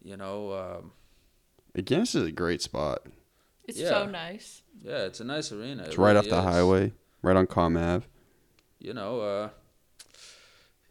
you 0.03 0.17
know, 0.17 0.51
um, 0.53 0.91
Agganis, 1.77 2.15
is 2.15 2.27
a 2.27 2.31
great 2.31 2.61
spot. 2.61 3.03
It's 3.65 3.79
Yeah. 3.79 3.89
so 3.89 4.05
nice. 4.07 4.61
yeah, 4.83 5.05
it's 5.05 5.19
a 5.21 5.23
nice 5.23 5.51
arena. 5.51 5.83
It's 5.83 5.93
It 5.93 5.97
right 5.97 6.15
off 6.15 6.25
the 6.25 6.37
is. 6.37 6.43
highway, 6.43 6.91
right 7.21 7.37
on 7.37 7.47
Comm 7.47 7.79
Ave. 7.81 8.05
You 8.79 8.93
know, 8.93 9.21
uh, 9.21 9.49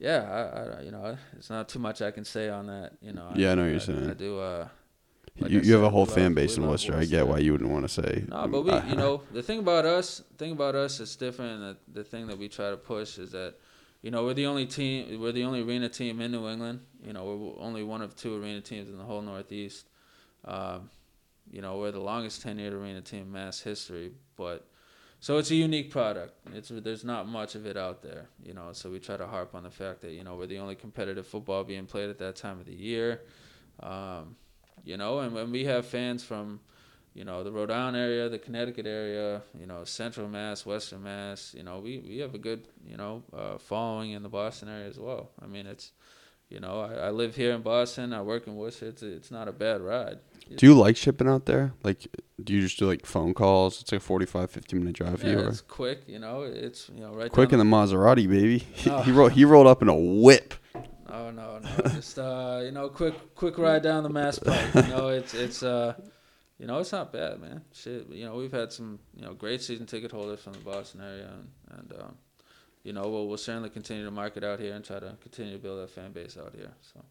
yeah, 0.03 0.21
I, 0.29 0.81
I, 0.81 0.83
you 0.83 0.91
know, 0.91 1.17
it's 1.39 1.49
not 1.49 1.69
too 1.69 1.79
much 1.79 2.03
I 2.03 2.11
can 2.11 2.25
say 2.25 2.49
on 2.49 2.67
that. 2.67 2.93
You 3.01 3.13
know, 3.13 3.31
Yeah, 3.37 3.53
I 3.53 3.55
know 3.55 3.63
what 3.63 3.71
you're 3.71 3.81
saying. 3.81 4.11
I 4.11 4.15
do. 4.15 4.41
Uh, 4.41 4.69
Like 5.39 5.51
you, 5.53 5.61
I 5.61 5.63
you 5.63 5.73
have 5.75 5.85
a 5.85 5.91
whole 5.91 6.07
fan 6.07 6.35
base 6.35 6.57
in 6.57 6.67
Worcester. 6.67 6.97
I 6.97 7.05
get 7.05 7.27
why 7.27 7.39
you 7.39 7.53
wouldn't 7.53 7.71
want 7.71 7.85
to 7.89 8.03
say. 8.03 8.25
No, 8.29 8.49
but 8.49 8.63
we, 8.63 8.73
you 8.91 8.97
know, 8.97 9.23
the 9.33 9.43
thing 9.43 9.61
about 9.61 9.87
us, 9.87 10.23
the 10.33 10.37
thing 10.37 10.53
about 10.53 10.75
us 10.75 10.99
is 10.99 11.15
different. 11.15 11.61
The, 11.61 12.01
the 12.01 12.05
thing 12.05 12.27
that 12.27 12.37
we 12.37 12.49
try 12.49 12.71
to 12.71 12.77
push 12.77 13.19
is 13.19 13.31
that, 13.31 13.55
you 14.03 14.11
know, 14.11 14.25
we're 14.25 14.35
the 14.35 14.47
only 14.47 14.67
team, 14.67 15.21
we're 15.21 15.33
the 15.33 15.45
only 15.45 15.63
arena 15.63 15.89
team 15.89 16.21
in 16.21 16.33
New 16.33 16.49
England. 16.49 16.81
You 17.07 17.13
know, 17.13 17.25
we're 17.25 17.65
only 17.65 17.85
one 17.85 18.03
of 18.03 18.17
two 18.17 18.35
arena 18.43 18.61
teams 18.61 18.89
in 18.89 18.99
the 18.99 19.05
whole 19.05 19.23
Northeast. 19.23 19.87
Um, 20.45 20.91
you 21.51 21.63
know, 21.63 21.79
we're 21.79 21.93
the 21.93 22.01
longest 22.01 22.45
tenured 22.45 22.73
arena 22.73 23.01
team 23.01 23.23
in 23.23 23.33
mass 23.33 23.61
history, 23.61 24.13
but 24.37 24.67
so 25.23 25.39
it's 25.39 25.53
a 25.53 25.55
unique 25.55 25.91
product. 25.91 26.35
It's 26.53 26.69
there's 26.69 27.05
not 27.05 27.29
much 27.29 27.55
of 27.55 27.65
it 27.65 27.77
out 27.77 28.03
there. 28.03 28.27
You 28.45 28.55
know, 28.55 28.71
so 28.73 28.91
we 28.91 28.99
try 28.99 29.17
to 29.17 29.27
harp 29.27 29.55
on 29.55 29.63
the 29.63 29.71
fact 29.71 30.01
that 30.01 30.11
you 30.11 30.25
know 30.25 30.35
we're 30.35 30.49
the 30.49 30.59
only 30.59 30.75
competitive 30.75 31.27
football 31.27 31.63
being 31.63 31.87
played 31.87 32.11
at 32.11 32.19
that 32.19 32.35
time 32.35 32.59
of 32.59 32.67
the 32.67 32.75
year. 32.75 33.23
Um, 33.81 34.35
you 34.85 34.97
know, 34.97 35.21
and 35.21 35.33
when 35.33 35.53
we 35.53 35.65
have 35.67 35.87
fans 35.87 36.25
from 36.25 36.59
you 37.15 37.25
know, 37.25 37.45
the 37.45 37.53
Rhode 37.53 37.71
Island 37.71 37.97
area, 37.97 38.29
the 38.29 38.39
Connecticut 38.39 38.87
area, 38.87 39.43
you 39.59 39.67
know, 39.67 39.85
Central 39.85 40.29
Mass, 40.29 40.65
Western 40.65 41.03
Mass, 41.03 41.55
you 41.57 41.63
know, 41.63 41.79
we, 41.79 41.99
we 41.99 42.19
have 42.19 42.35
a 42.35 42.39
good, 42.39 42.67
you 42.87 42.97
know, 42.97 43.23
uh, 43.37 43.59
following 43.59 44.13
in 44.13 44.23
the 44.23 44.29
Boston 44.29 44.69
area 44.69 44.89
as 44.89 44.99
well. 44.99 45.31
I 45.41 45.47
mean, 45.47 45.67
it's, 45.67 45.93
you 46.49 46.61
know, 46.61 46.81
I, 46.81 47.07
I 47.07 47.11
live 47.11 47.37
here 47.37 47.53
in 47.53 47.63
Boston, 47.63 48.13
I 48.13 48.23
work 48.23 48.47
in 48.47 48.57
Worcester. 48.57 48.87
It's, 48.87 49.03
it's 49.03 49.31
not 49.31 49.47
a 49.47 49.53
bad 49.53 49.83
ride. 49.83 50.19
Do 50.57 50.67
you 50.67 50.75
like 50.75 50.97
shipping 50.97 51.29
out 51.29 51.47
there? 51.47 51.73
Like, 51.83 52.09
do 52.43 52.53
you 52.53 52.61
just 52.63 52.79
do 52.79 52.87
like 52.87 53.07
phone 53.07 53.35
calls? 53.35 53.81
It's 53.81 53.93
like 53.93 54.01
a 54.01 54.05
45, 54.05 54.51
50 54.51 54.79
minute 54.79 54.95
drive 54.95 55.21
for 55.21 55.27
Yeah. 55.27 55.35
Or? 55.35 55.49
it's 55.49 55.61
quick, 55.61 56.03
you 56.07 56.19
know, 56.19 56.43
it's, 56.43 56.89
you 56.95 57.01
know, 57.01 57.13
right 57.15 57.31
Quick 57.31 57.53
in 57.53 57.59
down 57.59 57.71
the 57.71 57.77
Maserati, 57.77 58.29
baby. 58.29 58.59
He, 58.75 58.91
Oh. 58.91 59.03
he 59.03 59.13
rolled. 59.13 59.33
He 59.33 59.45
rolled 59.45 59.67
up 59.67 59.83
in 59.83 59.89
a 59.89 59.97
whip. 59.97 60.55
Oh 61.15 61.31
no, 61.31 61.59
no, 61.59 61.69
just 61.91 62.19
uh, 62.19 62.61
you 62.65 62.71
know, 62.73 62.89
quick, 62.89 63.35
quick 63.35 63.59
ride 63.59 63.83
down 63.83 64.03
the 64.03 64.09
Mass 64.09 64.39
Pike. 64.39 64.75
You 64.75 64.83
know, 64.95 65.09
it's 65.19 65.35
it's 65.35 65.63
uh, 65.63 65.93
you 66.59 66.67
know, 66.67 66.79
it's 66.79 66.93
not 66.93 67.13
bad, 67.13 67.39
man. 67.39 67.61
Shit, 67.75 68.09
you 68.09 68.25
know, 68.25 68.35
we've 68.37 68.51
had 68.53 68.73
some 68.73 68.99
you 69.15 69.23
know 69.23 69.35
great 69.35 69.61
season 69.61 69.85
ticket 69.85 70.11
holders 70.11 70.41
from 70.41 70.55
the 70.55 70.61
Boston 70.61 71.03
area, 71.03 71.29
and, 71.31 71.49
and 71.79 72.01
um, 72.01 72.15
you 72.83 72.95
know, 72.95 73.03
we'll 73.09 73.29
we'll 73.29 73.37
certainly 73.37 73.69
continue 73.69 74.05
to 74.07 74.11
market 74.11 74.43
out 74.43 74.59
here 74.59 74.73
and 74.75 74.83
try 74.83 75.01
to 75.01 75.15
continue 75.21 75.53
to 75.53 75.59
build 75.59 75.81
that 75.83 75.91
fan 75.91 76.13
base 76.13 76.39
out 76.39 76.55
here. 76.57 76.71
So 76.81 77.05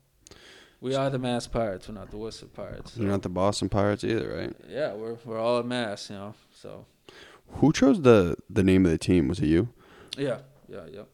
We 0.81 0.95
are 0.95 1.09
the 1.09 1.19
Mass 1.19 1.47
Pirates. 1.47 1.87
We're 1.87 1.93
not 1.95 2.09
the 2.11 2.17
Worcester 2.17 2.47
Pirates. 2.47 2.97
You're 2.97 3.07
not 3.09 3.21
the 3.21 3.29
Boston 3.29 3.69
Pirates 3.69 4.03
either, 4.03 4.35
right? 4.35 4.55
Yeah, 4.67 4.93
we're 4.93 5.15
we're 5.25 5.39
all 5.39 5.57
a 5.59 5.63
Mass, 5.63 6.09
you 6.09 6.15
know. 6.15 6.33
So 6.53 6.85
Who 7.53 7.71
chose 7.71 8.01
the 8.01 8.35
the 8.49 8.63
name 8.63 8.85
of 8.85 8.91
the 8.91 8.97
team? 8.97 9.27
Was 9.27 9.39
it 9.39 9.45
you? 9.47 9.69
yeah, 10.17 10.39
yeah, 10.67 10.81
yep. 10.91 11.07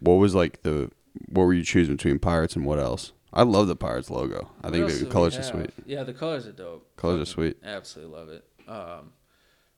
What 0.00 0.14
was 0.14 0.34
like 0.34 0.62
the 0.62 0.90
what 1.28 1.44
were 1.44 1.52
you 1.54 1.64
choosing 1.64 1.96
between 1.96 2.18
Pirates 2.18 2.56
and 2.56 2.64
what 2.64 2.78
else? 2.78 3.12
I 3.34 3.42
love 3.44 3.66
the 3.66 3.76
Pirates 3.76 4.10
logo. 4.10 4.50
I 4.62 4.68
What 4.68 4.72
think 4.74 4.90
the 5.00 5.06
colors 5.06 5.36
are 5.38 5.42
sweet. 5.42 5.70
Yeah, 5.86 6.02
the 6.04 6.12
colors 6.14 6.46
are 6.46 6.52
dope. 6.52 6.96
Colors 6.96 7.20
are 7.22 7.30
sweet. 7.30 7.56
Absolutely 7.64 8.14
love 8.18 8.28
it. 8.28 8.44
Um, 8.68 9.12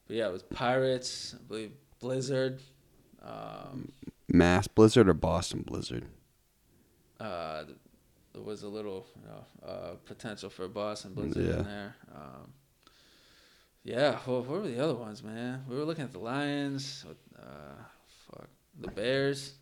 but 0.07 0.16
yeah, 0.16 0.26
it 0.26 0.33
was 0.33 0.42
Pirates. 0.42 1.35
I 1.38 1.42
believe 1.48 1.72
Blizzard. 2.00 2.61
Um, 3.22 3.92
Mass 4.28 4.66
Blizzard 4.68 5.09
or 5.09 5.14
Boston 5.14 5.62
Blizzard? 5.62 6.04
uh, 7.20 7.64
was 8.42 8.62
a 8.62 8.68
little 8.68 9.07
you 9.20 9.29
know, 9.29 9.68
uh, 9.68 9.94
potential 10.07 10.49
for 10.51 10.64
a 10.64 10.68
Boston 10.68 11.12
Blizzard 11.14 11.44
Yeah. 11.44 11.59
in 11.59 11.64
there. 11.64 11.97
Um, 12.14 12.53
yeah, 13.85 14.18
well, 14.27 14.40
what 14.42 14.62
were 14.62 14.68
the 14.68 14.83
other 14.83 14.94
ones, 14.94 15.23
man? 15.23 15.62
We 15.68 15.77
were 15.77 15.85
looking 15.85 16.05
at 16.05 16.12
the 16.12 16.18
Lions. 16.18 17.05
Uh, 17.38 17.75
fuck, 18.31 18.49
the 18.81 18.88
Bears. 18.88 19.53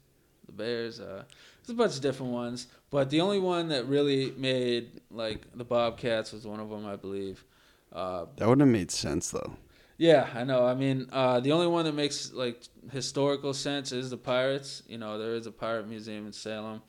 The 0.46 0.52
Bears. 0.52 1.00
Uh, 1.00 1.24
there's 1.61 1.70
a 1.70 1.74
bunch 1.74 1.96
of 1.96 2.02
different 2.02 2.32
ones, 2.32 2.68
but 2.90 3.11
the 3.11 3.20
only 3.20 3.40
one 3.40 3.68
that 3.68 3.87
really 3.87 4.32
made 4.37 5.00
like 5.11 5.40
the 5.56 5.64
Bobcats 5.64 6.32
was 6.32 6.46
one 6.46 6.61
of 6.61 6.70
them, 6.70 6.87
I 6.87 6.96
believe. 6.96 7.44
Uh, 7.92 8.26
That 8.37 8.48
wouldn't 8.48 8.66
have 8.66 8.72
made 8.72 8.90
sense 8.90 9.30
though. 9.30 9.56
yeah, 9.98 10.28
I 10.35 10.44
know. 10.44 10.64
I 10.66 10.74
mean, 10.74 11.08
uh, 11.12 11.40
the 11.40 11.52
only 11.52 11.66
one 11.66 11.85
that 11.85 11.94
makes 11.94 12.32
like 12.32 12.62
historical 12.92 13.52
sense 13.54 13.90
is 13.92 14.11
the 14.11 14.16
Pirates. 14.16 14.82
You 14.88 14.98
know, 14.98 15.18
there 15.18 15.35
is 15.35 15.46
a 15.46 15.52
pirate 15.52 15.88
museum 15.88 16.26
in 16.26 16.32
Salem. 16.32 16.80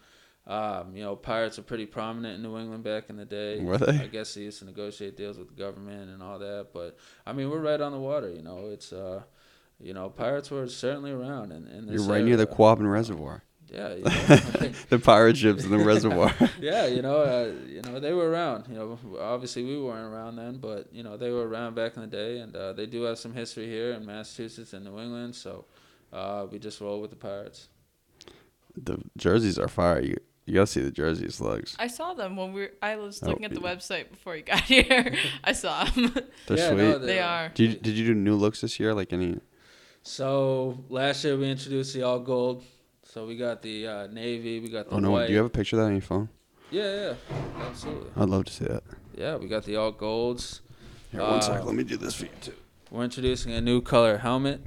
Um, 0.45 0.95
you 0.95 1.03
know, 1.03 1.15
pirates 1.15 1.57
are 1.57 1.63
pretty 1.63 1.85
prominent 1.85 2.35
in 2.35 2.43
New 2.43 2.57
England 2.57 2.83
back 2.83 3.09
in 3.09 3.15
the 3.15 3.25
day. 3.25 3.61
Were 3.61 3.77
they? 3.77 3.97
I 3.97 4.07
guess 4.07 4.33
they 4.33 4.41
used 4.41 4.59
to 4.59 4.65
negotiate 4.65 5.15
deals 5.15 5.37
with 5.37 5.47
the 5.47 5.53
government 5.53 6.09
and 6.09 6.21
all 6.21 6.37
that. 6.39 6.67
But 6.73 6.97
I 7.25 7.31
mean, 7.31 7.49
we're 7.49 7.61
right 7.61 7.79
on 7.79 7.93
the 7.93 7.99
water. 7.99 8.29
You 8.29 8.41
know, 8.41 8.69
it's 8.71 8.91
uh, 8.91 9.23
you 9.79 9.93
know, 9.93 10.09
pirates 10.09 10.51
were 10.51 10.67
certainly 10.67 11.11
around. 11.11 11.51
In 11.51 11.87
You're 11.89 12.03
right 12.03 12.23
near 12.23 12.37
the. 12.37 12.47
Quabbin 12.47 12.91
Reservoir. 12.91 13.43
Yeah, 13.73 13.95
you 13.95 14.03
know, 14.03 14.71
the 14.89 14.99
pirate 14.99 15.35
ships 15.37 15.63
in 15.63 15.71
the 15.71 15.79
reservoir. 15.79 16.31
yeah, 16.59 16.85
you 16.85 17.01
know, 17.01 17.17
uh, 17.17 17.51
you 17.67 17.81
know, 17.81 17.99
they 17.99 18.13
were 18.13 18.29
around. 18.29 18.65
You 18.67 18.75
know, 18.75 18.99
obviously 19.19 19.63
we 19.63 19.81
weren't 19.81 20.13
around 20.13 20.35
then, 20.35 20.57
but 20.57 20.93
you 20.93 21.01
know, 21.01 21.17
they 21.17 21.31
were 21.31 21.47
around 21.47 21.73
back 21.73 21.95
in 21.95 22.01
the 22.01 22.07
day, 22.07 22.39
and 22.39 22.55
uh, 22.55 22.73
they 22.73 22.85
do 22.85 23.01
have 23.03 23.17
some 23.17 23.33
history 23.33 23.65
here 23.65 23.93
in 23.93 24.05
Massachusetts 24.05 24.73
and 24.73 24.85
New 24.85 24.99
England. 24.99 25.35
So 25.35 25.65
uh, 26.11 26.45
we 26.51 26.59
just 26.59 26.81
roll 26.81 27.01
with 27.01 27.09
the 27.09 27.15
Pirates. 27.15 27.69
the 28.75 28.99
jerseys 29.17 29.57
are 29.57 29.67
fire. 29.67 30.01
You 30.01 30.17
you 30.45 30.53
gotta 30.55 30.67
see 30.67 30.81
the 30.81 30.91
jersey 30.91 31.29
slugs. 31.29 31.75
I 31.79 31.87
saw 31.87 32.13
them 32.13 32.35
when 32.35 32.53
we 32.53 32.61
were, 32.61 32.71
I 32.81 32.95
was 32.97 33.21
Oh, 33.23 33.27
looking 33.27 33.45
at 33.45 33.53
the 33.53 33.61
yeah. 33.61 33.75
website 33.75 34.09
before 34.11 34.35
you 34.35 34.43
got 34.43 34.61
here. 34.75 35.15
I 35.43 35.51
saw 35.53 35.85
them. 35.85 36.13
They're 36.47 36.57
yeah, 36.57 36.67
sweet. 36.69 36.77
no, 36.77 36.97
they 36.99 37.19
are. 37.19 37.49
did 37.49 37.71
you, 37.73 37.79
did 37.79 37.93
you 37.97 38.05
do 38.07 38.13
new 38.15 38.35
looks 38.35 38.61
this 38.61 38.79
year? 38.79 38.93
Like 38.93 39.13
any? 39.13 39.39
So 40.03 40.83
last 40.89 41.23
year 41.23 41.37
we 41.37 41.49
introduced 41.49 41.93
the 41.93 42.03
all 42.03 42.19
gold. 42.19 42.63
So 43.05 43.25
we 43.27 43.37
got 43.37 43.61
the 43.61 43.87
uh, 43.87 44.07
navy, 44.07 44.59
we 44.59 44.69
got 44.69 44.89
the 44.89 44.95
Oh 44.95 44.99
no! 44.99 45.11
white. 45.11 45.27
Do 45.27 45.31
you 45.33 45.37
have 45.37 45.45
a 45.45 45.49
picture 45.49 45.75
of 45.77 45.81
that 45.81 45.85
on 45.87 45.91
your 45.93 46.01
phone? 46.01 46.29
yeah, 46.71 47.13
yeah, 47.29 47.35
absolutely. 47.67 48.09
I'd 48.17 48.29
love 48.29 48.45
to 48.45 48.51
see 48.53 48.65
that. 48.65 48.83
Yeah, 49.15 49.35
we 49.37 49.47
got 49.47 49.63
the 49.65 49.75
all 49.75 49.91
golds. 49.91 50.61
Here, 51.11 51.21
one 51.21 51.41
sec. 51.41 51.61
Uh, 51.61 51.65
Let 51.65 51.75
me 51.75 51.83
do 51.83 51.95
this 51.97 52.15
for 52.15 52.25
you 52.25 52.31
too. 52.41 52.53
We're 52.89 53.03
introducing 53.03 53.51
a 53.53 53.61
new 53.61 53.81
color 53.81 54.17
helmet. 54.17 54.61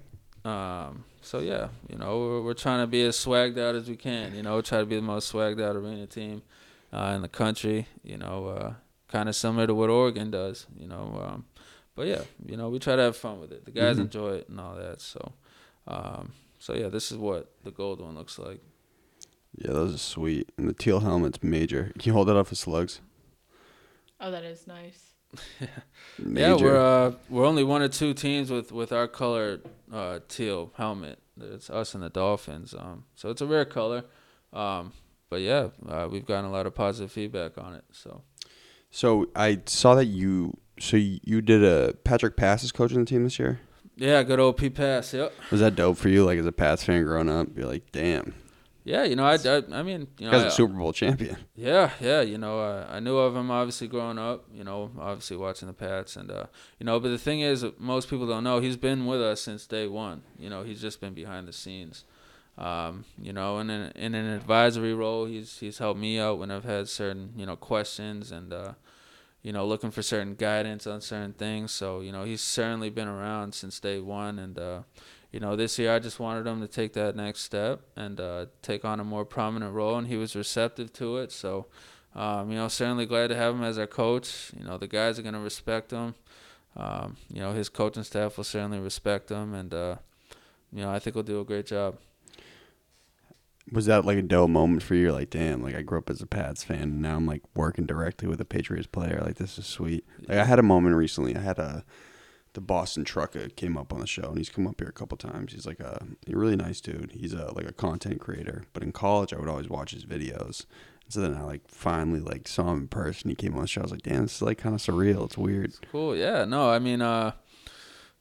Um, 0.45 1.05
so 1.27 1.41
yeah, 1.41 1.69
you 1.91 1.99
know, 1.99 2.19
we're, 2.19 2.43
we're 2.43 2.55
trying 2.55 2.81
to 2.83 2.87
be 2.87 3.03
as 3.03 3.17
swagged 3.17 3.59
out 3.59 3.75
as 3.75 3.89
we 3.89 3.97
can. 3.97 4.35
You 4.35 4.43
know, 4.43 4.61
try 4.63 4.79
to 4.79 4.87
be 4.87 4.97
the 4.97 5.03
most 5.03 5.33
swagged 5.33 5.61
out 5.61 5.75
arena 5.77 6.07
team 6.07 6.43
uh, 6.93 7.13
in 7.17 7.23
the 7.23 7.29
country. 7.29 7.87
You 8.05 8.19
know, 8.19 8.47
uh, 8.49 8.75
kind 9.09 9.29
of 9.29 9.35
similar 9.37 9.67
to 9.67 9.75
what 9.75 9.91
Oregon 9.91 10.31
does. 10.31 10.67
You 10.79 10.87
know, 10.87 11.21
um, 11.27 11.45
but 11.97 12.07
yeah, 12.07 12.23
you 12.45 12.57
know, 12.57 12.69
we 12.69 12.79
try 12.79 12.95
to 12.97 13.03
have 13.03 13.17
fun 13.17 13.41
with 13.41 13.51
it. 13.53 13.65
The 13.65 13.71
guys 13.73 13.97
Mhm. 13.97 14.03
enjoy 14.03 14.35
it 14.35 14.49
and 14.49 14.61
all 14.61 14.77
that. 14.77 15.01
So, 15.01 15.33
um, 15.89 16.33
so 16.59 16.75
yeah, 16.75 16.89
this 16.89 17.11
is 17.11 17.19
what 17.19 17.51
the 17.65 17.71
gold 17.71 18.01
one 18.01 18.15
looks 18.15 18.39
like. 18.39 18.61
Yeah, 19.59 19.73
those 19.73 19.95
are 19.95 19.99
sweet. 19.99 20.53
And 20.59 20.69
the 20.69 20.75
teal 20.75 21.01
helmet's 21.01 21.43
major. 21.43 21.93
Can 21.99 22.11
you 22.11 22.13
hold 22.13 22.29
that 22.29 22.37
up 22.37 22.47
for 22.47 22.55
slugs? 22.55 23.01
Oh, 24.21 24.31
that 24.31 24.45
is 24.45 24.67
nice. 24.67 25.16
Yeah, 26.25 26.55
we're 26.55 26.77
uh, 26.81 27.13
we're 27.29 27.45
only 27.45 27.63
one 27.63 27.83
or 27.83 27.89
two 27.89 28.15
teams 28.15 28.51
with 28.51 28.73
with 28.73 28.91
our 28.91 29.07
color 29.07 29.61
uh, 29.93 30.21
teal 30.29 30.73
helmet. 30.77 31.19
It's 31.39 31.69
us 31.69 31.95
and 31.95 32.03
the 32.03 32.09
Dolphins. 32.09 32.75
Um, 32.75 33.05
so 33.15 33.29
it's 33.29 33.43
a 33.43 33.47
rare 33.47 33.67
color. 33.67 34.05
Um, 34.53 34.93
but 35.29 35.43
yeah, 35.43 35.69
uh, 35.87 36.09
we've 36.11 36.25
gotten 36.25 36.47
a 36.47 36.51
lot 36.51 36.67
of 36.67 36.75
positive 36.75 37.13
feedback 37.13 37.59
on 37.59 37.75
it. 37.75 37.85
So 37.93 38.23
So 38.91 39.27
I 39.37 39.61
saw 39.67 39.95
that 39.97 40.07
you. 40.07 40.57
So 40.81 40.97
you 40.97 41.43
did 41.43 41.63
a 41.63 41.93
Patrick 42.05 42.37
Pass 42.37 42.65
is 42.65 42.73
coaching 42.73 43.01
the 43.01 43.05
team 43.07 43.25
this 43.25 43.39
year. 43.39 43.61
yeah, 43.97 44.23
good 44.23 44.41
old 44.41 44.57
P 44.57 44.71
pass. 44.71 45.13
Yep. 45.13 45.35
Was 45.51 45.61
that 45.61 45.75
dope 45.75 45.99
for 45.99 46.09
you? 46.09 46.25
Like 46.25 46.39
as 46.39 46.47
a 46.47 46.53
Pats 46.53 46.85
fan 46.85 47.03
growing 47.05 47.29
up, 47.29 47.49
you're 47.55 47.67
like, 47.67 47.93
damn, 47.93 48.35
Yeah, 48.87 49.03
you 49.03 49.17
know, 49.17 49.25
I, 49.27 49.35
I, 49.35 49.63
I 49.73 49.83
mean, 49.83 50.07
you 50.17 50.27
know, 50.27 50.31
guys 50.31 50.45
I- 50.45 50.49
Super 50.51 50.73
Bowl 50.73 50.93
champion. 50.93 51.37
Yeah, 51.57 51.91
yeah, 52.01 52.21
you 52.21 52.39
know, 52.39 52.61
uh, 52.61 52.87
I 52.89 53.01
knew 53.01 53.17
of 53.19 53.35
him 53.35 53.51
obviously 53.51 53.89
growing 53.89 54.17
up, 54.17 54.45
you 54.55 54.63
know, 54.63 54.93
obviously 54.97 55.37
watching 55.37 55.67
the 55.67 55.75
Pats 55.75 56.15
and 56.15 56.31
uh, 56.31 56.47
you 56.79 56.87
know, 56.87 57.01
but 57.01 57.09
the 57.09 57.19
thing 57.19 57.41
is 57.41 57.67
most 57.79 58.09
people 58.09 58.29
don't 58.29 58.45
know 58.45 58.61
he's 58.61 58.77
been 58.77 59.05
with 59.05 59.21
us 59.21 59.41
since 59.41 59.67
day 59.67 59.89
1. 59.89 60.23
You 60.39 60.51
know, 60.51 60.63
he's 60.63 60.81
just 60.81 61.01
been 61.01 61.15
behind 61.15 61.49
the 61.49 61.53
scenes. 61.53 62.05
Um, 62.57 63.05
you 63.21 63.33
know, 63.33 63.59
and 63.59 63.71
in, 63.73 63.91
in 63.97 64.15
an 64.15 64.27
advisory 64.33 64.95
role, 64.95 65.25
he's 65.27 65.59
he's 65.59 65.79
helped 65.79 65.99
me 65.99 66.21
out 66.21 66.39
when 66.39 66.53
I've 66.53 66.65
had 66.65 66.89
certain, 66.89 67.33
you 67.37 67.45
know, 67.45 67.57
questions 67.57 68.31
and 68.31 68.53
uh 68.53 68.75
you 69.43 69.53
know, 69.53 69.65
looking 69.67 69.93
for 69.93 70.03
certain 70.03 70.35
guidance 70.35 70.87
on 70.89 71.01
certain 71.01 71.33
things. 71.33 71.71
So, 71.71 72.01
you 72.01 72.11
know, 72.11 72.25
he's 72.25 72.41
certainly 72.41 72.91
been 72.91 73.07
around 73.09 73.53
since 73.55 73.79
day 73.81 73.99
1 74.01 74.39
and 74.39 74.59
uh 74.59 74.81
you 75.37 75.41
know, 75.41 75.55
this 75.55 75.79
year 75.79 75.95
I 75.95 75.99
just 75.99 76.19
wanted 76.19 76.47
him 76.47 76.63
to 76.63 76.67
take 76.67 76.95
that 76.95 77.15
next 77.15 77.41
step 77.41 77.83
and 77.95 78.19
uh, 78.19 78.47
take 78.63 78.87
on 78.87 79.01
a 79.01 79.05
more 79.05 79.27
prominent 79.27 79.75
role, 79.75 79.99
and 79.99 80.07
he 80.07 80.17
was 80.17 80.35
receptive 80.35 80.95
to 80.95 81.19
it. 81.19 81.31
So, 81.31 81.67
um, 82.15 82.51
you 82.51 82.57
know, 82.57 82.69
certainly 82.69 83.05
glad 83.05 83.27
to 83.27 83.37
have 83.37 83.55
him 83.55 83.63
as 83.63 83.79
our 83.79 83.87
coach. 83.87 84.51
You 84.59 84.65
know, 84.65 84.79
the 84.79 84.89
guys 84.89 85.19
are 85.19 85.23
going 85.23 85.35
to 85.35 85.41
respect 85.41 85.91
him. 85.91 86.15
Um, 86.75 87.19
you 87.31 87.41
know, 87.41 87.53
his 87.53 87.69
coaching 87.69 88.03
staff 88.03 88.39
will 88.39 88.45
certainly 88.45 88.79
respect 88.79 89.31
him, 89.31 89.53
and 89.53 89.75
uh, 89.75 89.97
you 90.73 90.83
know, 90.83 90.91
I 90.91 91.01
think 91.01 91.15
he'll 91.17 91.23
do 91.23 91.41
a 91.41 91.45
great 91.45 91.67
job. 91.67 91.99
Was 93.71 93.85
that 93.85 94.07
like 94.07 94.17
a 94.17 94.23
dope 94.23 94.49
moment 94.49 94.85
for 94.85 94.95
you? 94.95 95.13
Like, 95.13 95.29
damn, 95.29 95.63
like 95.63 95.75
I 95.75 95.83
grew 95.83 95.99
up 95.99 96.09
as 96.09 96.23
a 96.23 96.27
Pats 96.27 96.65
fan, 96.65 96.81
and 96.81 97.03
now 97.03 97.17
I'm 97.17 97.27
like 97.27 97.43
working 97.55 97.85
directly 97.85 98.27
with 98.27 98.41
a 98.41 98.47
Patriots 98.47 98.87
player. 98.87 99.21
Like 99.23 99.37
this 99.37 99.59
is 99.59 99.67
sweet. 99.67 100.07
Like 100.27 100.39
I 100.39 100.45
had 100.45 100.59
a 100.59 100.63
moment 100.63 100.97
recently. 100.97 101.37
I 101.37 101.41
had 101.41 101.59
a 101.59 101.85
the 102.57 102.61
Boston 102.63 103.05
trucker 103.05 103.51
came 103.51 103.77
up 103.77 103.93
on 103.93 104.01
the 104.01 104.07
show, 104.07 104.31
and 104.31 104.39
he's 104.39 104.49
come 104.49 104.67
up 104.67 104.81
here 104.81 104.89
a 104.89 104.93
couple 104.93 105.19
times. 105.19 105.53
He's 105.53 105.67
like 105.67 105.79
a, 105.79 106.05
a 106.27 106.37
really 106.37 106.57
nice 106.57 106.81
dude. 106.81 107.13
He's 107.13 107.35
a 107.35 107.53
like 107.53 107.69
a 107.69 107.73
content 107.73 108.19
creator. 108.19 108.65
But 108.73 108.83
in 108.83 108.93
college, 108.93 109.35
I 109.35 109.39
would 109.39 109.49
always 109.49 109.69
watch 109.69 109.93
his 109.93 110.07
videos. 110.07 110.65
And 111.05 111.13
so 111.13 111.21
then 111.21 111.35
I 111.35 111.43
like 111.43 111.69
finally 111.69 112.19
like 112.19 112.49
saw 112.49 112.73
him 112.73 112.79
in 112.79 112.89
person. 112.89 113.29
He 113.29 113.37
came 113.37 113.55
on 113.55 113.61
the 113.61 113.69
show. 113.69 113.83
I 113.83 113.85
was 113.85 113.93
like, 113.93 114.03
damn, 114.03 114.23
this 114.23 114.37
is 114.37 114.43
like 114.43 114.57
kind 114.57 114.75
of 114.75 114.81
surreal. 114.81 115.27
It's 115.27 115.37
weird. 115.37 115.75
Cool. 115.93 116.17
Yeah. 116.17 116.47
No, 116.47 116.71
I 116.71 116.79
mean, 116.79 117.03
uh, 117.03 117.33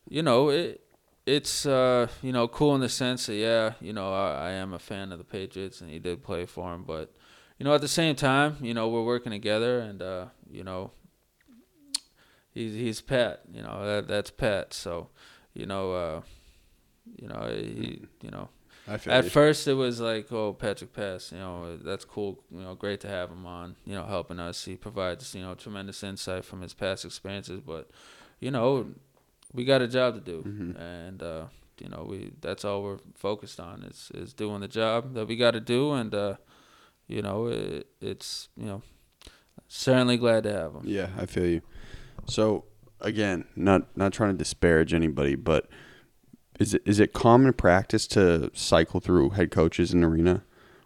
you 0.09 0.21
know, 0.21 0.49
it, 0.49 0.81
it's 1.25 1.65
uh, 1.65 2.07
you 2.21 2.33
know, 2.33 2.49
cool 2.49 2.75
in 2.75 2.81
the 2.81 2.89
sense 2.89 3.27
that 3.27 3.35
yeah, 3.35 3.73
you 3.79 3.93
know, 3.93 4.13
I, 4.13 4.49
I 4.49 4.51
am 4.51 4.73
a 4.73 4.79
fan 4.79 5.13
of 5.13 5.17
the 5.17 5.23
Patriots, 5.23 5.79
and 5.79 5.89
he 5.89 5.97
did 5.99 6.23
play 6.23 6.45
for 6.45 6.73
him, 6.73 6.83
but 6.83 7.15
you 7.57 7.63
know, 7.63 7.73
at 7.73 7.79
the 7.79 7.87
same 7.87 8.17
time, 8.17 8.57
you 8.59 8.73
know, 8.73 8.89
we're 8.89 9.05
working 9.05 9.31
together, 9.31 9.79
and 9.79 10.01
uh, 10.01 10.25
you 10.51 10.65
know, 10.65 10.91
he's 12.55 12.73
he's 12.73 13.01
Pat. 13.01 13.41
You 13.53 13.61
know, 13.61 13.85
that 13.85 14.07
that's 14.07 14.31
Pat. 14.31 14.73
So, 14.73 15.09
you 15.53 15.67
know, 15.67 15.93
uh, 15.93 16.21
you 17.21 17.27
know, 17.27 17.47
he, 17.51 18.01
you 18.23 18.31
know, 18.31 18.49
I 18.87 18.97
feel 18.97 19.13
at 19.13 19.23
you. 19.25 19.29
first 19.29 19.67
it 19.67 19.75
was 19.75 19.99
like, 20.01 20.31
oh, 20.31 20.53
Patrick 20.53 20.91
Pass, 20.93 21.31
you 21.31 21.37
know, 21.37 21.77
that's 21.77 22.03
cool, 22.05 22.43
you 22.51 22.61
know, 22.61 22.73
great 22.73 22.99
to 23.01 23.07
have 23.07 23.29
him 23.29 23.45
on, 23.45 23.75
you 23.85 23.93
know, 23.93 24.05
helping 24.05 24.39
us. 24.39 24.65
He 24.65 24.75
provides, 24.75 25.35
you 25.35 25.41
know, 25.43 25.53
tremendous 25.53 26.01
insight 26.03 26.45
from 26.45 26.61
his 26.61 26.73
past 26.73 27.05
experiences, 27.05 27.61
but, 27.65 27.89
you 28.39 28.49
know, 28.51 28.87
we 29.53 29.63
got 29.65 29.81
a 29.83 29.87
job 29.87 30.15
to 30.15 30.21
do, 30.21 30.41
Mhm. 30.43 30.79
and 30.79 31.21
uh, 31.23 31.45
you 31.79 31.89
know, 31.89 32.05
we 32.09 32.31
that's 32.41 32.63
all 32.65 32.81
we're 32.83 32.99
focused 33.15 33.59
on 33.59 33.83
is 33.83 34.11
is 34.13 34.33
doing 34.33 34.61
the 34.61 34.67
job 34.67 35.13
that 35.13 35.27
we 35.27 35.35
got 35.35 35.51
to 35.51 35.59
do, 35.61 35.91
and 35.93 36.13
uh, 36.15 36.35
you 37.07 37.21
know, 37.21 37.47
it, 37.47 37.87
it's 38.01 38.49
you 38.57 38.65
know, 38.65 38.81
certainly 39.67 40.17
glad 40.17 40.43
to 40.43 40.51
have 40.53 40.73
him. 40.73 40.81
Yeah, 40.85 41.09
I 41.17 41.25
feel 41.25 41.45
you. 41.45 41.61
So 42.27 42.65
again, 43.01 43.45
not 43.55 43.95
not 43.95 44.13
trying 44.13 44.31
to 44.31 44.37
disparage 44.37 44.93
anybody, 44.93 45.35
but 45.35 45.67
is 46.59 46.73
it 46.73 46.81
is 46.85 46.99
it 46.99 47.13
common 47.13 47.53
practice 47.53 48.07
to 48.07 48.51
cycle 48.53 48.99
through 48.99 49.31
head 49.31 49.51
coaches 49.51 49.93
in 49.93 50.03
arena, 50.03 50.43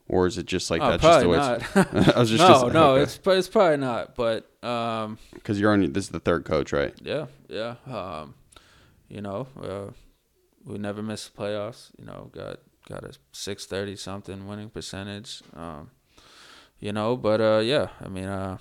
or 0.08 0.28
is 0.28 0.38
it 0.38 0.46
just 0.46 0.72
like 0.72 0.82
oh, 0.82 0.98
that's 0.98 1.04
just 1.04 1.20
the 1.22 1.26
probably 1.26 1.38
way? 1.38 1.38
not. 1.38 1.96
It's, 1.96 2.10
I 2.16 2.20
was 2.20 2.30
just 2.30 2.42
no, 2.48 2.48
just, 2.48 2.74
no, 2.74 2.96
it's 2.96 3.20
it's 3.26 3.48
probably 3.48 3.78
not, 3.78 4.16
but 4.16 4.50
um, 4.64 5.18
because 5.34 5.60
you're 5.60 5.72
on. 5.72 5.94
This 5.94 6.06
is 6.06 6.10
the 6.10 6.20
third 6.20 6.46
coach, 6.46 6.74
right? 6.74 6.94
Yeah, 7.02 7.28
yeah. 7.48 7.76
Um, 7.88 8.36
you 9.08 9.22
know, 9.22 9.48
uh, 9.62 9.92
we 10.66 10.78
never 10.78 11.02
missed 11.02 11.36
the 11.36 11.42
playoffs. 11.42 11.92
You 11.98 12.06
know, 12.06 12.30
got 12.34 12.60
got 12.88 13.04
a 13.04 13.14
six 13.32 13.66
thirty 13.66 13.96
something 13.96 14.48
winning 14.48 14.70
percentage. 14.70 15.42
Um, 15.56 15.92
you 16.80 16.92
know. 16.92 17.16
But 17.16 17.42
uh, 17.42 17.62
yeah, 17.64 17.90
I 18.02 18.08
mean, 18.08 18.26
uh, 18.26 18.58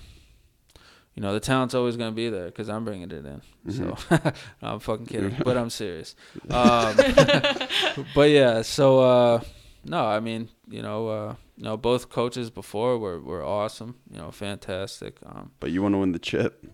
you 1.19 1.23
know, 1.23 1.33
the 1.33 1.41
talent's 1.41 1.75
always 1.75 1.97
gonna 1.97 2.13
be 2.13 2.29
there 2.29 2.45
because 2.45 2.69
I'm 2.69 2.85
bringing 2.85 3.11
it 3.11 3.25
in. 3.25 3.41
So 3.69 3.83
no, 3.83 4.31
I'm 4.61 4.79
fucking 4.79 5.05
kidding, 5.07 5.35
but 5.43 5.57
I'm 5.57 5.69
serious. 5.69 6.15
Um, 6.49 6.95
but 8.15 8.29
yeah, 8.29 8.61
so 8.61 9.01
uh, 9.01 9.41
no, 9.83 10.05
I 10.05 10.21
mean, 10.21 10.47
you 10.69 10.81
know, 10.81 11.09
uh, 11.09 11.35
you 11.57 11.65
know, 11.65 11.75
both 11.75 12.07
coaches 12.07 12.49
before 12.49 12.97
were 12.97 13.19
were 13.19 13.43
awesome. 13.43 13.95
You 14.09 14.19
know, 14.19 14.31
fantastic. 14.31 15.17
Um, 15.25 15.51
But 15.59 15.71
you 15.71 15.81
want 15.81 15.93
to 15.95 15.97
win 15.99 16.13
the 16.13 16.19
chip. 16.19 16.65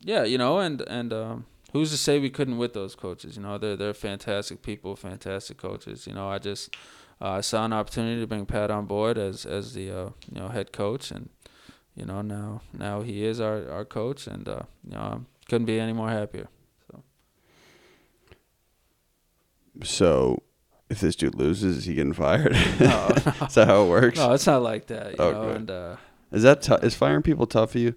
yeah, 0.00 0.24
you 0.24 0.36
know, 0.36 0.58
and 0.58 0.82
and 0.82 1.10
um, 1.14 1.46
who's 1.72 1.90
to 1.90 1.96
say 1.96 2.18
we 2.18 2.28
couldn't 2.28 2.58
with 2.58 2.74
those 2.74 2.94
coaches? 2.94 3.36
You 3.36 3.42
know, 3.42 3.56
they're 3.56 3.76
they're 3.76 3.94
fantastic 3.94 4.60
people, 4.60 4.96
fantastic 4.96 5.56
coaches. 5.56 6.06
You 6.06 6.12
know, 6.12 6.28
I 6.28 6.38
just 6.38 6.76
uh, 7.22 7.40
saw 7.40 7.64
an 7.64 7.72
opportunity 7.72 8.20
to 8.20 8.26
bring 8.26 8.44
Pat 8.44 8.70
on 8.70 8.84
board 8.84 9.16
as 9.16 9.46
as 9.46 9.72
the 9.72 9.90
uh, 9.90 10.10
you 10.30 10.38
know 10.40 10.48
head 10.48 10.72
coach, 10.72 11.10
and 11.10 11.30
you 11.94 12.04
know 12.04 12.22
now 12.22 12.60
now 12.72 13.02
he 13.02 13.24
is 13.24 13.40
our 13.40 13.68
our 13.70 13.84
coach, 13.84 14.26
and 14.26 14.48
uh, 14.48 14.62
you 14.84 14.92
know 14.94 15.00
I 15.00 15.44
couldn't 15.48 15.66
be 15.66 15.78
any 15.80 15.92
more 15.92 16.08
happier. 16.10 16.48
So, 19.82 20.42
if 20.88 21.00
this 21.00 21.16
dude 21.16 21.34
loses, 21.34 21.78
is 21.78 21.84
he 21.84 21.94
getting 21.94 22.12
fired? 22.12 22.52
No, 22.80 23.08
is 23.46 23.54
that 23.54 23.66
how 23.66 23.84
it 23.84 23.88
works? 23.88 24.18
no, 24.18 24.32
it's 24.32 24.46
not 24.46 24.62
like 24.62 24.86
that. 24.86 25.12
You 25.12 25.16
know, 25.18 25.24
Okay. 25.24 25.56
and 25.56 25.70
uh, 25.70 25.96
Is 26.30 26.42
that 26.44 26.62
tou- 26.62 26.76
is 26.76 26.94
firing 26.94 27.22
people 27.22 27.46
tough 27.46 27.72
for 27.72 27.78
you? 27.78 27.94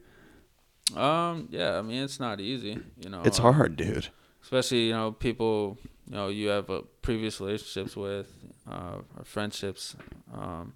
um, 0.95 1.47
yeah, 1.51 1.77
I 1.77 1.81
mean 1.81 2.01
it's 2.03 2.19
not 2.19 2.39
easy. 2.39 2.79
You 3.03 3.09
know, 3.09 3.21
It's 3.25 3.37
hard, 3.37 3.75
dude. 3.75 4.07
especially 4.41 4.87
you 4.87 4.93
know 4.93 5.11
people 5.11 5.77
you 6.07 6.15
know 6.15 6.29
you 6.29 6.47
have 6.47 6.69
uh, 6.69 6.81
previous 7.01 7.39
relationships 7.39 7.95
with 7.95 8.31
uh, 8.69 9.01
or 9.17 9.23
friendships 9.25 9.95
um, 10.33 10.73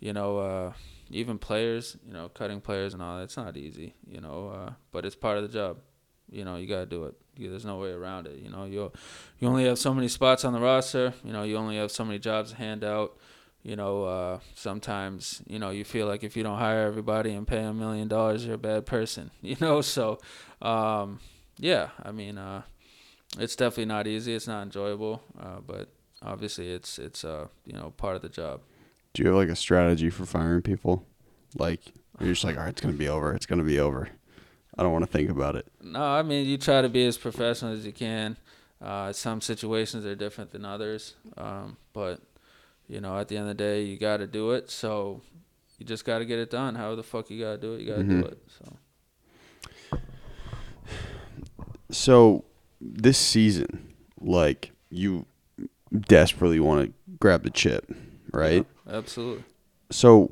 you 0.00 0.12
know 0.12 0.38
uh, 0.38 0.72
even 1.10 1.38
players 1.38 1.96
you 2.06 2.12
know 2.12 2.28
cutting 2.28 2.60
players 2.60 2.94
and 2.94 3.02
all 3.02 3.16
that 3.18 3.24
it's 3.24 3.36
not 3.36 3.56
easy 3.56 3.94
you 4.06 4.20
know 4.20 4.48
uh, 4.48 4.72
but 4.92 5.04
it's 5.04 5.16
part 5.16 5.36
of 5.36 5.42
the 5.42 5.48
job 5.48 5.78
you 6.30 6.44
know 6.44 6.56
you 6.56 6.66
got 6.66 6.80
to 6.80 6.86
do 6.86 7.04
it 7.04 7.14
you, 7.36 7.50
there's 7.50 7.64
no 7.64 7.78
way 7.78 7.90
around 7.90 8.26
it 8.26 8.38
you 8.38 8.50
know 8.50 8.64
you 8.64 8.90
you 9.38 9.48
only 9.48 9.64
have 9.64 9.78
so 9.78 9.94
many 9.94 10.08
spots 10.08 10.44
on 10.44 10.52
the 10.52 10.60
roster 10.60 11.12
you 11.24 11.32
know 11.32 11.42
you 11.42 11.56
only 11.56 11.76
have 11.76 11.90
so 11.90 12.04
many 12.04 12.18
jobs 12.18 12.50
to 12.50 12.56
hand 12.56 12.84
out 12.84 13.16
you 13.62 13.76
know 13.76 14.04
uh, 14.04 14.38
sometimes 14.54 15.42
you 15.46 15.58
know 15.58 15.70
you 15.70 15.84
feel 15.84 16.06
like 16.06 16.22
if 16.22 16.36
you 16.36 16.42
don't 16.42 16.58
hire 16.58 16.86
everybody 16.86 17.32
and 17.32 17.46
pay 17.46 17.62
a 17.62 17.72
million 17.72 18.08
dollars 18.08 18.44
you're 18.44 18.54
a 18.54 18.58
bad 18.58 18.86
person 18.86 19.30
you 19.42 19.56
know 19.60 19.80
so 19.80 20.18
um, 20.62 21.18
yeah 21.58 21.88
i 22.04 22.10
mean 22.10 22.38
uh, 22.38 22.62
it's 23.36 23.56
definitely 23.56 23.86
not 23.86 24.06
easy. 24.06 24.34
It's 24.34 24.46
not 24.46 24.62
enjoyable, 24.62 25.22
uh, 25.38 25.60
but 25.66 25.88
obviously 26.22 26.70
it's 26.70 26.98
it's 26.98 27.24
uh 27.24 27.46
you 27.66 27.74
know 27.74 27.92
part 27.96 28.16
of 28.16 28.22
the 28.22 28.28
job. 28.28 28.60
Do 29.18 29.24
you 29.24 29.30
have 29.30 29.36
like 29.36 29.48
a 29.48 29.56
strategy 29.56 30.10
for 30.10 30.24
firing 30.24 30.62
people? 30.62 31.04
Like 31.56 31.80
you're 32.20 32.28
just 32.34 32.44
like, 32.44 32.56
all 32.56 32.62
right, 32.62 32.68
it's 32.68 32.80
gonna 32.80 32.94
be 32.94 33.08
over. 33.08 33.34
It's 33.34 33.46
gonna 33.46 33.64
be 33.64 33.80
over. 33.80 34.08
I 34.78 34.84
don't 34.84 34.92
want 34.92 35.06
to 35.06 35.10
think 35.10 35.28
about 35.28 35.56
it. 35.56 35.66
No, 35.82 36.00
I 36.00 36.22
mean 36.22 36.46
you 36.46 36.56
try 36.56 36.82
to 36.82 36.88
be 36.88 37.04
as 37.04 37.18
professional 37.18 37.72
as 37.72 37.84
you 37.84 37.90
can. 37.90 38.36
Uh, 38.80 39.12
some 39.12 39.40
situations 39.40 40.06
are 40.06 40.14
different 40.14 40.52
than 40.52 40.64
others, 40.64 41.14
um, 41.36 41.76
but 41.92 42.20
you 42.86 43.00
know 43.00 43.18
at 43.18 43.26
the 43.26 43.36
end 43.36 43.50
of 43.50 43.56
the 43.56 43.60
day 43.64 43.82
you 43.82 43.98
got 43.98 44.18
to 44.18 44.28
do 44.28 44.52
it. 44.52 44.70
So 44.70 45.20
you 45.78 45.84
just 45.84 46.04
got 46.04 46.20
to 46.20 46.24
get 46.24 46.38
it 46.38 46.48
done. 46.52 46.76
How 46.76 46.94
the 46.94 47.02
fuck 47.02 47.28
you 47.28 47.42
got 47.42 47.54
to 47.54 47.58
do 47.58 47.74
it? 47.74 47.80
You 47.80 47.88
got 47.88 47.96
to 47.96 48.04
Mhm. 48.04 48.20
do 48.22 48.26
it. 48.28 48.38
So 49.90 49.98
So 51.90 52.44
this 52.80 53.18
season, 53.18 53.94
like 54.20 54.70
you 54.90 55.26
desperately 55.92 56.60
want 56.60 56.86
to 56.86 56.92
grab 57.18 57.42
the 57.42 57.50
chip, 57.50 57.90
right? 58.32 58.66
Yeah, 58.86 58.96
absolutely. 58.96 59.44
So 59.90 60.30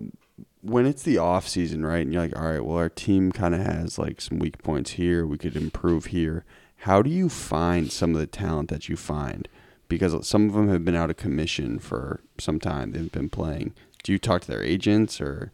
when 0.61 0.87
it's 0.87 1.03
the 1.03 1.19
off 1.19 1.49
season, 1.49 1.85
right, 1.85 2.03
and 2.03 2.13
you're 2.13 2.23
like, 2.23 2.37
all 2.37 2.49
right, 2.49 2.65
well, 2.65 2.77
our 2.77 2.89
team 2.89 3.33
kind 3.33 3.55
of 3.55 3.61
has 3.61 3.99
like 3.99 4.21
some 4.21 4.39
weak 4.39 4.59
points 4.63 4.93
here. 4.93 5.27
We 5.27 5.39
could 5.39 5.57
improve 5.57 6.07
here. 6.07 6.45
How 6.79 7.03
do 7.03 7.11
you 7.11 7.29
find 7.29 7.91
some 7.91 8.15
of 8.15 8.21
the 8.21 8.27
talent 8.27 8.69
that 8.71 8.89
you 8.89 8.97
find? 8.97 9.49
Because 9.89 10.27
some 10.27 10.49
of 10.49 10.55
them 10.55 10.69
have 10.69 10.85
been 10.85 10.97
out 10.97 11.11
of 11.11 11.17
commission 11.17 11.79
for 11.79 12.21
some 12.39 12.59
time. 12.59 12.93
They've 12.93 13.11
been 13.11 13.31
playing. 13.31 13.75
Do 14.03 14.13
you 14.13 14.19
talk 14.19 14.43
to 14.43 14.49
their 14.49 14.63
agents 14.63 15.21
or? 15.21 15.53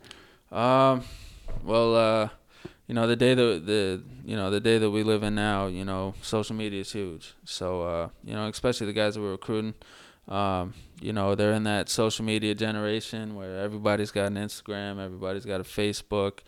Um, 0.51 1.05
well, 1.63 1.95
uh, 1.95 2.29
you 2.87 2.95
know, 2.95 3.07
the 3.07 3.17
day 3.17 3.35
that 3.35 3.67
the 3.67 4.03
you 4.25 4.37
know 4.37 4.51
the 4.51 4.61
day 4.61 4.79
that 4.79 4.91
we 4.91 5.03
live 5.03 5.23
in 5.23 5.35
now, 5.35 5.67
you 5.67 5.85
know, 5.85 6.15
social 6.23 6.57
media 6.57 6.81
is 6.81 6.93
huge. 6.93 7.35
So, 7.45 7.83
uh, 7.83 8.09
you 8.25 8.35
know, 8.35 8.47
especially 8.49 8.87
the 8.87 8.93
guys 8.93 9.15
that 9.15 9.21
we're 9.21 9.33
recruiting, 9.33 9.75
um, 10.29 10.75
you 11.01 11.13
know, 11.13 11.35
they're 11.35 11.53
in 11.53 11.65
that 11.65 11.89
social 11.89 12.25
media 12.25 12.55
generation 12.55 13.35
where 13.35 13.59
everybody's 13.59 14.11
got 14.11 14.27
an 14.27 14.35
Instagram, 14.35 15.01
everybody's 15.05 15.45
got 15.45 15.61
a 15.61 15.65
Facebook. 15.65 16.41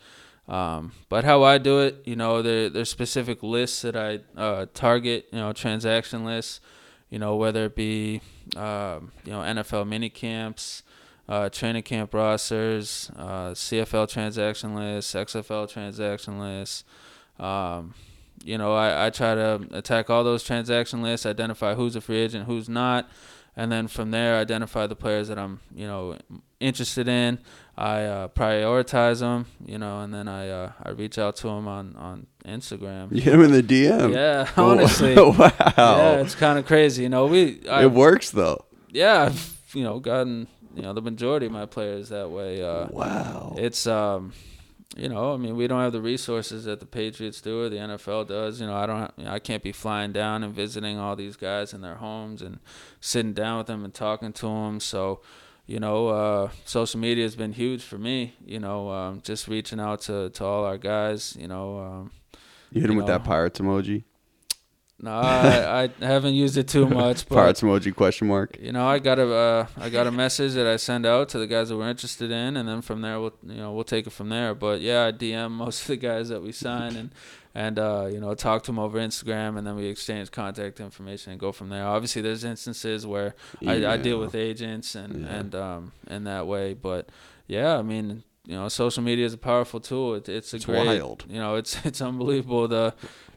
Um, 0.47 0.91
but 1.09 1.23
how 1.23 1.43
I 1.43 1.57
do 1.57 1.79
it, 1.79 2.03
you 2.05 2.15
know, 2.15 2.41
there 2.41 2.69
there's 2.69 2.89
specific 2.89 3.41
lists 3.41 3.81
that 3.81 3.95
I 3.95 4.19
uh, 4.39 4.67
target, 4.73 5.27
you 5.31 5.39
know, 5.39 5.53
transaction 5.53 6.23
lists, 6.23 6.61
you 7.09 7.19
know, 7.19 7.35
whether 7.35 7.65
it 7.65 7.75
be 7.75 8.21
um, 8.55 9.11
you 9.25 9.31
know 9.31 9.39
NFL 9.39 9.87
mini 9.87 10.09
camps, 10.09 10.83
uh, 11.27 11.49
training 11.49 11.83
camp 11.83 12.13
rosters, 12.13 13.11
uh, 13.17 13.49
CFL 13.51 14.07
transaction 14.07 14.75
lists, 14.75 15.13
XFL 15.13 15.67
transaction 15.67 16.39
lists. 16.39 16.83
Um, 17.39 17.93
you 18.43 18.57
know, 18.59 18.75
I, 18.75 19.07
I 19.07 19.09
try 19.09 19.33
to 19.33 19.67
attack 19.71 20.09
all 20.09 20.23
those 20.23 20.43
transaction 20.43 21.01
lists, 21.01 21.25
identify 21.25 21.73
who's 21.73 21.95
a 21.95 22.01
free 22.01 22.17
agent, 22.17 22.45
who's 22.45 22.69
not, 22.69 23.09
and 23.55 23.71
then 23.71 23.87
from 23.87 24.11
there 24.11 24.37
identify 24.37 24.87
the 24.87 24.95
players 24.95 25.27
that 25.29 25.37
I'm, 25.39 25.59
you 25.73 25.87
know, 25.87 26.17
interested 26.59 27.07
in. 27.07 27.39
I 27.77 28.03
uh, 28.03 28.27
prioritize 28.29 29.19
them, 29.19 29.47
you 29.65 29.77
know, 29.77 29.99
and 29.99 30.13
then 30.13 30.27
I 30.29 30.49
uh, 30.49 30.71
I 30.81 30.91
reach 30.91 31.17
out 31.17 31.35
to 31.37 31.47
them 31.47 31.67
on 31.67 31.95
on 31.97 32.27
Instagram. 32.45 33.11
You 33.13 33.21
hit 33.27 33.31
them 33.31 33.41
in 33.41 33.51
the 33.51 33.61
DM. 33.63 34.13
Yeah, 34.13 34.47
honestly. 34.57 35.13
wow. 35.17 35.53
Yeah, 35.77 36.21
it's 36.21 36.35
kind 36.35 36.57
of 36.57 36.65
crazy. 36.65 37.03
You 37.03 37.09
know, 37.09 37.25
we 37.27 37.67
I, 37.69 37.83
it 37.83 37.91
works 37.91 38.29
though. 38.31 38.63
yeah, 38.89 39.23
I've 39.23 39.59
you 39.73 39.83
know 39.83 39.99
gotten 39.99 40.47
you 40.73 40.83
know 40.83 40.93
the 40.93 41.01
majority 41.01 41.47
of 41.47 41.51
my 41.51 41.65
players 41.65 42.09
that 42.09 42.29
way. 42.31 42.63
Uh, 42.63 42.87
Wow. 42.91 43.55
it's 43.57 43.85
um, 43.87 44.31
you 44.95 45.09
know, 45.09 45.33
I 45.33 45.37
mean, 45.37 45.55
we 45.57 45.67
don't 45.67 45.81
have 45.81 45.91
the 45.91 46.01
resources 46.01 46.63
that 46.65 46.79
the 46.79 46.85
Patriots 46.85 47.41
do 47.41 47.63
or 47.63 47.69
the 47.69 47.77
NFL 47.77 48.27
does. 48.27 48.61
You 48.61 48.67
know, 48.67 48.75
I 48.75 48.85
don't, 48.85 49.11
you 49.17 49.25
know, 49.25 49.31
I 49.31 49.39
can't 49.39 49.61
be 49.61 49.73
flying 49.73 50.13
down 50.13 50.43
and 50.43 50.53
visiting 50.53 50.97
all 50.97 51.15
these 51.17 51.35
guys 51.35 51.73
in 51.73 51.81
their 51.81 51.95
homes 51.95 52.41
and 52.41 52.59
sitting 53.01 53.33
down 53.33 53.57
with 53.57 53.67
them 53.67 53.83
and 53.83 53.93
talking 53.93 54.31
to 54.33 54.45
them. 54.45 54.79
So, 54.79 55.21
you 55.65 55.79
know, 55.79 56.07
uh, 56.07 56.49
social 56.63 56.99
media 56.99 57.23
has 57.23 57.35
been 57.35 57.51
huge 57.51 57.83
for 57.83 57.97
me. 57.97 58.35
You 58.45 58.59
know, 58.59 58.89
um, 58.89 59.21
just 59.21 59.47
reaching 59.49 59.81
out 59.81 60.01
to 60.01 60.29
to 60.29 60.45
all 60.45 60.63
our 60.63 60.77
guys. 60.77 61.35
You 61.37 61.49
know, 61.49 61.79
um, 61.79 62.11
You 62.71 62.81
hit 62.81 62.89
him 62.89 62.95
you 62.95 62.97
with 62.97 63.07
that 63.07 63.23
pirates 63.25 63.59
emoji. 63.59 64.03
No, 65.01 65.11
I, 65.11 65.83
I 66.01 66.05
haven't 66.05 66.35
used 66.35 66.57
it 66.57 66.67
too 66.67 66.87
much, 66.87 67.25
but 67.29 67.35
Pirates 67.35 67.61
emoji 67.61 67.93
question 67.95 68.27
mark. 68.27 68.57
you 68.61 68.71
know, 68.71 68.87
I 68.87 68.99
got 68.99 69.19
a 69.19 69.29
uh, 69.33 69.67
I 69.77 69.89
got 69.89 70.07
a 70.07 70.11
message 70.11 70.53
that 70.53 70.65
I 70.67 70.77
send 70.77 71.05
out 71.05 71.29
to 71.29 71.37
the 71.39 71.47
guys 71.47 71.69
that 71.69 71.77
we're 71.77 71.89
interested 71.89 72.31
in, 72.31 72.55
and 72.57 72.67
then 72.67 72.81
from 72.81 73.01
there 73.01 73.19
we'll 73.19 73.33
you 73.43 73.55
know 73.57 73.73
we'll 73.73 73.83
take 73.83 74.07
it 74.07 74.11
from 74.11 74.29
there. 74.29 74.55
But 74.55 74.81
yeah, 74.81 75.05
I 75.07 75.11
DM 75.11 75.51
most 75.51 75.81
of 75.81 75.87
the 75.87 75.97
guys 75.97 76.29
that 76.29 76.41
we 76.41 76.51
sign 76.53 76.95
and 76.95 77.09
and 77.53 77.77
uh, 77.77 78.07
you 78.11 78.19
know 78.21 78.33
talk 78.35 78.63
to 78.63 78.67
them 78.67 78.79
over 78.79 78.97
Instagram, 78.97 79.57
and 79.57 79.67
then 79.67 79.75
we 79.75 79.87
exchange 79.87 80.31
contact 80.31 80.79
information 80.79 81.31
and 81.31 81.39
go 81.41 81.51
from 81.51 81.69
there. 81.69 81.85
Obviously, 81.85 82.21
there's 82.21 82.43
instances 82.45 83.05
where 83.05 83.35
I, 83.65 83.85
I 83.85 83.97
deal 83.97 84.19
with 84.19 84.33
agents 84.33 84.95
and 84.95 85.23
Yeah. 85.23 85.35
and 85.35 85.55
um 85.55 85.91
in 86.09 86.23
that 86.23 86.47
way, 86.47 86.73
but 86.73 87.09
yeah, 87.47 87.77
I 87.77 87.81
mean. 87.81 88.23
You 88.47 88.53
know, 88.53 88.67
social 88.69 89.01
media 89.01 89.25
is 89.25 89.33
a 89.33 89.39
powerful 89.39 89.79
tool. 89.79 90.13
It, 90.13 90.29
it's 90.29 90.53
a 90.53 90.57
It's 90.57 90.65
great, 90.65 90.85
wild. 90.85 91.25
you 91.27 91.39
know, 91.39 91.55
it's 91.55 91.83
it's 91.83 91.99
unbelievable 91.99 92.67
the, 92.67 92.93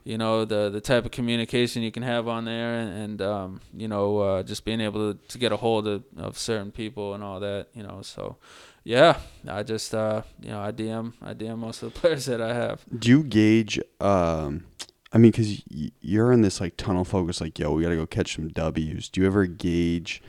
you 0.09 0.17
know, 0.17 0.47
the 0.47 0.71
the 0.71 0.81
type 0.81 1.05
of 1.05 1.11
communication 1.11 1.83
you 1.83 1.93
can 1.93 2.03
have 2.03 2.29
on 2.29 2.47
there, 2.47 2.81
and, 2.81 2.91
and 2.91 3.23
um, 3.23 3.61
you 3.77 3.87
know, 3.87 4.19
uh, 4.21 4.43
just 4.43 4.65
being 4.65 4.81
able 4.81 5.13
to, 5.13 5.19
to 5.29 5.37
get 5.37 5.53
a 5.53 5.57
hold 5.59 5.87
of, 5.87 6.03
of 6.17 6.39
certain 6.39 6.73
people 6.73 7.13
and 7.13 7.23
all 7.23 7.39
that, 7.41 7.67
you 7.75 7.83
know. 7.83 8.01
So, 8.01 8.37
yeah, 8.85 9.19
I 9.47 9.63
just, 9.63 9.95
uh, 9.95 10.23
you 10.41 10.49
know, 10.49 10.63
I 10.63 10.73
DM 10.73 11.13
I 11.21 11.35
DM 11.35 11.59
most 11.59 11.83
of 11.83 11.93
the 11.93 12.01
players 12.01 12.25
that 12.25 12.41
I 12.41 12.55
have. 12.55 12.87
Do 12.99 13.11
you 13.11 13.23
gauge? 13.23 13.79
Um, 14.01 14.65
I 15.13 15.19
mean, 15.19 15.31
because 15.31 15.63
you're 16.01 16.33
in 16.33 16.41
this 16.41 16.59
like 16.59 16.79
tunnel 16.79 17.05
focus, 17.05 17.43
like 17.43 17.59
yo, 17.59 17.73
we 17.73 17.83
gotta 17.83 17.97
go 17.97 18.07
catch 18.07 18.35
some 18.35 18.49
W's. 18.49 19.11
Do 19.11 19.21
you 19.21 19.27
ever 19.27 19.45
gauge 19.45 20.23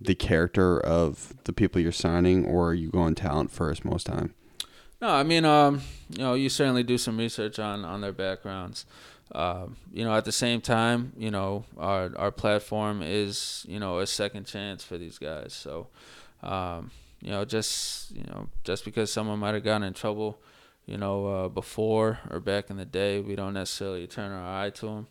the 0.00 0.14
character 0.14 0.80
of 0.80 1.34
the 1.44 1.52
people 1.52 1.82
you're 1.82 1.92
signing, 1.92 2.46
or 2.46 2.70
are 2.70 2.74
you 2.74 2.88
going 2.88 3.14
talent 3.14 3.50
first 3.50 3.84
most 3.84 4.06
time? 4.06 4.32
No, 4.98 5.08
I 5.08 5.24
mean, 5.24 5.44
um, 5.44 5.82
you 6.08 6.22
know, 6.22 6.32
you 6.32 6.48
certainly 6.48 6.82
do 6.82 6.96
some 6.96 7.18
research 7.18 7.58
on 7.58 7.84
on 7.84 8.00
their 8.00 8.12
backgrounds. 8.12 8.86
Um, 9.34 9.76
you 9.92 10.04
know, 10.04 10.14
at 10.14 10.24
the 10.24 10.32
same 10.32 10.60
time, 10.60 11.12
you 11.16 11.30
know, 11.30 11.64
our 11.76 12.10
our 12.16 12.30
platform 12.30 13.02
is 13.02 13.64
you 13.68 13.80
know 13.80 13.98
a 13.98 14.06
second 14.06 14.46
chance 14.46 14.84
for 14.84 14.96
these 14.98 15.18
guys. 15.18 15.52
So, 15.52 15.88
um, 16.42 16.90
you 17.20 17.30
know, 17.30 17.44
just 17.44 18.12
you 18.12 18.22
know, 18.24 18.48
just 18.64 18.84
because 18.84 19.12
someone 19.12 19.38
might 19.38 19.54
have 19.54 19.64
gotten 19.64 19.82
in 19.82 19.94
trouble, 19.94 20.40
you 20.86 20.96
know, 20.96 21.26
uh, 21.26 21.48
before 21.48 22.20
or 22.30 22.38
back 22.40 22.70
in 22.70 22.76
the 22.76 22.84
day, 22.84 23.20
we 23.20 23.34
don't 23.34 23.54
necessarily 23.54 24.06
turn 24.06 24.30
our 24.30 24.64
eye 24.64 24.70
to 24.70 24.86
them. 24.86 25.06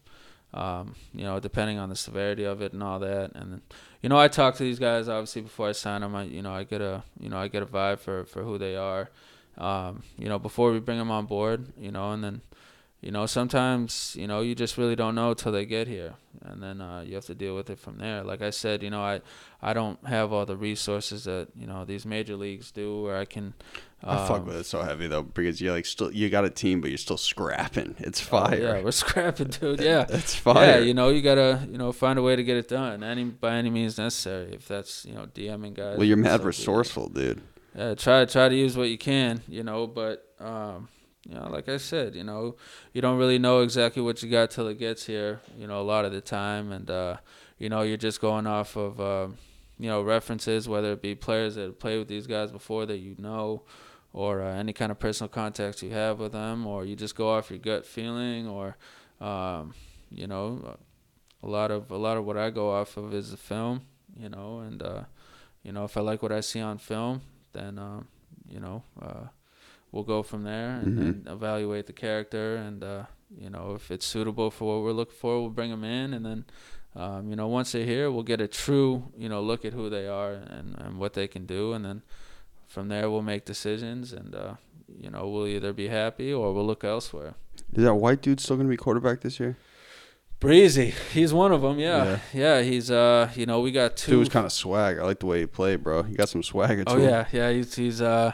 Um, 0.53 0.95
you 1.13 1.25
know, 1.25 1.41
depending 1.41 1.79
on 1.79 1.89
the 1.89 1.97
severity 1.97 2.45
of 2.45 2.61
it 2.61 2.71
and 2.71 2.81
all 2.81 2.99
that, 2.99 3.31
and 3.35 3.61
you 4.01 4.07
know, 4.07 4.17
I 4.17 4.29
talk 4.29 4.55
to 4.55 4.63
these 4.63 4.79
guys 4.79 5.09
obviously 5.09 5.41
before 5.41 5.67
I 5.67 5.73
sign 5.73 6.01
them. 6.01 6.15
I 6.15 6.23
you 6.23 6.41
know 6.41 6.53
I 6.53 6.63
get 6.63 6.79
a 6.79 7.03
you 7.19 7.27
know 7.27 7.37
I 7.37 7.49
get 7.49 7.61
a 7.61 7.65
vibe 7.65 7.99
for 7.99 8.23
for 8.23 8.43
who 8.43 8.57
they 8.57 8.77
are 8.77 9.09
um, 9.57 10.03
you 10.17 10.27
know, 10.27 10.39
before 10.39 10.71
we 10.71 10.79
bring 10.79 10.97
them 10.97 11.11
on 11.11 11.25
board, 11.25 11.71
you 11.79 11.91
know, 11.91 12.11
and 12.11 12.23
then, 12.23 12.41
you 13.05 13.11
know, 13.11 13.27
sometimes, 13.27 14.15
you 14.17 14.25
know, 14.25 14.41
you 14.41 14.55
just 14.55 14.79
really 14.79 14.95
don't 14.95 15.13
know 15.13 15.35
till 15.35 15.51
they 15.51 15.67
get 15.67 15.87
here, 15.87 16.15
and 16.41 16.61
then 16.61 16.81
uh, 16.81 17.01
you 17.05 17.13
have 17.13 17.25
to 17.25 17.35
deal 17.35 17.55
with 17.55 17.69
it 17.69 17.77
from 17.77 17.99
there. 17.99 18.23
Like 18.23 18.41
I 18.41 18.49
said, 18.49 18.81
you 18.81 18.89
know, 18.89 19.03
I, 19.03 19.21
I 19.61 19.73
don't 19.73 20.03
have 20.07 20.33
all 20.33 20.43
the 20.47 20.57
resources 20.57 21.25
that 21.25 21.49
you 21.55 21.67
know 21.67 21.85
these 21.85 22.03
major 22.03 22.35
leagues 22.35 22.71
do, 22.71 23.03
where 23.03 23.17
I 23.17 23.25
can. 23.25 23.53
Um, 24.03 24.17
I 24.17 24.27
fuck 24.27 24.47
with 24.47 24.55
it 24.55 24.65
so 24.65 24.81
heavy 24.81 25.05
though 25.05 25.21
because 25.21 25.61
you're 25.61 25.73
like 25.73 25.85
still 25.85 26.11
you 26.11 26.31
got 26.31 26.45
a 26.45 26.49
team 26.49 26.81
but 26.81 26.89
you're 26.89 26.97
still 26.97 27.17
scrapping. 27.17 27.93
It's 27.99 28.23
oh, 28.23 28.25
fire. 28.25 28.59
yeah, 28.59 28.81
we're 28.81 28.89
scrapping, 29.03 29.49
dude. 29.49 29.79
Yeah, 29.81 30.07
it's 30.09 30.33
fire. 30.33 30.65
Yeah, 30.65 30.77
you 30.79 30.95
know, 30.95 31.09
you 31.09 31.21
gotta, 31.21 31.67
you 31.69 31.77
know, 31.77 31.91
find 31.91 32.17
a 32.17 32.23
way 32.23 32.35
to 32.35 32.43
get 32.43 32.57
it 32.57 32.67
done, 32.67 33.03
any 33.03 33.25
by 33.25 33.53
any 33.53 33.69
means 33.69 33.99
necessary. 33.99 34.51
If 34.51 34.67
that's, 34.67 35.05
you 35.05 35.13
know, 35.13 35.27
DMing 35.27 35.75
guys. 35.75 35.99
well, 35.99 36.07
you're 36.07 36.17
mad 36.17 36.43
resourceful, 36.43 37.09
dude. 37.09 37.43
Yeah, 37.77 37.93
try 37.93 38.25
try 38.25 38.49
to 38.49 38.55
use 38.55 38.75
what 38.75 38.89
you 38.89 38.97
can, 38.97 39.43
you 39.47 39.61
know, 39.61 39.85
but 39.85 40.27
um, 40.39 40.87
you 41.27 41.35
know, 41.35 41.49
like 41.49 41.67
I 41.67 41.77
said, 41.77 42.15
you 42.15 42.23
know, 42.23 42.55
you 42.93 43.01
don't 43.01 43.17
really 43.17 43.39
know 43.39 43.61
exactly 43.61 44.01
what 44.01 44.21
you 44.21 44.29
got 44.29 44.51
till 44.51 44.67
it 44.67 44.77
gets 44.77 45.05
here, 45.05 45.41
you 45.57 45.67
know, 45.67 45.81
a 45.81 45.83
lot 45.83 46.05
of 46.05 46.11
the 46.11 46.21
time, 46.21 46.71
and 46.71 46.89
uh, 46.89 47.17
you 47.57 47.69
know, 47.69 47.81
you're 47.81 47.97
just 47.97 48.21
going 48.21 48.45
off 48.45 48.75
of, 48.75 48.99
uh, 48.99 49.27
you 49.79 49.89
know, 49.89 50.01
references, 50.01 50.69
whether 50.69 50.91
it 50.91 51.01
be 51.01 51.15
players 51.15 51.55
that 51.55 51.79
played 51.79 51.97
with 51.97 52.07
these 52.07 52.27
guys 52.27 52.51
before 52.51 52.85
that 52.85 52.97
you 52.97 53.15
know, 53.17 53.63
or 54.13 54.41
uh, 54.41 54.53
any 54.53 54.71
kind 54.71 54.91
of 54.91 54.99
personal 54.99 55.27
contacts 55.27 55.81
you 55.81 55.91
have 55.91 56.19
with 56.19 56.31
them, 56.31 56.67
or 56.67 56.85
you 56.85 56.95
just 56.95 57.15
go 57.15 57.29
off 57.29 57.49
your 57.49 57.59
gut 57.59 57.85
feeling, 57.85 58.47
or, 58.47 58.77
um, 59.19 59.73
you 60.11 60.27
know, 60.27 60.77
a 61.41 61.47
lot 61.47 61.71
of 61.71 61.91
a 61.91 61.97
lot 61.97 62.17
of 62.17 62.25
what 62.25 62.37
I 62.37 62.49
go 62.49 62.71
off 62.71 62.97
of 62.97 63.13
is 63.13 63.31
the 63.31 63.37
film, 63.37 63.81
you 64.15 64.29
know, 64.29 64.59
and 64.59 64.81
uh, 64.81 65.03
you 65.63 65.71
know, 65.71 65.85
if 65.85 65.97
I 65.97 66.01
like 66.01 66.21
what 66.21 66.31
I 66.31 66.41
see 66.41 66.61
on 66.61 66.77
film, 66.77 67.21
then 67.53 67.79
um, 67.79 68.07
you 68.47 68.59
know, 68.59 68.83
uh, 69.01 69.27
we'll 69.95 70.03
go 70.03 70.21
from 70.21 70.43
there 70.43 70.71
and, 70.81 70.99
Mhm. 70.99 71.01
and 71.01 71.27
evaluate 71.27 71.87
the 71.87 71.93
character, 71.93 72.55
and 72.57 72.83
uh, 72.83 73.03
you 73.35 73.49
know, 73.49 73.73
if 73.73 73.89
it's 73.89 74.05
suitable 74.05 74.51
for 74.51 74.65
what 74.75 74.83
we're 74.83 74.91
looking 75.01 75.15
for, 75.17 75.41
we'll 75.41 75.49
bring 75.49 75.71
them 75.71 75.83
in, 75.83 76.13
and 76.13 76.23
then. 76.25 76.45
Um, 76.97 77.27
you 77.29 77.35
know, 77.35 77.49
once 77.49 77.73
they're 77.73 77.83
here, 77.83 78.09
we'll 78.09 78.23
get 78.23 78.39
a 78.39 78.47
true, 78.47 79.11
you 79.17 79.27
know, 79.27 79.41
look 79.41 79.65
at 79.65 79.73
who 79.73 79.89
they 79.89 80.07
are 80.07 80.31
and, 80.31 80.75
and 80.79 80.97
what 80.97 81.11
they 81.11 81.27
can 81.27 81.45
do, 81.45 81.73
and 81.73 81.83
then 81.83 82.03
from 82.67 82.87
there 82.87 83.09
we'll 83.11 83.21
make 83.21 83.43
decisions, 83.43 84.13
and 84.13 84.33
uh, 84.33 84.53
you 84.97 85.09
know, 85.09 85.27
we'll 85.27 85.45
either 85.45 85.73
be 85.73 85.89
happy 85.89 86.31
or 86.31 86.53
we'll 86.53 86.65
look 86.65 86.85
elsewhere. 86.85 87.33
Is 87.73 87.83
that 87.83 87.95
white 87.95 88.21
dude 88.21 88.39
still 88.39 88.55
gonna 88.55 88.69
be 88.69 88.77
quarterback 88.77 89.19
this 89.19 89.41
year? 89.41 89.57
Breezy, 90.39 90.93
he's 91.13 91.33
one 91.33 91.51
of 91.51 91.61
them. 91.63 91.79
Yeah, 91.79 92.19
yeah. 92.33 92.61
he's 92.61 92.89
uh, 92.89 93.29
you 93.35 93.45
know, 93.45 93.59
we 93.59 93.73
got 93.73 93.97
two. 93.97 94.11
Dude 94.11 94.19
was 94.19 94.29
kind 94.29 94.45
of 94.45 94.53
swag. 94.53 94.97
I 94.97 95.03
like 95.03 95.19
the 95.19 95.25
way 95.25 95.39
he 95.41 95.47
played, 95.47 95.83
bro. 95.83 96.03
He 96.03 96.15
got 96.15 96.29
some 96.29 96.43
swagger 96.43 96.85
to 96.85 96.91
Oh 96.91 96.97
him. 96.97 97.09
yeah, 97.09 97.25
yeah. 97.33 97.51
He's 97.51 97.75
he's 97.75 98.01
uh, 98.01 98.31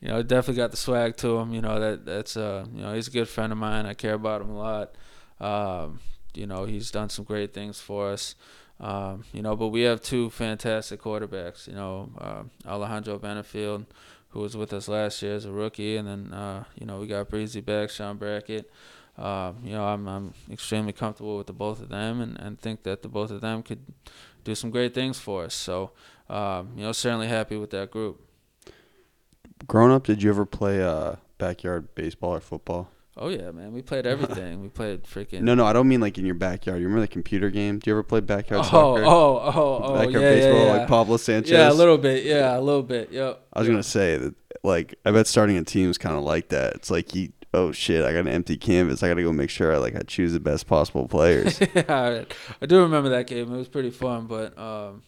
you 0.00 0.08
know, 0.08 0.22
definitely 0.22 0.60
got 0.60 0.70
the 0.70 0.76
swag 0.76 1.16
to 1.18 1.38
him. 1.38 1.52
You 1.52 1.60
know 1.60 1.80
that 1.80 2.04
that's 2.04 2.36
uh, 2.36 2.66
you 2.74 2.82
know, 2.82 2.94
he's 2.94 3.08
a 3.08 3.10
good 3.10 3.28
friend 3.28 3.52
of 3.52 3.58
mine. 3.58 3.86
I 3.86 3.94
care 3.94 4.14
about 4.14 4.42
him 4.42 4.50
a 4.50 4.58
lot. 4.58 4.94
Um, 5.40 6.00
you 6.34 6.46
know, 6.46 6.64
he's 6.64 6.90
done 6.90 7.08
some 7.08 7.24
great 7.24 7.52
things 7.52 7.80
for 7.80 8.10
us. 8.10 8.34
Um, 8.80 9.24
you 9.32 9.42
know, 9.42 9.56
but 9.56 9.68
we 9.68 9.82
have 9.82 10.00
two 10.00 10.30
fantastic 10.30 11.02
quarterbacks. 11.02 11.66
You 11.66 11.74
know, 11.74 12.10
uh, 12.18 12.42
Alejandro 12.66 13.18
Bennifield, 13.18 13.86
who 14.30 14.40
was 14.40 14.56
with 14.56 14.72
us 14.72 14.86
last 14.86 15.20
year 15.20 15.34
as 15.34 15.44
a 15.44 15.52
rookie, 15.52 15.96
and 15.96 16.06
then 16.06 16.32
uh, 16.32 16.64
you 16.78 16.86
know 16.86 16.98
we 17.00 17.06
got 17.06 17.28
Breezy 17.28 17.60
back, 17.60 17.90
Sean 17.90 18.16
Brackett. 18.16 18.70
Um, 19.16 19.56
you 19.64 19.72
know, 19.72 19.84
I'm 19.84 20.06
I'm 20.06 20.34
extremely 20.48 20.92
comfortable 20.92 21.36
with 21.38 21.48
the 21.48 21.52
both 21.52 21.82
of 21.82 21.88
them, 21.88 22.20
and, 22.20 22.38
and 22.38 22.60
think 22.60 22.84
that 22.84 23.02
the 23.02 23.08
both 23.08 23.32
of 23.32 23.40
them 23.40 23.64
could 23.64 23.80
do 24.44 24.54
some 24.54 24.70
great 24.70 24.94
things 24.94 25.18
for 25.18 25.44
us. 25.44 25.54
So, 25.54 25.90
um, 26.30 26.70
you 26.76 26.84
know, 26.84 26.92
certainly 26.92 27.26
happy 27.26 27.56
with 27.56 27.70
that 27.70 27.90
group. 27.90 28.27
Growing 29.66 29.92
up, 29.92 30.04
did 30.04 30.22
you 30.22 30.30
ever 30.30 30.46
play 30.46 30.82
uh, 30.82 31.16
backyard 31.38 31.94
baseball 31.94 32.34
or 32.34 32.40
football? 32.40 32.88
Oh 33.20 33.28
yeah, 33.28 33.50
man. 33.50 33.72
We 33.72 33.82
played 33.82 34.06
everything. 34.06 34.62
we 34.62 34.68
played 34.68 35.02
freaking. 35.02 35.40
No, 35.42 35.54
no, 35.54 35.66
I 35.66 35.72
don't 35.72 35.88
mean 35.88 36.00
like 36.00 36.18
in 36.18 36.24
your 36.24 36.36
backyard. 36.36 36.78
You 36.80 36.86
remember 36.86 37.00
the 37.00 37.08
computer 37.12 37.50
game? 37.50 37.80
Do 37.80 37.90
you 37.90 37.94
ever 37.94 38.04
play 38.04 38.20
backyard 38.20 38.64
Oh, 38.66 38.68
soccer? 38.68 39.04
oh, 39.04 39.08
oh, 39.10 39.80
oh, 39.82 39.94
backyard 39.94 40.12
yeah, 40.22 40.30
baseball, 40.30 40.52
yeah, 40.60 40.64
yeah. 40.66 40.72
like 40.78 40.88
Pablo 40.88 41.16
Sanchez. 41.16 41.50
Yeah, 41.50 41.70
a 41.70 41.74
little 41.74 41.98
bit. 41.98 42.24
Yeah, 42.24 42.56
a 42.56 42.60
little 42.60 42.84
bit. 42.84 43.10
Yep. 43.10 43.40
I 43.52 43.58
was 43.58 43.68
gonna 43.68 43.82
say 43.82 44.16
that, 44.16 44.34
like, 44.62 44.94
I 45.04 45.10
bet 45.10 45.26
starting 45.26 45.56
a 45.56 45.64
team 45.64 45.90
is 45.90 45.98
kind 45.98 46.16
of 46.16 46.22
like 46.22 46.50
that. 46.50 46.74
It's 46.76 46.90
like 46.92 47.12
you, 47.16 47.32
oh 47.52 47.72
shit, 47.72 48.04
I 48.04 48.12
got 48.12 48.20
an 48.20 48.28
empty 48.28 48.56
canvas. 48.56 49.02
I 49.02 49.08
got 49.08 49.14
to 49.14 49.22
go 49.24 49.32
make 49.32 49.50
sure 49.50 49.74
I 49.74 49.78
like 49.78 49.96
I 49.96 50.00
choose 50.02 50.32
the 50.32 50.40
best 50.40 50.68
possible 50.68 51.08
players. 51.08 51.60
yeah, 51.74 52.22
I 52.62 52.66
do 52.66 52.82
remember 52.82 53.08
that 53.10 53.26
game. 53.26 53.52
It 53.52 53.56
was 53.56 53.68
pretty 53.68 53.90
fun, 53.90 54.26
but 54.26 54.56
um, 54.56 55.02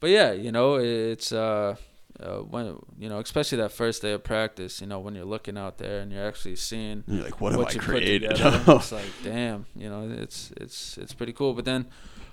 but 0.00 0.10
yeah, 0.10 0.32
you 0.32 0.52
know, 0.52 0.74
it's 0.74 1.32
uh, 1.32 1.76
uh, 2.20 2.38
when 2.38 2.78
you 2.98 3.08
know, 3.08 3.18
especially 3.18 3.58
that 3.58 3.72
first 3.72 4.02
day 4.02 4.12
of 4.12 4.24
practice, 4.24 4.80
you 4.80 4.86
know, 4.86 4.98
when 4.98 5.14
you're 5.14 5.24
looking 5.24 5.58
out 5.58 5.78
there 5.78 6.00
and 6.00 6.12
you're 6.12 6.26
actually 6.26 6.56
seeing 6.56 7.04
you're 7.06 7.24
like, 7.24 7.40
what 7.40 7.52
have 7.52 7.60
I 7.60 7.74
created? 7.74 8.32
it's 8.40 8.92
like, 8.92 9.04
damn, 9.22 9.66
you 9.74 9.88
know, 9.88 10.08
it's 10.10 10.52
it's 10.56 10.96
it's 10.98 11.12
pretty 11.12 11.32
cool. 11.32 11.52
But 11.52 11.64
then, 11.64 11.86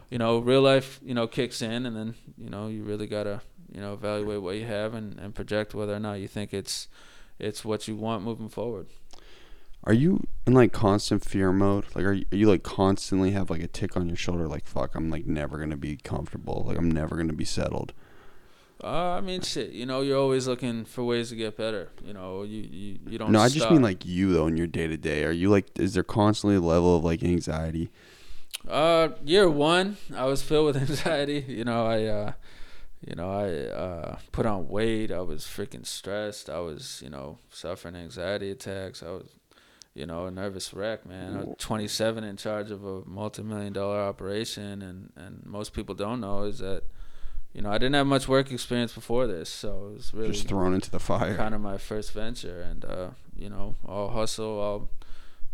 you 0.09 0.17
know, 0.17 0.39
real 0.39 0.61
life, 0.61 0.99
you 1.03 1.13
know, 1.13 1.27
kicks 1.27 1.61
in, 1.61 1.85
and 1.85 1.95
then 1.95 2.15
you 2.37 2.49
know, 2.49 2.67
you 2.67 2.83
really 2.83 3.07
gotta, 3.07 3.41
you 3.71 3.81
know, 3.81 3.93
evaluate 3.93 4.41
what 4.41 4.55
you 4.55 4.65
have 4.65 4.93
and, 4.93 5.19
and 5.19 5.35
project 5.35 5.73
whether 5.73 5.93
or 5.93 5.99
not 5.99 6.13
you 6.13 6.27
think 6.27 6.53
it's 6.53 6.87
it's 7.39 7.65
what 7.65 7.87
you 7.87 7.95
want 7.95 8.23
moving 8.23 8.49
forward. 8.49 8.87
Are 9.85 9.93
you 9.93 10.25
in 10.47 10.53
like 10.53 10.71
constant 10.71 11.25
fear 11.25 11.51
mode? 11.51 11.85
Like, 11.93 12.05
are 12.05 12.13
you, 12.13 12.25
are 12.31 12.37
you 12.37 12.47
like 12.47 12.63
constantly 12.63 13.31
have 13.31 13.49
like 13.49 13.61
a 13.61 13.67
tick 13.67 13.97
on 13.97 14.07
your 14.07 14.15
shoulder? 14.15 14.47
Like, 14.47 14.65
fuck, 14.65 14.95
I'm 14.95 15.09
like 15.09 15.25
never 15.25 15.57
gonna 15.57 15.75
be 15.75 15.97
comfortable. 15.97 16.63
Like, 16.67 16.77
I'm 16.77 16.89
never 16.89 17.17
gonna 17.17 17.33
be 17.33 17.43
settled. 17.43 17.91
Uh, 18.83 19.15
I 19.17 19.21
mean, 19.21 19.41
shit. 19.41 19.71
You 19.71 19.85
know, 19.85 20.01
you're 20.01 20.19
always 20.19 20.47
looking 20.47 20.83
for 20.83 21.03
ways 21.03 21.29
to 21.29 21.35
get 21.35 21.55
better. 21.55 21.89
You 22.03 22.13
know, 22.13 22.43
you 22.43 22.61
you, 22.61 22.99
you 23.07 23.17
don't. 23.17 23.31
No, 23.31 23.39
I 23.39 23.47
just 23.47 23.59
stop. 23.59 23.71
mean 23.71 23.81
like 23.81 24.05
you 24.05 24.33
though 24.33 24.47
in 24.47 24.57
your 24.57 24.67
day 24.67 24.87
to 24.87 24.97
day. 24.97 25.23
Are 25.23 25.31
you 25.31 25.49
like, 25.49 25.79
is 25.79 25.93
there 25.93 26.03
constantly 26.03 26.57
a 26.57 26.61
level 26.61 26.97
of 26.97 27.03
like 27.03 27.23
anxiety? 27.23 27.89
Uh, 28.67 29.09
year 29.25 29.49
one, 29.49 29.97
I 30.15 30.25
was 30.25 30.41
filled 30.41 30.67
with 30.67 30.77
anxiety. 30.89 31.45
You 31.47 31.63
know, 31.63 31.85
I, 31.85 32.03
uh, 32.05 32.31
you 33.05 33.15
know, 33.15 33.31
I 33.31 33.49
uh, 33.73 34.17
put 34.31 34.45
on 34.45 34.67
weight. 34.67 35.11
I 35.11 35.21
was 35.21 35.43
freaking 35.43 35.85
stressed. 35.85 36.49
I 36.49 36.59
was, 36.59 37.01
you 37.03 37.09
know, 37.09 37.39
suffering 37.49 37.95
anxiety 37.95 38.51
attacks. 38.51 39.03
I 39.03 39.11
was, 39.11 39.29
you 39.93 40.05
know, 40.05 40.25
a 40.25 40.31
nervous 40.31 40.73
wreck, 40.73 41.05
man. 41.05 41.37
I 41.37 41.43
was 41.43 41.55
27 41.59 42.23
in 42.23 42.37
charge 42.37 42.71
of 42.71 42.85
a 42.85 43.01
multi-million 43.05 43.73
dollar 43.73 43.99
operation, 44.01 44.81
and 44.81 45.11
and 45.15 45.45
most 45.45 45.73
people 45.73 45.95
don't 45.95 46.21
know 46.21 46.43
is 46.43 46.59
that, 46.59 46.83
you 47.53 47.61
know, 47.61 47.69
I 47.69 47.77
didn't 47.77 47.93
have 47.95 48.07
much 48.07 48.27
work 48.27 48.51
experience 48.51 48.93
before 48.93 49.27
this, 49.27 49.47
so 49.49 49.89
it 49.91 49.93
was 49.97 50.13
really 50.13 50.31
Just 50.31 50.47
thrown 50.47 50.73
into 50.73 50.89
the 50.91 50.99
fire. 50.99 51.35
kind 51.37 51.53
of 51.55 51.61
my 51.61 51.77
first 51.77 52.11
venture 52.11 52.61
and 52.61 52.83
uh, 52.85 53.09
you 53.35 53.49
know 53.49 53.75
all 53.85 54.09
hustle 54.09 54.59
all 54.59 54.89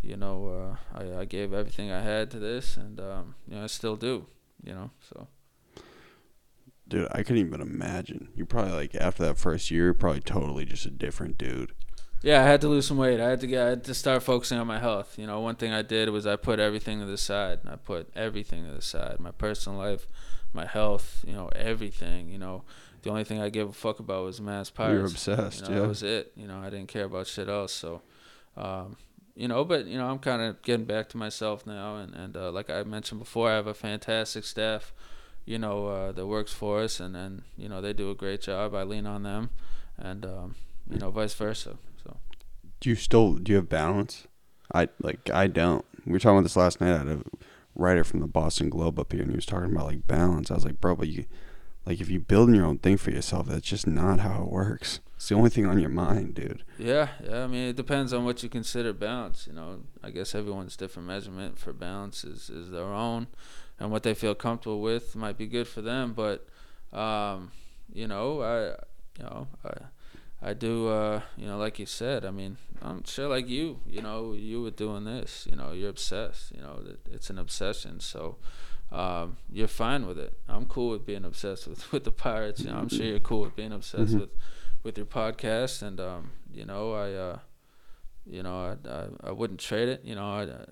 you 0.02 0.16
know 0.16 0.78
uh, 0.96 0.98
I, 1.00 1.22
I 1.22 1.26
gave 1.26 1.52
everything 1.54 1.92
i 1.92 2.02
had 2.02 2.32
to 2.32 2.40
this 2.40 2.78
and 2.78 3.00
um, 3.00 3.36
you 3.48 3.56
know 3.56 3.64
i 3.64 3.68
still 3.68 3.96
do 3.98 4.26
you 4.64 4.74
know 4.74 4.92
so 5.10 5.28
Dude, 6.88 7.08
I 7.12 7.22
couldn't 7.22 7.46
even 7.46 7.62
imagine. 7.62 8.30
You 8.36 8.46
probably 8.48 8.72
like 8.74 8.96
after 8.96 9.22
that 9.24 9.38
first 9.38 9.70
year, 9.70 9.86
you're 9.86 9.94
probably 9.94 10.22
totally 10.22 10.66
just 10.66 10.86
a 10.88 10.90
different 10.90 11.38
dude. 11.38 11.72
yeah 12.24 12.40
i 12.42 12.44
had 12.44 12.60
to 12.62 12.68
lose 12.68 12.88
some 12.88 12.98
weight 12.98 13.20
i 13.20 13.30
had 13.30 13.40
to 13.42 13.48
get 13.48 13.66
i 13.66 13.70
had 13.70 13.84
to 13.84 13.94
start 13.94 14.24
focusing 14.24 14.58
on 14.58 14.66
my 14.68 14.80
health 14.80 15.18
you 15.18 15.26
know 15.28 15.40
one 15.40 15.56
thing 15.56 15.72
i 15.72 15.82
did 15.82 16.10
was 16.10 16.26
i 16.26 16.36
put 16.36 16.60
everything 16.60 17.00
to 17.00 17.06
the 17.06 17.18
side 17.18 17.60
i 17.68 17.76
put 17.76 18.10
everything 18.16 18.66
to 18.66 18.72
the 18.74 18.82
side 18.82 19.20
my 19.20 19.32
personal 19.32 19.78
life 19.78 20.08
my 20.54 20.66
health 20.66 21.24
you 21.28 21.34
know 21.34 21.48
everything 21.56 22.30
you 22.30 22.38
know 22.38 22.64
the 23.02 23.10
only 23.10 23.24
thing 23.24 23.42
i 23.42 23.50
gave 23.50 23.70
a 23.70 23.74
fuck 23.74 24.00
about 24.00 24.24
was 24.24 24.42
mass 24.42 24.70
pirates 24.70 24.96
You're 24.96 25.06
obsessed, 25.06 25.62
You 25.62 25.70
know, 25.70 25.76
yeah. 25.76 25.82
That 25.82 25.88
was 25.88 26.04
it. 26.04 26.32
You 26.36 26.48
know, 26.48 26.60
I 26.60 26.70
didn't 26.70 26.88
care 26.90 27.06
about 27.06 27.28
shit 27.28 27.48
else. 27.48 27.72
So, 27.72 28.02
um, 28.58 28.98
you 29.36 29.48
know, 29.48 29.64
but 29.64 29.86
you 29.86 29.98
know, 29.98 30.10
I'm 30.10 30.20
kind 30.20 30.42
of 30.42 30.62
getting 30.64 30.86
back 30.86 31.08
to 31.10 31.18
myself 31.18 31.66
now, 31.66 31.96
and 31.96 32.14
and 32.14 32.36
uh, 32.36 32.52
like 32.52 32.70
I 32.70 32.84
mentioned 32.84 33.20
before, 33.20 33.50
I 33.50 33.56
have 33.56 33.68
a 33.68 33.74
fantastic 33.74 34.44
staff. 34.44 34.94
You 35.46 35.58
know, 35.58 35.88
uh, 35.88 36.12
that 36.12 36.28
works 36.28 36.52
for 36.52 36.82
us, 36.82 37.00
and 37.00 37.16
and 37.16 37.44
you 37.58 37.70
know 37.70 37.80
they 37.80 37.94
do 37.94 38.12
a 38.12 38.16
great 38.16 38.42
job. 38.42 38.76
I 38.76 38.84
lean 38.84 39.06
on 39.06 39.24
them, 39.24 39.52
and 39.98 40.26
um, 40.26 40.56
you 40.90 40.98
know, 41.00 41.10
vice 41.10 41.34
versa. 41.34 41.78
So. 42.04 42.18
Do 42.82 42.90
you 42.90 42.96
still 42.96 43.36
do 43.36 43.54
you 43.54 43.56
have 43.58 43.70
balance? 43.70 44.28
I 44.74 44.90
like 45.02 45.30
I 45.30 45.48
don't. 45.48 45.86
We 46.06 46.12
were 46.12 46.20
talking 46.20 46.38
about 46.38 46.44
this 46.44 46.58
last 46.58 46.82
night. 46.82 47.00
I 47.00 47.18
writer 47.76 48.04
from 48.04 48.20
the 48.20 48.28
Boston 48.28 48.70
Globe 48.70 49.00
up 49.00 49.12
here, 49.12 49.22
and 49.22 49.32
he 49.32 49.36
was 49.36 49.46
talking 49.46 49.72
about 49.72 49.88
like 49.88 50.08
balance. 50.08 50.52
I 50.52 50.56
was 50.56 50.66
like, 50.66 50.82
bro, 50.82 50.96
but 50.96 51.08
you, 51.08 51.26
like, 51.86 52.02
if 52.02 52.10
you 52.10 52.20
building 52.20 52.56
your 52.56 52.66
own 52.66 52.80
thing 52.80 52.98
for 52.98 53.12
yourself, 53.12 53.48
that's 53.48 53.68
just 53.68 53.88
not 53.88 54.20
how 54.20 54.44
it 54.44 54.52
works. 54.52 55.00
It's 55.16 55.30
the 55.30 55.36
only 55.36 55.50
thing 55.50 55.66
on 55.66 55.80
your 55.80 55.90
mind, 55.90 56.36
dude. 56.36 56.64
Yeah, 56.78 57.10
yeah. 57.24 57.44
I 57.44 57.48
mean, 57.48 57.70
it 57.70 57.76
depends 57.76 58.14
on 58.14 58.24
what 58.24 58.42
you 58.42 58.50
consider 58.50 58.94
balance. 58.94 59.48
You 59.48 59.54
know, 59.54 59.82
I 60.02 60.12
guess 60.12 60.34
everyone's 60.34 60.78
different 60.78 61.08
measurement 61.08 61.60
for 61.60 61.74
balance 61.74 62.24
is, 62.24 62.50
is 62.50 62.70
their 62.70 62.86
own, 62.86 63.28
and 63.80 63.92
what 63.92 64.04
they 64.04 64.14
feel 64.14 64.36
comfortable 64.36 64.82
with 64.82 65.16
might 65.16 65.38
be 65.38 65.48
good 65.48 65.68
for 65.68 65.82
them. 65.82 66.14
But, 66.14 66.48
um, 66.94 67.52
you 67.92 68.08
know, 68.08 68.42
I, 68.42 68.68
you 69.18 69.24
know, 69.24 69.48
I, 69.66 69.72
I 70.42 70.54
do, 70.54 70.88
uh, 70.88 71.22
you 71.38 71.46
know, 71.48 71.58
like 71.58 71.80
you 71.80 71.86
said. 71.86 72.24
I 72.26 72.32
mean, 72.32 72.58
I'm 72.82 73.04
sure, 73.04 73.28
like 73.28 73.48
you, 73.50 73.80
you 73.86 74.02
know, 74.02 74.34
you 74.34 74.62
were 74.62 74.72
doing 74.72 75.04
this. 75.06 75.48
You 75.50 75.56
know, 75.58 75.72
you're 75.74 75.90
obsessed. 75.90 76.52
You 76.56 76.62
know, 76.62 76.82
it's 77.12 77.30
an 77.30 77.38
obsession. 77.38 78.00
So. 78.00 78.38
Um, 78.92 79.38
you're 79.52 79.68
fine 79.68 80.08
with 80.08 80.18
it. 80.18 80.34
I'm 80.48 80.66
cool 80.66 80.90
with 80.90 81.06
being 81.06 81.24
obsessed 81.24 81.68
with, 81.68 81.92
with 81.92 82.06
the 82.06 82.12
Pirates. 82.12 82.62
You 82.62 82.72
know, 82.72 82.78
I'm 82.78 82.90
sure 82.90 83.06
you're 83.06 83.20
cool 83.20 83.42
with 83.42 83.56
being 83.56 83.72
obsessed 83.72 84.16
Mhm. 84.16 84.22
with 84.22 84.30
with 84.82 84.98
your 84.98 85.06
podcast, 85.06 85.84
and 85.84 86.00
um, 86.00 86.32
you 86.52 86.66
know, 86.66 86.94
I, 86.94 87.14
uh, 87.14 87.40
you 88.26 88.42
know, 88.42 88.56
I, 88.84 88.90
I, 88.90 89.08
I 89.30 89.32
wouldn't 89.32 89.60
trade 89.60 89.90
it. 89.90 90.02
You 90.04 90.16
know, 90.16 90.28
I, 90.34 90.44
uh, 90.46 90.66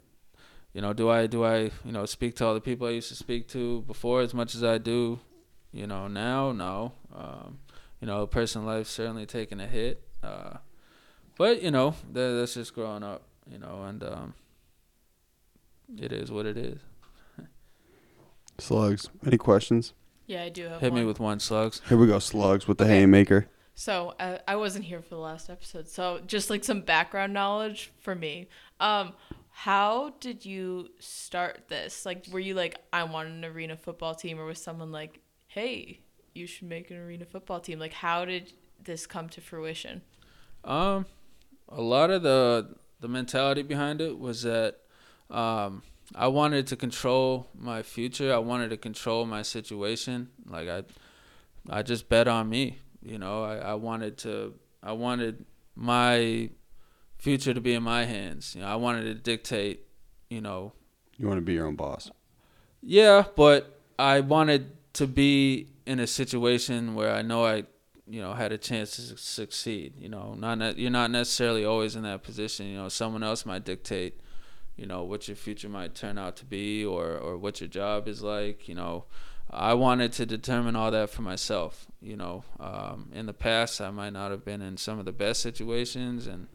you 0.73 0.81
know, 0.81 0.93
do 0.93 1.11
I 1.11 1.27
do 1.27 1.43
I 1.45 1.69
you 1.85 1.91
know 1.91 2.07
speak 2.07 2.35
to 2.37 2.45
all 2.47 2.55
the 2.55 2.59
people 2.61 2.87
I 2.87 2.91
used 2.91 3.09
to 3.09 3.15
speak 3.15 3.47
to 3.49 3.81
before 3.83 4.21
as 4.21 4.33
much 4.33 4.55
as 4.55 4.63
I 4.63 4.79
do, 4.79 5.19
you 5.71 5.85
know, 5.85 6.07
now? 6.07 6.51
No. 6.51 6.93
Um, 7.15 7.59
you 8.01 8.07
know, 8.07 8.25
personal 8.27 8.67
life 8.67 8.87
certainly 8.87 9.25
taking 9.25 9.59
a 9.59 9.67
hit. 9.67 10.03
Uh, 10.23 10.57
but 11.37 11.61
you 11.61 11.71
know, 11.71 11.95
that, 12.13 12.31
that's 12.39 12.53
just 12.55 12.73
growing 12.73 13.03
up. 13.03 13.23
You 13.49 13.59
know, 13.59 13.83
and 13.83 14.03
um, 14.03 14.33
it 15.97 16.11
is 16.11 16.31
what 16.31 16.45
it 16.45 16.57
is. 16.57 16.79
Slugs. 18.57 19.09
Any 19.25 19.37
questions? 19.37 19.93
Yeah, 20.25 20.43
I 20.43 20.49
do 20.49 20.63
have 20.65 20.81
Hit 20.81 20.91
one. 20.91 21.01
me 21.01 21.05
with 21.07 21.19
one 21.19 21.39
slugs. 21.39 21.81
Here 21.87 21.97
we 21.97 22.07
go. 22.07 22.19
Slugs 22.19 22.67
with 22.67 22.77
the 22.79 22.83
Okay. 22.83 22.99
haymaker. 22.99 23.47
So 23.75 24.15
uh, 24.19 24.39
I 24.47 24.55
wasn't 24.55 24.85
here 24.85 25.01
for 25.01 25.09
the 25.09 25.21
last 25.21 25.49
episode, 25.51 25.87
so 25.87 26.19
just 26.25 26.49
like 26.49 26.63
some 26.63 26.81
background 26.81 27.31
knowledge 27.31 27.91
for 27.99 28.15
me. 28.15 28.49
Um, 28.79 29.13
how 29.51 30.15
did 30.19 30.45
you 30.45 30.89
start 30.99 31.67
this? 31.67 32.03
Like, 32.05 32.25
were 32.31 32.39
you 32.39 32.55
like, 32.55 32.79
I 32.91 33.03
want 33.03 33.29
an 33.29 33.45
arena 33.45 33.77
football 33.77 34.15
team, 34.15 34.39
or 34.39 34.45
was 34.45 34.59
someone 34.59 34.91
like, 34.91 35.19
hey, 35.45 35.99
you 36.37 36.47
should 36.47 36.67
make 36.69 36.89
an 36.91 36.97
arena 36.97 37.25
football 37.25 37.59
team? 37.59 37.79
Like, 37.79 37.93
how 37.93 38.23
did 38.25 38.53
this 38.83 39.05
come 39.07 39.27
to 39.29 39.41
fruition? 39.41 40.01
Um, 40.63 41.05
a 41.69 41.81
lot 41.81 42.09
of 42.09 42.23
the 42.23 42.75
the 42.99 43.07
mentality 43.07 43.61
behind 43.63 44.01
it 44.01 44.17
was 44.17 44.41
that 44.43 44.79
um, 45.29 45.83
I 46.15 46.27
wanted 46.27 46.67
to 46.67 46.75
control 46.75 47.47
my 47.53 47.83
future. 47.83 48.33
I 48.33 48.37
wanted 48.39 48.69
to 48.69 48.77
control 48.77 49.25
my 49.25 49.41
situation. 49.43 50.29
Like 50.49 50.67
I, 50.69 50.83
I 51.69 51.83
just 51.83 52.07
bet 52.09 52.27
on 52.27 52.49
me. 52.49 52.79
You 53.01 53.17
know, 53.19 53.43
I, 53.43 53.57
I 53.57 53.73
wanted 53.75 54.17
to. 54.19 54.53
I 54.81 54.93
wanted 54.93 55.45
my 55.75 56.49
future 57.17 57.53
to 57.53 57.61
be 57.61 57.73
in 57.73 57.83
my 57.83 58.05
hands. 58.05 58.55
You 58.55 58.61
know, 58.61 58.67
I 58.67 58.75
wanted 58.75 59.03
to 59.03 59.13
dictate. 59.15 59.85
You 60.29 60.41
know, 60.41 60.73
You 61.17 61.27
want 61.27 61.37
to 61.37 61.41
be 61.45 61.53
your 61.53 61.67
own 61.67 61.75
boss. 61.75 62.11
yeah, 62.81 63.23
but 63.35 63.79
I 63.99 64.19
wanted 64.21 64.71
to 64.93 65.07
be 65.07 65.69
in 65.87 66.01
a 66.01 66.05
situation 66.05 66.95
where 66.95 67.13
I 67.13 67.21
know 67.21 67.45
I, 67.45 67.63
you 68.05 68.21
know, 68.21 68.33
had 68.33 68.51
a 68.51 68.57
chance 68.57 68.97
to 68.97 69.17
succeed. 69.17 69.93
You 69.97 70.09
know, 70.09 70.35
not 70.37 70.57
ne- 70.57 70.75
you're 70.75 70.91
not 70.91 71.11
necessarily 71.11 71.63
always 71.63 71.95
in 71.95 72.03
that 72.03 72.23
position. 72.23 72.67
You 72.67 72.77
know, 72.77 72.89
someone 72.89 73.23
else 73.23 73.45
might 73.45 73.63
dictate, 73.63 74.19
you 74.75 74.85
know, 74.85 75.03
what 75.03 75.29
your 75.29 75.37
future 75.37 75.69
might 75.69 75.95
turn 75.95 76.17
out 76.17 76.35
to 76.37 76.45
be, 76.45 76.85
or 76.85 77.17
or 77.17 77.37
what 77.37 77.61
your 77.61 77.69
job 77.69 78.09
is 78.09 78.21
like. 78.21 78.67
You 78.67 78.75
know, 78.75 79.05
I 79.49 79.75
wanted 79.75 80.11
to 80.13 80.25
determine 80.25 80.75
all 80.75 80.91
that 80.91 81.09
for 81.09 81.21
myself. 81.21 81.87
You 82.01 82.17
know, 82.17 82.43
um, 82.59 83.09
in 83.13 83.25
the 83.25 83.33
past 83.33 83.79
I 83.79 83.89
might 83.89 84.11
not 84.11 84.31
have 84.31 84.43
been 84.43 84.61
in 84.61 84.75
some 84.75 84.99
of 84.99 85.05
the 85.05 85.13
best 85.13 85.41
situations, 85.41 86.27
and 86.27 86.47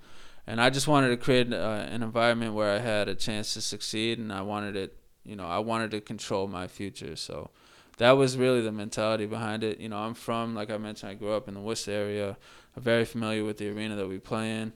and 0.46 0.60
I 0.60 0.68
just 0.68 0.88
wanted 0.88 1.08
to 1.08 1.16
create 1.16 1.50
uh, 1.50 1.86
an 1.88 2.02
environment 2.02 2.52
where 2.52 2.74
I 2.74 2.80
had 2.80 3.08
a 3.08 3.14
chance 3.14 3.54
to 3.54 3.62
succeed, 3.62 4.18
and 4.18 4.30
I 4.30 4.42
wanted 4.42 4.76
it. 4.76 4.98
You 5.24 5.36
know, 5.36 5.46
I 5.46 5.60
wanted 5.60 5.90
to 5.92 6.02
control 6.02 6.48
my 6.48 6.66
future. 6.66 7.16
So 7.16 7.50
that 7.98 8.12
was 8.12 8.36
really 8.36 8.60
the 8.60 8.72
mentality 8.72 9.26
behind 9.26 9.64
it. 9.64 9.78
You 9.78 9.88
know, 9.88 9.98
I'm 9.98 10.14
from, 10.14 10.54
like 10.54 10.70
I 10.70 10.78
mentioned, 10.78 11.10
I 11.10 11.14
grew 11.14 11.32
up 11.32 11.48
in 11.48 11.54
the 11.54 11.60
Worcester 11.60 11.92
area. 11.92 12.36
I'm 12.76 12.82
very 12.82 13.04
familiar 13.04 13.44
with 13.44 13.58
the 13.58 13.68
arena 13.68 13.96
that 13.96 14.08
we 14.08 14.18
play 14.18 14.50
in. 14.50 14.72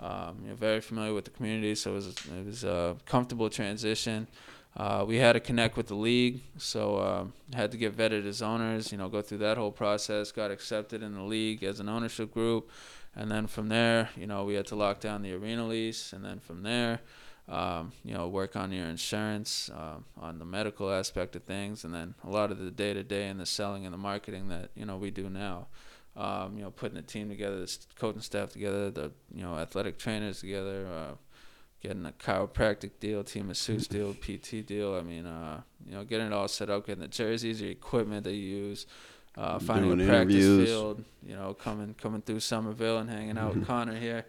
Um, 0.00 0.38
you 0.42 0.50
know, 0.50 0.54
very 0.54 0.80
familiar 0.80 1.12
with 1.12 1.24
the 1.24 1.30
community, 1.32 1.74
so 1.74 1.92
it 1.92 1.94
was 1.94 2.06
it 2.08 2.46
was 2.46 2.64
a 2.64 2.96
comfortable 3.04 3.50
transition. 3.50 4.28
Uh, 4.76 5.04
we 5.04 5.16
had 5.16 5.32
to 5.32 5.40
connect 5.40 5.76
with 5.76 5.88
the 5.88 5.94
league, 5.96 6.40
so 6.56 7.00
um, 7.00 7.32
had 7.52 7.72
to 7.72 7.76
get 7.76 7.96
vetted 7.96 8.24
as 8.24 8.40
owners. 8.40 8.92
You 8.92 8.98
know, 8.98 9.08
go 9.08 9.22
through 9.22 9.38
that 9.38 9.56
whole 9.56 9.72
process. 9.72 10.30
Got 10.30 10.52
accepted 10.52 11.02
in 11.02 11.14
the 11.14 11.22
league 11.22 11.64
as 11.64 11.80
an 11.80 11.88
ownership 11.88 12.32
group, 12.32 12.70
and 13.16 13.28
then 13.28 13.48
from 13.48 13.68
there, 13.68 14.10
you 14.16 14.28
know, 14.28 14.44
we 14.44 14.54
had 14.54 14.66
to 14.68 14.76
lock 14.76 15.00
down 15.00 15.22
the 15.22 15.34
arena 15.34 15.66
lease, 15.66 16.12
and 16.12 16.24
then 16.24 16.38
from 16.38 16.62
there, 16.62 17.00
um, 17.48 17.92
you 18.04 18.12
know, 18.12 18.28
work 18.28 18.56
on 18.56 18.72
your 18.72 18.86
insurance, 18.86 19.70
um, 19.74 20.04
on 20.18 20.38
the 20.38 20.44
medical 20.44 20.90
aspect 20.90 21.34
of 21.34 21.44
things, 21.44 21.84
and 21.84 21.94
then 21.94 22.14
a 22.24 22.30
lot 22.30 22.50
of 22.50 22.58
the 22.58 22.70
day 22.70 22.92
to 22.92 23.02
day 23.02 23.28
and 23.28 23.40
the 23.40 23.46
selling 23.46 23.86
and 23.86 23.94
the 23.94 23.98
marketing 23.98 24.48
that 24.48 24.70
you 24.74 24.84
know 24.84 24.96
we 24.96 25.10
do 25.10 25.30
now. 25.30 25.68
Um, 26.16 26.56
you 26.56 26.64
know, 26.64 26.70
putting 26.70 26.98
a 26.98 27.02
team 27.02 27.28
together, 27.28 27.60
the 27.60 27.76
coaching 27.96 28.22
staff 28.22 28.50
together, 28.50 28.90
the 28.90 29.12
you 29.34 29.42
know 29.42 29.56
athletic 29.56 29.98
trainers 29.98 30.40
together, 30.40 30.86
uh, 30.86 31.14
getting 31.80 32.04
a 32.04 32.12
chiropractic 32.12 32.90
deal, 33.00 33.24
team 33.24 33.46
masseuse 33.46 33.86
deal, 33.88 34.14
PT 34.14 34.66
deal. 34.66 34.94
I 34.94 35.02
mean, 35.02 35.24
uh, 35.24 35.62
you 35.86 35.92
know, 35.92 36.04
getting 36.04 36.26
it 36.26 36.32
all 36.32 36.48
set 36.48 36.68
up, 36.68 36.86
getting 36.86 37.02
the 37.02 37.08
jerseys, 37.08 37.60
the 37.60 37.70
equipment 37.70 38.24
they 38.24 38.34
use, 38.34 38.86
uh, 39.38 39.58
finding 39.60 39.96
Doing 39.96 40.00
a 40.08 40.10
practice 40.10 40.34
interviews. 40.36 40.68
field. 40.68 41.04
You 41.26 41.36
know, 41.36 41.54
coming 41.54 41.94
coming 42.00 42.22
through 42.22 42.40
Somerville 42.40 42.98
and 42.98 43.08
hanging 43.10 43.38
out 43.38 43.54
with 43.54 43.66
Conor 43.72 43.94
here. 43.96 44.24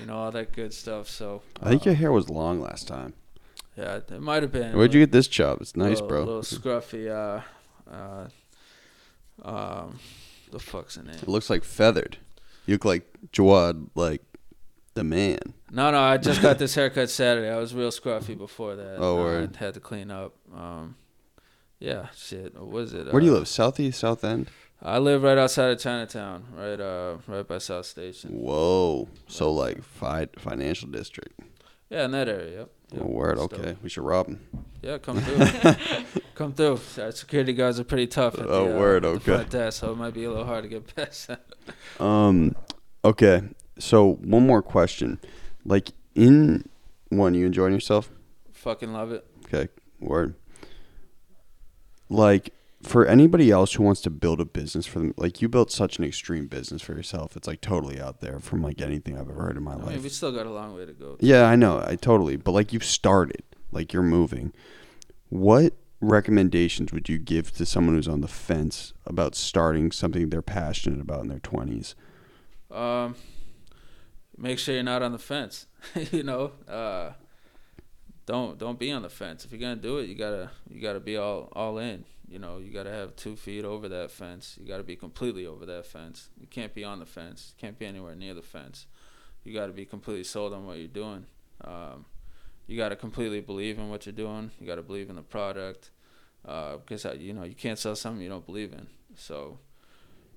You 0.00 0.06
know, 0.06 0.16
all 0.16 0.30
that 0.32 0.52
good 0.52 0.72
stuff. 0.74 1.08
So 1.08 1.42
I 1.62 1.68
think 1.68 1.82
uh, 1.82 1.90
your 1.90 1.94
hair 1.94 2.10
was 2.12 2.28
long 2.30 2.60
last 2.60 2.88
time. 2.88 3.12
yeah, 3.76 3.96
it 3.96 4.20
might 4.20 4.42
have 4.42 4.52
been. 4.52 4.76
Where'd 4.76 4.92
you 4.94 5.00
get 5.00 5.12
this 5.12 5.28
chop? 5.28 5.60
It's 5.60 5.76
nice, 5.76 6.00
little, 6.00 6.08
bro. 6.08 6.18
Little 6.24 6.42
scruffy. 6.42 7.08
Uh, 7.08 7.42
uh, 7.90 8.28
um, 9.42 9.98
the 10.50 10.58
fuck's 10.58 10.96
the 10.96 11.02
name? 11.04 11.14
It 11.16 11.28
looks 11.28 11.50
like 11.50 11.64
feathered. 11.64 12.18
You 12.66 12.74
look 12.74 12.84
like 12.84 13.04
Jawad, 13.32 13.88
like 13.94 14.22
the 14.94 15.04
man. 15.04 15.38
No, 15.70 15.90
no, 15.90 16.00
I 16.00 16.16
just 16.16 16.42
got 16.42 16.58
this 16.58 16.74
haircut 16.74 17.10
Saturday. 17.10 17.48
I 17.50 17.58
was 17.58 17.74
real 17.74 17.90
scruffy 17.90 18.36
before 18.36 18.74
that. 18.76 18.96
Oh, 18.98 19.18
Uh, 19.18 19.22
word. 19.22 19.56
I 19.60 19.64
had 19.64 19.74
to 19.74 19.80
clean 19.80 20.10
up. 20.10 20.34
Um, 20.54 20.96
yeah, 21.80 22.06
shit. 22.16 22.54
What 22.54 22.68
was 22.68 22.94
it? 22.94 23.12
Where 23.12 23.20
do 23.20 23.26
you 23.26 23.32
Uh, 23.34 23.38
live? 23.40 23.48
Southeast, 23.48 24.00
South 24.00 24.24
End. 24.24 24.48
I 24.80 24.98
live 24.98 25.22
right 25.24 25.36
outside 25.38 25.70
of 25.72 25.80
Chinatown, 25.80 26.44
right, 26.56 26.78
uh, 26.80 27.16
right 27.26 27.46
by 27.46 27.58
South 27.58 27.86
Station. 27.86 28.30
Whoa. 28.30 29.08
So 29.26 29.50
like 29.52 29.82
fi- 29.82 30.28
financial 30.38 30.88
district. 30.88 31.38
Yeah, 31.90 32.04
in 32.04 32.10
that 32.12 32.28
area. 32.28 32.58
Yep. 32.58 32.70
yep. 32.92 33.02
Oh, 33.02 33.06
word. 33.06 33.38
Still. 33.38 33.58
Okay, 33.60 33.76
we 33.82 33.88
should 33.88 34.04
rob 34.04 34.26
them. 34.26 34.46
Yeah, 34.82 34.98
come 34.98 35.20
through. 35.20 35.72
come 36.34 36.52
through. 36.52 36.78
Our 37.00 37.10
security 37.12 37.52
guards 37.54 37.80
are 37.80 37.84
pretty 37.84 38.06
tough. 38.06 38.34
At 38.38 38.46
the, 38.46 38.52
Oh, 38.52 38.76
uh, 38.76 38.78
word, 38.78 39.02
the 39.04 39.08
okay. 39.08 39.24
front 39.24 39.50
desk, 39.50 39.80
so 39.80 39.92
it 39.92 39.96
might 39.96 40.14
be 40.14 40.24
a 40.24 40.28
little 40.30 40.44
hard 40.44 40.62
to 40.64 40.68
get 40.68 40.94
past 40.94 41.28
that. 41.28 41.44
Um. 41.98 42.54
Okay. 43.04 43.42
So 43.80 44.14
one 44.14 44.46
more 44.46 44.62
question. 44.62 45.18
Like 45.64 45.90
in 46.14 46.68
one, 47.08 47.34
you 47.34 47.46
enjoying 47.46 47.72
yourself? 47.72 48.10
Fucking 48.52 48.92
love 48.92 49.10
it. 49.12 49.24
Okay. 49.46 49.68
Word. 49.98 50.34
Like 52.08 52.54
for 52.82 53.04
anybody 53.06 53.50
else 53.50 53.74
who 53.74 53.82
wants 53.82 54.00
to 54.02 54.10
build 54.10 54.40
a 54.40 54.44
business 54.44 54.86
for 54.86 55.00
them, 55.00 55.14
like 55.16 55.42
you 55.42 55.48
built 55.48 55.70
such 55.72 55.98
an 55.98 56.04
extreme 56.04 56.46
business 56.46 56.80
for 56.80 56.92
yourself. 56.94 57.36
It's 57.36 57.48
like 57.48 57.60
totally 57.60 58.00
out 58.00 58.20
there 58.20 58.38
from 58.38 58.62
like 58.62 58.80
anything 58.80 59.14
I've 59.18 59.28
ever 59.28 59.42
heard 59.42 59.56
in 59.56 59.62
my 59.64 59.72
I 59.72 59.76
life. 59.76 59.94
mean, 59.94 60.02
we 60.02 60.08
still 60.08 60.32
got 60.32 60.46
a 60.46 60.50
long 60.50 60.74
way 60.74 60.86
to 60.86 60.92
go. 60.92 61.16
Yeah, 61.20 61.44
I 61.44 61.56
know. 61.56 61.82
I 61.84 61.96
totally. 61.96 62.36
But 62.36 62.52
like 62.52 62.72
you've 62.72 62.84
started, 62.84 63.42
like 63.72 63.92
you're 63.92 64.02
moving. 64.02 64.52
What 65.28 65.74
recommendations 66.00 66.92
would 66.92 67.08
you 67.08 67.18
give 67.18 67.52
to 67.56 67.66
someone 67.66 67.96
who's 67.96 68.08
on 68.08 68.20
the 68.20 68.28
fence 68.28 68.92
about 69.04 69.34
starting 69.34 69.90
something 69.90 70.30
they're 70.30 70.40
passionate 70.42 71.00
about 71.00 71.22
in 71.22 71.28
their 71.28 71.40
20s? 71.40 71.94
Um, 72.70 73.16
make 74.36 74.58
sure 74.58 74.74
you're 74.74 74.84
not 74.84 75.02
on 75.02 75.12
the 75.12 75.18
fence. 75.18 75.66
you 76.12 76.22
know, 76.22 76.52
uh, 76.68 77.12
don't 78.28 78.58
don't 78.58 78.78
be 78.78 78.92
on 78.92 79.02
the 79.02 79.08
fence. 79.08 79.46
If 79.46 79.52
you're 79.52 79.60
gonna 79.60 79.76
do 79.76 79.96
it, 79.98 80.08
you 80.08 80.14
gotta 80.14 80.50
you 80.70 80.82
gotta 80.82 81.00
be 81.00 81.16
all 81.16 81.48
all 81.52 81.78
in. 81.78 82.04
You 82.28 82.38
know, 82.38 82.58
you 82.58 82.70
gotta 82.70 82.92
have 82.92 83.16
two 83.16 83.36
feet 83.36 83.64
over 83.64 83.88
that 83.88 84.10
fence. 84.10 84.58
You 84.60 84.68
gotta 84.68 84.82
be 84.82 84.96
completely 84.96 85.46
over 85.46 85.64
that 85.64 85.86
fence. 85.86 86.28
You 86.38 86.46
can't 86.46 86.74
be 86.74 86.84
on 86.84 86.98
the 86.98 87.06
fence. 87.06 87.54
You 87.56 87.60
can't 87.60 87.78
be 87.78 87.86
anywhere 87.86 88.14
near 88.14 88.34
the 88.34 88.42
fence. 88.42 88.86
You 89.44 89.54
gotta 89.54 89.72
be 89.72 89.86
completely 89.86 90.24
sold 90.24 90.52
on 90.52 90.66
what 90.66 90.76
you're 90.76 90.88
doing. 90.88 91.24
Um, 91.64 92.04
you 92.66 92.76
gotta 92.76 92.96
completely 92.96 93.40
believe 93.40 93.78
in 93.78 93.88
what 93.88 94.04
you're 94.04 94.12
doing. 94.12 94.50
You 94.60 94.66
gotta 94.66 94.82
believe 94.82 95.08
in 95.08 95.16
the 95.16 95.22
product. 95.22 95.90
Uh, 96.44 96.76
because 96.76 97.06
you 97.18 97.32
know 97.32 97.44
you 97.44 97.54
can't 97.54 97.78
sell 97.78 97.96
something 97.96 98.22
you 98.22 98.28
don't 98.28 98.44
believe 98.44 98.74
in. 98.74 98.88
So 99.16 99.58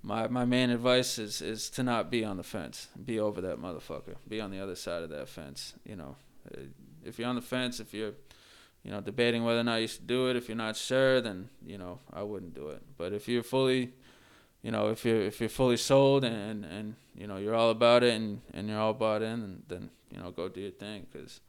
my 0.01 0.29
my 0.29 0.45
main 0.45 0.69
advice 0.69 1.19
is 1.19 1.41
is 1.41 1.69
to 1.71 1.83
not 1.83 2.09
be 2.09 2.23
on 2.23 2.37
the 2.37 2.43
fence. 2.43 2.87
Be 3.03 3.19
over 3.19 3.41
that 3.41 3.57
motherfucker. 3.57 4.15
Be 4.29 4.39
on 4.39 4.49
the 4.49 4.61
other 4.61 4.75
side 4.75 5.03
of 5.03 5.09
that 5.09 5.27
fence. 5.27 5.73
You 5.83 5.97
know, 5.97 6.15
Uh, 6.47 6.61
if 7.03 7.19
you're 7.19 7.27
on 7.27 7.35
the 7.35 7.41
fence, 7.41 7.79
if 7.79 7.93
you're 7.93 8.13
you 8.83 8.91
know 8.91 9.01
debating 9.01 9.43
whether 9.43 9.59
or 9.59 9.63
not 9.63 9.81
you 9.81 9.87
should 9.87 10.07
do 10.07 10.29
it, 10.29 10.35
if 10.35 10.47
you're 10.47 10.57
not 10.57 10.75
sure, 10.75 11.21
then 11.21 11.49
you 11.65 11.77
know 11.77 11.99
I 12.11 12.23
wouldn't 12.23 12.53
do 12.53 12.69
it. 12.69 12.81
But 12.97 13.13
if 13.13 13.27
you're 13.27 13.43
fully 13.43 13.93
you 14.61 14.71
know, 14.71 14.89
if 14.89 15.05
you're 15.05 15.21
if 15.21 15.39
you're 15.39 15.49
fully 15.49 15.77
sold 15.77 16.23
and 16.23 16.63
and 16.65 16.95
you 17.15 17.27
know 17.27 17.37
you're 17.37 17.55
all 17.55 17.71
about 17.71 18.03
it 18.03 18.13
and 18.13 18.41
and 18.53 18.69
you're 18.69 18.79
all 18.79 18.93
bought 18.93 19.21
in, 19.21 19.41
and 19.43 19.63
then 19.67 19.89
you 20.11 20.19
know 20.19 20.31
go 20.31 20.49
do 20.49 20.61
your 20.61 20.71
thing 20.71 21.07
because 21.11 21.41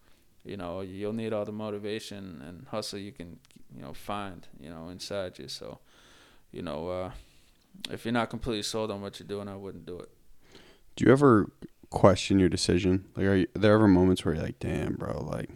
you 0.44 0.56
know 0.56 0.80
you'll 0.80 1.12
need 1.12 1.32
all 1.32 1.44
the 1.44 1.52
motivation 1.52 2.42
and 2.46 2.66
hustle 2.68 2.98
you 2.98 3.12
can 3.12 3.38
you 3.76 3.82
know 3.82 3.92
find 3.92 4.48
you 4.58 4.70
know 4.70 4.88
inside 4.88 5.38
you. 5.38 5.48
So 5.48 5.78
you 6.52 6.62
know 6.62 6.88
uh, 6.88 7.10
if 7.90 8.04
you're 8.04 8.12
not 8.12 8.30
completely 8.30 8.62
sold 8.62 8.90
on 8.90 9.02
what 9.02 9.20
you're 9.20 9.28
doing, 9.28 9.48
I 9.48 9.56
wouldn't 9.56 9.84
do 9.84 9.98
it. 9.98 10.08
Do 10.96 11.04
you 11.04 11.12
ever 11.12 11.50
question 11.92 12.38
your 12.38 12.48
decision? 12.48 13.04
Like, 13.16 13.26
are, 13.26 13.34
you, 13.36 13.46
are 13.54 13.58
there 13.58 13.74
ever 13.74 13.86
moments 13.86 14.24
where 14.24 14.34
you're 14.34 14.42
like, 14.42 14.58
damn, 14.58 14.94
bro, 14.94 15.22
like, 15.30 15.50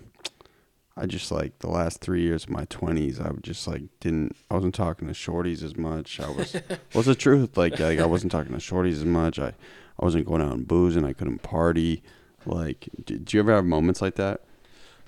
I 0.96 1.06
just 1.06 1.30
like 1.30 1.58
the 1.58 1.68
last 1.68 2.00
three 2.00 2.22
years 2.22 2.44
of 2.44 2.50
my 2.50 2.64
20s, 2.66 3.20
I 3.20 3.30
just 3.40 3.66
like 3.66 3.82
didn't, 4.00 4.36
I 4.50 4.54
wasn't 4.54 4.74
talking 4.74 5.08
to 5.08 5.14
shorties 5.14 5.62
as 5.62 5.76
much. 5.76 6.20
I 6.20 6.30
was, 6.30 6.56
what's 6.92 7.06
the 7.08 7.14
truth? 7.14 7.56
Like, 7.56 7.78
like, 7.80 7.98
I 7.98 8.06
wasn't 8.06 8.32
talking 8.32 8.52
to 8.52 8.58
shorties 8.58 8.92
as 8.92 9.04
much. 9.04 9.38
I, 9.38 9.48
I 9.48 10.04
wasn't 10.04 10.26
going 10.26 10.42
out 10.42 10.52
and 10.52 10.68
boozing. 10.68 11.04
I 11.04 11.12
couldn't 11.12 11.42
party. 11.42 12.02
Like, 12.44 12.88
did 13.04 13.32
you 13.32 13.40
ever 13.40 13.52
have 13.52 13.64
moments 13.64 14.00
like 14.00 14.14
that? 14.14 14.42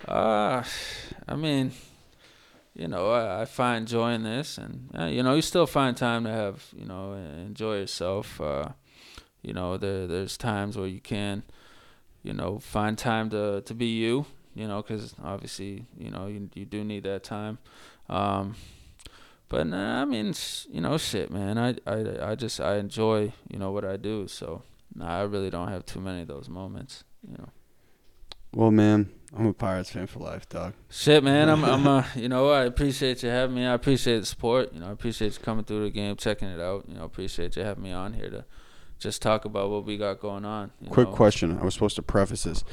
Uh, 0.07 0.63
I 1.27 1.37
mean, 1.37 1.73
you 2.75 2.89
know, 2.89 3.11
I, 3.11 3.43
I 3.43 3.45
find 3.45 3.87
joy 3.89 4.13
in 4.13 4.23
this, 4.23 4.59
and 4.59 4.91
uh, 4.99 5.07
you 5.07 5.23
know, 5.23 5.35
you 5.35 5.43
still 5.43 5.67
find 5.67 5.97
time 5.97 6.25
to 6.25 6.31
have, 6.31 6.67
you 6.77 6.85
know, 6.85 7.15
enjoy 7.15 7.79
yourself. 7.79 8.41
Uh, 8.41 8.71
you 9.43 9.53
know, 9.53 9.77
there 9.77 10.07
there's 10.07 10.37
times 10.37 10.77
where 10.77 10.87
you 10.87 11.01
can, 11.01 11.43
you 12.23 12.33
know, 12.33 12.59
find 12.59 12.97
time 12.99 13.31
to 13.31 13.63
to 13.63 13.75
be 13.75 13.87
you. 13.87 14.27
You 14.55 14.67
know, 14.67 14.83
because 14.83 15.15
obviously, 15.23 15.87
you 15.97 16.11
know, 16.11 16.27
you 16.27 16.51
you 16.55 16.65
do 16.65 16.83
need 16.85 17.05
that 17.05 17.23
time. 17.23 17.59
Um, 18.09 18.57
but 19.49 19.67
nah, 19.67 20.03
I 20.03 20.05
mean, 20.05 20.35
you 20.71 20.81
know, 20.81 20.99
shit, 20.99 21.31
man. 21.31 21.59
I, 21.59 21.77
I 21.87 22.31
I 22.31 22.35
just 22.35 22.61
I 22.61 22.77
enjoy, 22.77 23.33
you 23.49 23.59
know, 23.59 23.71
what 23.71 23.85
I 23.85 23.97
do. 23.97 24.27
So 24.27 24.63
nah, 24.95 25.21
I 25.21 25.23
really 25.23 25.51
don't 25.51 25.69
have 25.69 25.87
too 25.87 26.01
many 26.01 26.23
of 26.23 26.29
those 26.29 26.49
moments. 26.49 27.05
You 27.27 27.39
know. 27.39 27.49
Well, 28.55 28.71
man, 28.71 29.11
I'm 29.37 29.47
a 29.47 29.53
Pirates 29.53 29.91
fan 29.91 30.07
for 30.07 30.21
life, 30.21 30.49
dog. 30.49 30.73
Shit, 30.89 31.23
man. 31.23 31.49
I'm, 31.51 31.65
I'm, 31.65 31.87
uh, 31.87 32.05
you 32.15 32.29
know, 32.29 32.51
I 32.51 32.65
appreciate 32.65 33.23
you 33.23 33.29
having 33.29 33.57
me. 33.57 33.67
I 33.67 33.75
appreciate 33.75 34.21
the 34.21 34.27
support. 34.27 34.73
You 34.73 34.81
know, 34.81 34.89
I 34.89 34.93
appreciate 34.93 35.35
you 35.35 35.41
coming 35.41 35.65
through 35.65 35.85
the 35.85 35.91
game, 35.91 36.17
checking 36.17 36.49
it 36.49 36.61
out. 36.61 36.87
You 36.89 36.95
know, 36.95 37.05
appreciate 37.05 37.57
you 37.57 37.63
having 37.63 37.85
me 37.85 37.93
on 37.93 38.15
here 38.15 38.31
to 38.31 38.45
just 38.99 39.23
talk 39.23 39.45
about 39.45 39.71
what 39.71 39.85
we 39.85 39.97
got 39.97 40.21
going 40.21 40.45
on. 40.45 40.73
Quick 40.91 41.09
know. 41.09 41.15
question. 41.15 41.59
I 41.59 41.65
was 41.65 41.75
supposed 41.75 41.97
to 41.97 42.03
preface 42.03 42.45
this. 42.45 42.65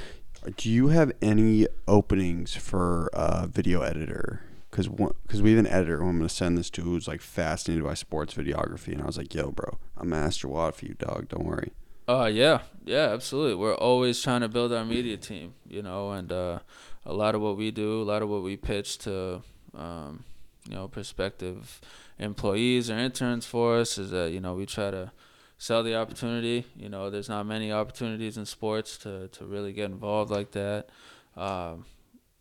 Do 0.58 0.70
you 0.70 0.90
have 0.90 1.12
any 1.22 1.68
openings 1.88 2.56
for 2.56 3.10
uh, 3.14 3.48
video 3.48 3.82
editor? 3.82 4.42
Because 4.70 4.88
because 4.88 5.42
we 5.42 5.52
have 5.52 5.60
an 5.60 5.68
editor 5.68 6.00
who 6.00 6.10
I'm 6.10 6.18
going 6.18 6.28
to 6.28 6.34
send 6.34 6.58
this 6.58 6.70
to 6.72 6.82
who's 6.82 7.08
like 7.08 7.22
fascinated 7.22 7.84
by 7.84 7.94
sports 7.94 8.34
videography, 8.34 8.94
and 8.94 9.02
I 9.02 9.06
was 9.06 9.18
like, 9.18 9.34
"Yo, 9.34 9.52
bro, 9.52 9.78
I'm 9.98 10.12
a 10.12 10.16
Master 10.16 10.48
Watt 10.48 10.76
for 10.76 10.86
you, 10.86 10.96
dog. 10.96 11.30
Don't 11.30 11.46
worry." 11.46 11.72
Uh, 12.08 12.30
yeah, 12.32 12.60
yeah, 12.84 13.10
absolutely. 13.14 13.56
We're 13.56 13.76
always 13.76 14.22
trying 14.22 14.42
to 14.42 14.50
build 14.50 14.72
our 14.72 14.86
media 14.86 15.18
team, 15.18 15.56
you 15.68 15.82
know, 15.82 16.12
and 16.12 16.32
uh, 16.32 16.60
a 17.06 17.14
lot 17.14 17.34
of 17.34 17.42
what 17.42 17.58
we 17.58 17.72
do, 17.72 18.02
a 18.02 18.04
lot 18.04 18.22
of 18.22 18.30
what 18.30 18.44
we 18.44 18.58
pitch 18.58 19.00
to, 19.00 19.42
um, 19.76 20.24
you 20.70 20.76
know, 20.76 20.88
prospective 20.88 21.82
employees 22.20 22.90
or 22.90 22.98
interns 22.98 23.46
for 23.46 23.78
us 23.78 23.98
is 23.98 24.12
that 24.12 24.32
you 24.32 24.40
know 24.40 24.54
we 24.54 24.66
try 24.66 24.92
to 24.92 25.12
sell 25.58 25.84
the 25.84 25.96
opportunity. 25.96 26.66
You 26.76 26.90
know, 26.90 27.10
there's 27.10 27.30
not 27.30 27.46
many 27.46 27.72
opportunities 27.72 28.38
in 28.38 28.46
sports 28.46 28.98
to 29.00 29.28
to 29.30 29.46
really 29.46 29.74
get 29.74 29.86
involved 29.92 30.32
like 30.32 30.52
that. 30.52 30.90
Um, 31.36 31.86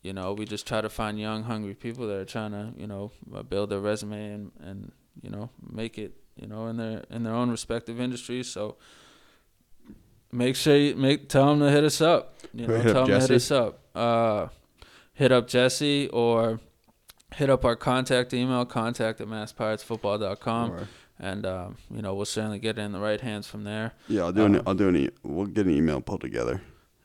you 0.02 0.12
know, 0.12 0.34
we 0.34 0.44
just 0.44 0.66
try 0.66 0.80
to 0.80 0.90
find 0.90 1.18
young, 1.18 1.44
hungry 1.44 1.74
people 1.74 2.06
that 2.08 2.16
are 2.18 2.24
trying 2.26 2.52
to, 2.52 2.72
you 2.76 2.86
know, 2.86 3.10
uh, 3.34 3.42
build 3.42 3.70
their 3.70 3.80
resume 3.80 4.32
and 4.32 4.52
and 4.60 4.92
you 5.22 5.30
know 5.30 5.50
make 5.70 5.98
it, 5.98 6.12
you 6.36 6.46
know, 6.46 6.66
in 6.66 6.76
their 6.76 7.04
in 7.10 7.22
their 7.22 7.34
own 7.34 7.50
respective 7.50 8.00
industries. 8.00 8.50
So 8.50 8.76
make 10.32 10.56
sure 10.56 10.76
you 10.76 10.94
make 10.96 11.28
tell 11.28 11.46
them 11.46 11.60
to 11.60 11.70
hit 11.70 11.84
us 11.84 12.00
up. 12.00 12.34
You 12.52 12.66
know, 12.66 12.74
Hit 12.76 12.92
tell 12.92 13.06
them 13.06 13.06
to 13.06 13.20
hit 13.20 13.30
us 13.36 13.50
up. 13.50 13.80
Uh, 13.94 14.48
hit 15.14 15.32
up 15.32 15.46
Jesse 15.48 16.08
or 16.08 16.60
hit 17.34 17.48
up 17.50 17.64
our 17.64 17.76
contact 17.76 18.32
email, 18.34 18.64
contact 18.64 19.20
at 19.20 19.28
masspiratefootball.com. 19.28 20.70
Or- 20.72 20.88
And 21.18 21.46
um, 21.46 21.76
you 21.94 22.02
know, 22.02 22.14
we'll 22.14 22.24
certainly 22.24 22.58
get 22.58 22.76
it 22.78 22.82
in 22.82 22.92
the 22.92 22.98
right 23.00 23.20
hands 23.20 23.46
from 23.46 23.64
there. 23.64 23.92
yeah, 24.08 24.22
I'll 24.22 24.32
do 24.32 24.44
an 24.44 24.56
Uh, 24.56 24.62
I'll 24.66 24.74
do 24.74 24.88
an 24.88 24.96
e- 24.96 25.10
we'll 25.22 25.46
get 25.46 25.66
an 25.66 25.72
email 25.76 26.00
pulled 26.00 26.20
together. 26.22 26.60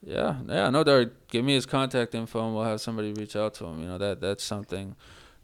Yeah, 0.06 0.38
yeah, 0.48 0.70
no 0.70 0.84
doubt. 0.84 1.08
Give 1.30 1.44
me 1.46 1.54
his 1.56 1.66
contact 1.66 2.16
info, 2.16 2.46
and 2.46 2.56
we'll 2.56 2.64
have 2.64 2.82
somebody 2.82 3.14
reach 3.14 3.36
out 3.36 3.54
to 3.56 3.66
him. 3.66 3.82
You 3.82 3.88
know 3.88 3.98
that 3.98 4.20
that's 4.22 4.44
something. 4.44 4.96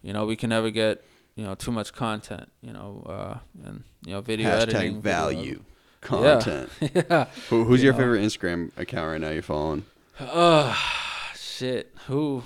You 0.02 0.14
know, 0.14 0.26
we 0.26 0.36
can 0.36 0.50
never 0.50 0.72
get 0.72 1.04
you 1.36 1.44
know 1.44 1.54
too 1.56 1.72
much 1.72 1.94
content. 1.94 2.50
You 2.62 2.74
know, 2.74 3.04
uh, 3.06 3.38
and 3.68 3.84
you 4.06 4.14
know 4.14 4.22
video 4.22 4.50
Hashtag 4.50 4.62
editing, 4.62 5.02
video- 5.02 5.02
value 5.02 5.64
content. 6.02 6.70
yeah. 6.82 7.26
Who, 7.50 7.66
who's 7.66 7.82
You 7.82 7.86
your 7.88 7.94
know. 7.94 8.00
favorite 8.00 8.22
Instagram 8.22 8.72
account 8.78 9.08
right 9.12 9.22
now? 9.22 9.30
You're 9.30 9.42
following, 9.44 9.86
Oh, 10.20 10.76
shit. 11.36 11.94
Who? 12.08 12.44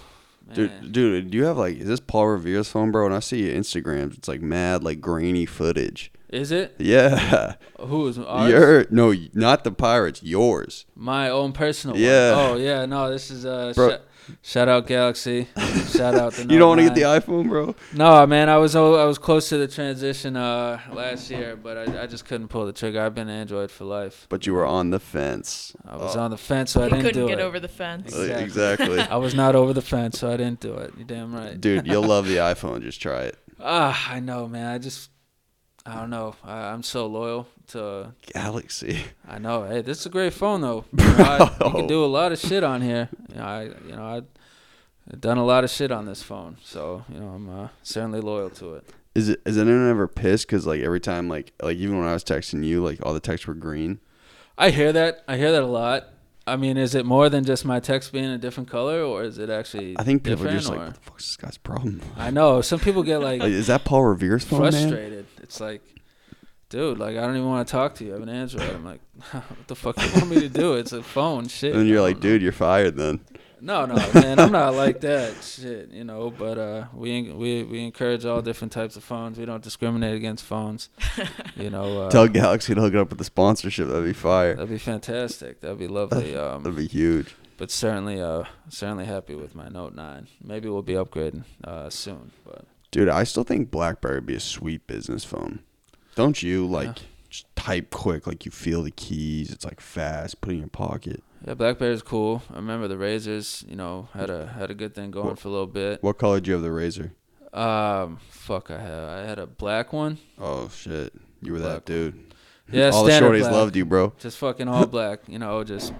Dude. 0.53 0.91
Dude, 0.91 1.31
do 1.31 1.37
you 1.37 1.45
have 1.45 1.57
like 1.57 1.77
is 1.77 1.87
this 1.87 1.99
Paul 1.99 2.27
Revere's 2.27 2.69
phone, 2.69 2.91
bro? 2.91 3.05
And 3.05 3.15
I 3.15 3.19
see 3.19 3.43
your 3.45 3.55
Instagrams, 3.55 4.17
it's 4.17 4.27
like 4.27 4.41
mad, 4.41 4.83
like 4.83 4.99
grainy 5.01 5.45
footage. 5.45 6.11
Is 6.29 6.51
it? 6.51 6.75
Yeah, 6.77 7.55
Who 7.79 8.07
is 8.07 8.19
ours? 8.19 8.51
your 8.51 8.85
no, 8.91 9.15
not 9.33 9.63
the 9.63 9.71
Pirates, 9.71 10.21
yours. 10.21 10.85
My 10.95 11.29
own 11.29 11.53
personal 11.53 11.97
Yeah. 11.97 12.35
one. 12.35 12.45
Oh, 12.51 12.55
yeah. 12.57 12.85
No, 12.85 13.09
this 13.09 13.31
is 13.31 13.45
uh, 13.47 13.73
Bro. 13.75 13.97
Sh- 14.41 14.49
shout 14.51 14.67
out 14.69 14.87
Galaxy. 14.87 15.47
shout 15.89 16.15
out 16.15 16.33
the 16.33 16.43
You 16.49 16.59
don't 16.59 16.69
want 16.69 16.79
to 16.81 16.85
get 16.87 16.95
the 16.95 17.01
iPhone, 17.01 17.47
bro? 17.49 17.75
No, 17.93 18.25
man. 18.27 18.49
I 18.49 18.57
was 18.57 18.75
o- 18.75 18.95
I 18.95 19.05
was 19.05 19.17
close 19.17 19.49
to 19.49 19.57
the 19.57 19.67
transition 19.67 20.35
uh, 20.35 20.79
last 20.93 21.29
year, 21.29 21.55
but 21.55 21.77
I, 21.77 22.03
I 22.03 22.07
just 22.07 22.25
couldn't 22.25 22.47
pull 22.49 22.65
the 22.65 22.73
trigger. 22.73 23.01
I've 23.01 23.15
been 23.15 23.29
Android 23.29 23.71
for 23.71 23.85
life. 23.85 24.25
But 24.29 24.45
you 24.47 24.53
were 24.53 24.65
on 24.65 24.89
the 24.89 24.99
fence. 24.99 25.75
I 25.87 25.95
was 25.97 26.15
Oh, 26.15 26.19
on 26.21 26.31
the 26.31 26.37
fence, 26.37 26.71
so 26.71 26.81
I 26.81 26.85
he 26.85 26.89
didn't 26.91 27.05
couldn't 27.05 27.21
do 27.23 27.27
get 27.29 27.39
it. 27.39 27.43
over 27.43 27.59
the 27.59 27.67
fence. 27.67 28.15
uh, 28.15 28.21
Exactly. 28.21 28.43
exactly. 28.43 28.99
I 29.15 29.17
was 29.17 29.33
not 29.35 29.55
over 29.55 29.73
the 29.73 29.81
fence, 29.81 30.19
so 30.19 30.31
I 30.31 30.37
didn't 30.37 30.59
do 30.59 30.73
it. 30.75 30.93
You're 30.97 31.05
damn 31.07 31.33
right. 31.33 31.59
Dude, 31.59 31.87
you'll 31.87 32.03
love 32.07 32.27
the 32.27 32.37
iPhone. 32.53 32.81
Just 32.81 33.01
try 33.01 33.23
it. 33.23 33.37
Ah, 33.59 34.11
I 34.13 34.19
know, 34.19 34.47
man. 34.47 34.67
I 34.67 34.77
just, 34.77 35.09
I 35.85 35.95
don't 35.95 36.09
know. 36.09 36.35
I, 36.43 36.71
I'm 36.71 36.83
so 36.83 37.07
loyal 37.07 37.47
to 37.69 38.13
Galaxy. 38.33 39.03
I 39.27 39.39
know. 39.39 39.63
Hey, 39.63 39.81
this 39.81 39.99
is 39.99 40.05
a 40.05 40.09
great 40.09 40.33
phone 40.33 40.61
though. 40.61 40.85
You, 40.97 41.05
know, 41.05 41.23
I, 41.23 41.65
you 41.65 41.71
can 41.71 41.87
do 41.87 42.03
a 42.03 42.07
lot 42.07 42.31
of 42.31 42.39
shit 42.39 42.63
on 42.63 42.81
here. 42.81 43.09
You 43.29 43.35
know, 43.35 43.43
I 43.43 43.63
you 43.63 43.95
know 43.95 44.03
I 44.03 44.21
I've 45.11 45.21
done 45.21 45.37
a 45.37 45.45
lot 45.45 45.63
of 45.63 45.69
shit 45.69 45.91
on 45.91 46.05
this 46.05 46.21
phone, 46.21 46.57
so 46.63 47.03
you 47.11 47.19
know 47.19 47.29
I'm 47.29 47.49
uh, 47.49 47.67
certainly 47.83 48.21
loyal 48.21 48.49
to 48.51 48.75
it. 48.75 48.89
Is 49.15 49.29
it? 49.29 49.41
Is 49.45 49.57
anyone 49.57 49.89
ever 49.89 50.07
pissed? 50.07 50.47
Cause 50.47 50.67
like 50.67 50.81
every 50.81 50.99
time, 50.99 51.27
like 51.27 51.51
like 51.61 51.77
even 51.77 51.97
when 51.97 52.07
I 52.07 52.13
was 52.13 52.23
texting 52.23 52.63
you, 52.63 52.83
like 52.83 52.99
all 53.03 53.13
the 53.13 53.19
texts 53.19 53.47
were 53.47 53.53
green. 53.53 53.99
I 54.57 54.69
hear 54.69 54.93
that. 54.93 55.23
I 55.27 55.37
hear 55.37 55.51
that 55.51 55.63
a 55.63 55.67
lot. 55.67 56.05
I 56.45 56.55
mean, 56.55 56.77
is 56.77 56.95
it 56.95 57.05
more 57.05 57.29
than 57.29 57.43
just 57.43 57.63
my 57.63 57.79
text 57.79 58.11
being 58.11 58.25
a 58.25 58.37
different 58.37 58.69
color, 58.69 59.03
or 59.03 59.23
is 59.23 59.37
it 59.37 59.49
actually? 59.49 59.97
I 59.97 60.03
think 60.03 60.23
people 60.23 60.47
are 60.47 60.51
just 60.51 60.69
like, 60.69 60.79
what 60.79 60.93
the 60.95 60.99
fuck's 61.01 61.27
this 61.27 61.37
guy's 61.37 61.57
problem? 61.57 62.01
I 62.17 62.31
know 62.31 62.61
some 62.61 62.79
people 62.79 63.03
get 63.03 63.19
like 63.19 63.41
is 63.43 63.67
that 63.67 63.85
Paul 63.85 64.03
Revere's 64.05 64.43
phone, 64.43 64.61
man? 64.61 64.71
frustrated. 64.71 65.25
It's 65.41 65.59
like, 65.59 65.81
dude, 66.69 66.97
like 66.99 67.17
I 67.17 67.21
don't 67.21 67.35
even 67.35 67.47
want 67.47 67.67
to 67.67 67.71
talk 67.71 67.95
to 67.95 68.05
you. 68.05 68.11
I 68.11 68.13
have 68.13 68.23
an 68.23 68.29
Android. 68.29 68.69
I'm 68.69 68.85
like, 68.85 69.01
what 69.31 69.67
the 69.67 69.75
fuck 69.75 69.95
do 69.95 70.05
you 70.05 70.13
want 70.13 70.29
me 70.29 70.39
to 70.41 70.49
do? 70.49 70.75
It's 70.75 70.91
a 70.93 71.03
phone. 71.03 71.47
Shit. 71.49 71.71
And 71.73 71.81
then 71.81 71.87
you're 71.87 72.01
like, 72.01 72.17
know. 72.17 72.21
dude, 72.21 72.41
you're 72.41 72.51
fired 72.51 72.95
then. 72.95 73.19
No, 73.61 73.85
no, 73.85 73.95
man, 74.13 74.39
I'm 74.39 74.53
not 74.53 74.73
like 74.85 75.01
that. 75.01 75.43
Shit, 75.43 75.89
you 75.91 76.05
know. 76.05 76.29
But 76.31 76.57
uh, 76.57 76.85
we 76.93 77.29
we 77.33 77.63
we 77.63 77.83
encourage 77.83 78.23
all 78.23 78.41
different 78.41 78.71
types 78.71 78.95
of 78.95 79.03
phones. 79.03 79.37
We 79.37 79.43
don't 79.45 79.61
discriminate 79.61 80.15
against 80.15 80.45
phones. 80.45 80.87
You 81.57 81.69
know. 81.69 82.03
Uh, 82.03 82.09
Tell 82.09 82.29
Galaxy 82.29 82.73
to 82.73 82.79
hook 82.79 82.93
it 82.93 82.97
up 82.99 83.09
with 83.09 83.17
the 83.17 83.25
sponsorship. 83.25 83.89
That'd 83.89 84.05
be 84.05 84.13
fire. 84.13 84.55
that'd 84.55 84.69
be 84.69 84.77
fantastic. 84.77 85.59
That'd 85.59 85.77
be 85.77 85.89
lovely. 85.89 86.31
That'd 86.35 86.65
Um, 86.67 86.73
be 86.75 86.87
huge. 86.87 87.35
but 87.57 87.69
certainly, 87.69 88.21
uh, 88.21 88.45
certainly 88.69 89.03
happy 89.03 89.35
with 89.35 89.55
my 89.55 89.67
Note 89.67 89.93
Nine. 89.93 90.27
Maybe 90.41 90.69
we'll 90.69 90.81
be 90.81 90.93
upgrading 90.93 91.43
uh 91.65 91.89
soon. 91.89 92.31
But 92.45 92.63
Dude, 92.91 93.09
I 93.09 93.25
still 93.25 93.43
think 93.43 93.69
BlackBerry 93.71 94.15
would 94.15 94.25
be 94.25 94.35
a 94.35 94.39
sweet 94.39 94.87
business 94.87 95.25
phone. 95.25 95.59
Don't 96.19 96.43
you? 96.43 96.67
Like, 96.67 96.97
just 97.29 97.45
type 97.55 97.89
quick. 97.91 98.27
Like, 98.27 98.45
you 98.45 98.51
feel 98.51 98.83
the 98.83 98.91
keys. 98.91 99.51
It's 99.51 99.63
like 99.65 99.79
fast. 99.79 100.41
Put 100.41 100.49
it 100.51 100.53
in 100.53 100.59
your 100.59 100.67
pocket. 100.69 101.23
yeah, 101.47 101.53
BlackBerry's 101.53 102.01
cool. 102.01 102.43
I 102.51 102.57
remember 102.57 102.87
the 102.87 102.97
Razors. 102.97 103.63
You 103.67 103.75
know, 103.75 104.09
had 104.13 104.29
a 104.29 104.47
had 104.47 104.69
a 104.69 104.73
good 104.73 104.93
thing 104.93 105.11
going 105.11 105.27
What- 105.27 105.39
for 105.39 105.47
a 105.47 105.51
little 105.51 105.67
bit. 105.67 106.03
What 106.03 106.17
color 106.17 106.39
do 106.39 106.49
you 106.49 106.53
have 106.55 106.63
the 106.63 106.71
Razor? 106.71 107.13
Um, 107.53 108.19
fuck, 108.29 108.69
I 108.69 108.79
had 108.79 108.93
I 108.93 109.25
had 109.25 109.39
a 109.39 109.47
black 109.47 109.91
one. 109.93 110.17
Oh, 110.37 110.69
shit. 110.69 111.13
You 111.41 111.53
were 111.53 111.59
that 111.59 111.65
Black 111.69 111.85
dude. 111.85 112.25
Yeah, 112.71 112.91
All 112.93 113.03
the 113.05 113.11
shorties 113.13 113.39
black. 113.39 113.51
loved 113.51 113.75
you, 113.75 113.83
bro. 113.83 114.13
just 114.19 114.37
fucking 114.37 114.67
all 114.67 114.85
black, 114.97 115.21
you 115.27 115.39
know, 115.39 115.63
just 115.63 115.91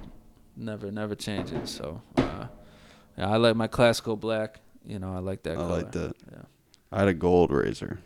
never 0.56 0.92
never 0.92 1.16
changing. 1.16 1.66
So 1.66 2.04
uh, 2.18 2.46
yeah, 3.18 3.28
I 3.30 3.38
like 3.38 3.56
my 3.56 3.66
classical 3.68 4.16
black. 4.16 4.60
You 4.86 5.00
know, 5.00 5.12
I 5.16 5.18
like 5.20 5.42
that. 5.44 5.54
I 5.54 5.56
color. 5.56 5.78
like 5.78 5.92
that. 5.94 6.14
Yeah, 6.32 6.42
I 6.92 7.00
had 7.00 7.08
a 7.08 7.14
gold 7.16 7.50
Razor. 7.52 7.98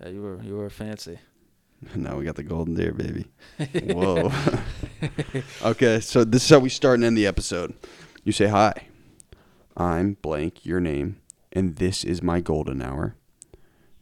Yeah, 0.00 0.08
you 0.08 0.22
were 0.22 0.42
you 0.42 0.56
were 0.56 0.70
fancy. 0.70 1.18
Now 1.94 2.16
we 2.18 2.24
got 2.24 2.34
the 2.34 2.42
golden 2.42 2.74
deer, 2.74 2.92
baby. 2.92 3.26
Whoa. 3.94 4.32
okay, 5.62 6.00
so 6.00 6.24
this 6.24 6.42
is 6.42 6.50
how 6.50 6.58
we 6.58 6.68
start 6.70 6.96
and 6.96 7.04
end 7.04 7.16
the 7.16 7.26
episode. 7.26 7.72
You 8.24 8.32
say, 8.32 8.46
Hi, 8.48 8.72
I'm 9.76 10.14
blank, 10.14 10.66
your 10.66 10.80
name, 10.80 11.20
and 11.52 11.76
this 11.76 12.02
is 12.02 12.20
my 12.20 12.40
golden 12.40 12.82
hour. 12.82 13.14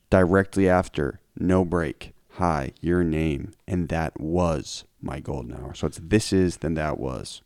Directly 0.09 0.68
after, 0.68 1.20
no 1.38 1.66
break. 1.66 2.12
Hi, 2.38 2.72
your 2.80 3.05
name, 3.05 3.53
and 3.68 3.88
that 3.90 4.18
was 4.18 4.84
my 5.03 5.20
golden 5.20 5.53
hour. 5.55 5.74
So 5.74 5.86
it's 5.86 6.01
this 6.03 6.32
is, 6.32 6.59
then 6.59 6.74
that 6.74 6.99
was. 6.99 7.42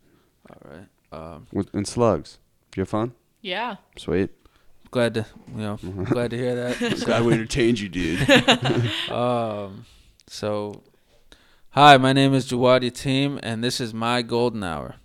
All 0.48 0.70
right. 0.70 0.86
Um, 1.12 1.46
With- 1.52 1.74
And 1.74 1.88
slugs. 1.88 2.38
Did 2.70 2.76
you 2.78 2.80
have 2.82 2.88
fun? 2.88 3.14
Yeah. 3.40 3.76
Sweet. 3.96 4.30
Glad 4.90 5.14
to 5.14 5.26
you 5.54 5.62
know 5.62 5.76
glad 6.04 6.30
to 6.32 6.36
hear 6.36 6.56
that. 6.56 7.00
Glad 7.04 7.24
we 7.24 7.32
entertained 7.32 7.78
you, 7.78 7.88
dude. 7.88 8.26
Um, 9.10 9.86
so, 10.26 10.82
hi, 11.70 11.96
my 11.96 12.12
name 12.12 12.34
is 12.34 12.50
Jawad 12.50 12.82
Yatim, 12.82 13.38
and 13.42 13.62
this 13.62 13.80
is 13.80 13.94
my 13.94 14.22
golden 14.22 14.64
hour. 14.64 14.96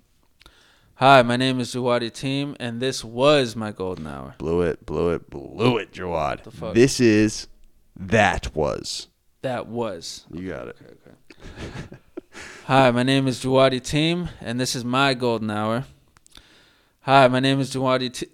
Hi, 0.95 1.21
my 1.21 1.35
name 1.35 1.59
is 1.59 1.73
Jawad 1.75 2.01
Yatim, 2.01 2.55
and 2.59 2.81
this 2.81 3.03
was 3.03 3.55
my 3.55 3.71
golden 3.71 4.07
hour. 4.07 4.35
blew 4.39 4.61
it, 4.61 4.85
blew 4.85 5.09
it, 5.09 5.29
blew 5.29 5.77
it, 5.77 5.91
Jawad. 5.91 6.43
The 6.43 6.51
fuck? 6.51 6.73
This 6.73 6.99
is, 6.99 7.47
that 7.95 8.55
was. 8.55 9.07
That 9.41 9.67
was. 9.67 10.25
You 10.31 10.49
got 10.49 10.69
it. 10.69 10.77
Okay, 10.81 10.93
okay. 10.93 11.97
Hi, 12.65 12.89
my 12.91 13.03
name 13.03 13.27
is 13.27 13.43
Jawad 13.43 13.71
Yatim, 13.71 14.29
and 14.41 14.59
this 14.59 14.75
is 14.75 14.83
my 14.83 15.13
golden 15.13 15.51
hour. 15.51 15.85
Hi, 17.01 17.27
my 17.27 17.39
name 17.39 17.59
is 17.59 17.73
Jawad 17.73 17.99
Yatim. 17.99 18.29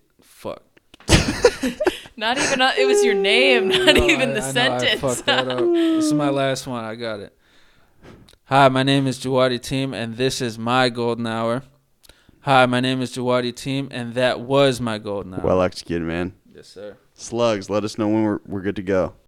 Fuck. 2.22 2.38
Not 2.38 2.46
even 2.46 2.62
a, 2.62 2.74
it 2.78 2.86
was 2.86 3.04
your 3.04 3.16
name, 3.16 3.68
not 3.70 3.96
No, 3.96 4.06
even 4.08 4.30
I- 4.32 4.34
the 4.34 4.40
I 4.44 4.52
know, 4.52 4.76
I 4.76 4.78
sentence. 4.80 5.02
fucked 5.02 5.26
that 5.26 5.48
up. 5.48 5.60
This 5.60 6.06
is 6.06 6.14
my 6.14 6.30
last 6.42 6.68
one. 6.68 6.84
I 6.86 6.96
got 6.96 7.20
it. 7.20 7.36
Hi, 8.46 8.68
my 8.70 8.84
name 8.84 9.08
is 9.08 9.18
Jawad 9.20 9.52
Yatim, 9.58 9.96
and 9.96 10.18
this 10.18 10.42
is 10.42 10.60
my 10.60 10.90
golden 10.90 11.26
hour. 11.26 11.64
Hi, 12.42 12.66
my 12.66 12.80
name 12.80 13.02
is 13.02 13.16
Jawad 13.16 13.50
Yatim, 13.52 13.88
and 13.92 14.14
that 14.14 14.40
was 14.42 14.80
my 14.82 14.98
golden 14.98 15.34
hour. 15.34 15.42
Well 15.44 15.62
executed, 15.62 16.06
man. 16.06 16.34
yes, 16.54 16.68
sir. 16.68 16.98
Slugs, 17.14 17.70
let 17.70 17.84
us 17.84 17.98
know 17.98 18.08
when 18.08 18.24
we're, 18.24 18.40
we're 18.46 18.62
good 18.62 18.76
to 18.78 18.84
go. 18.84 19.14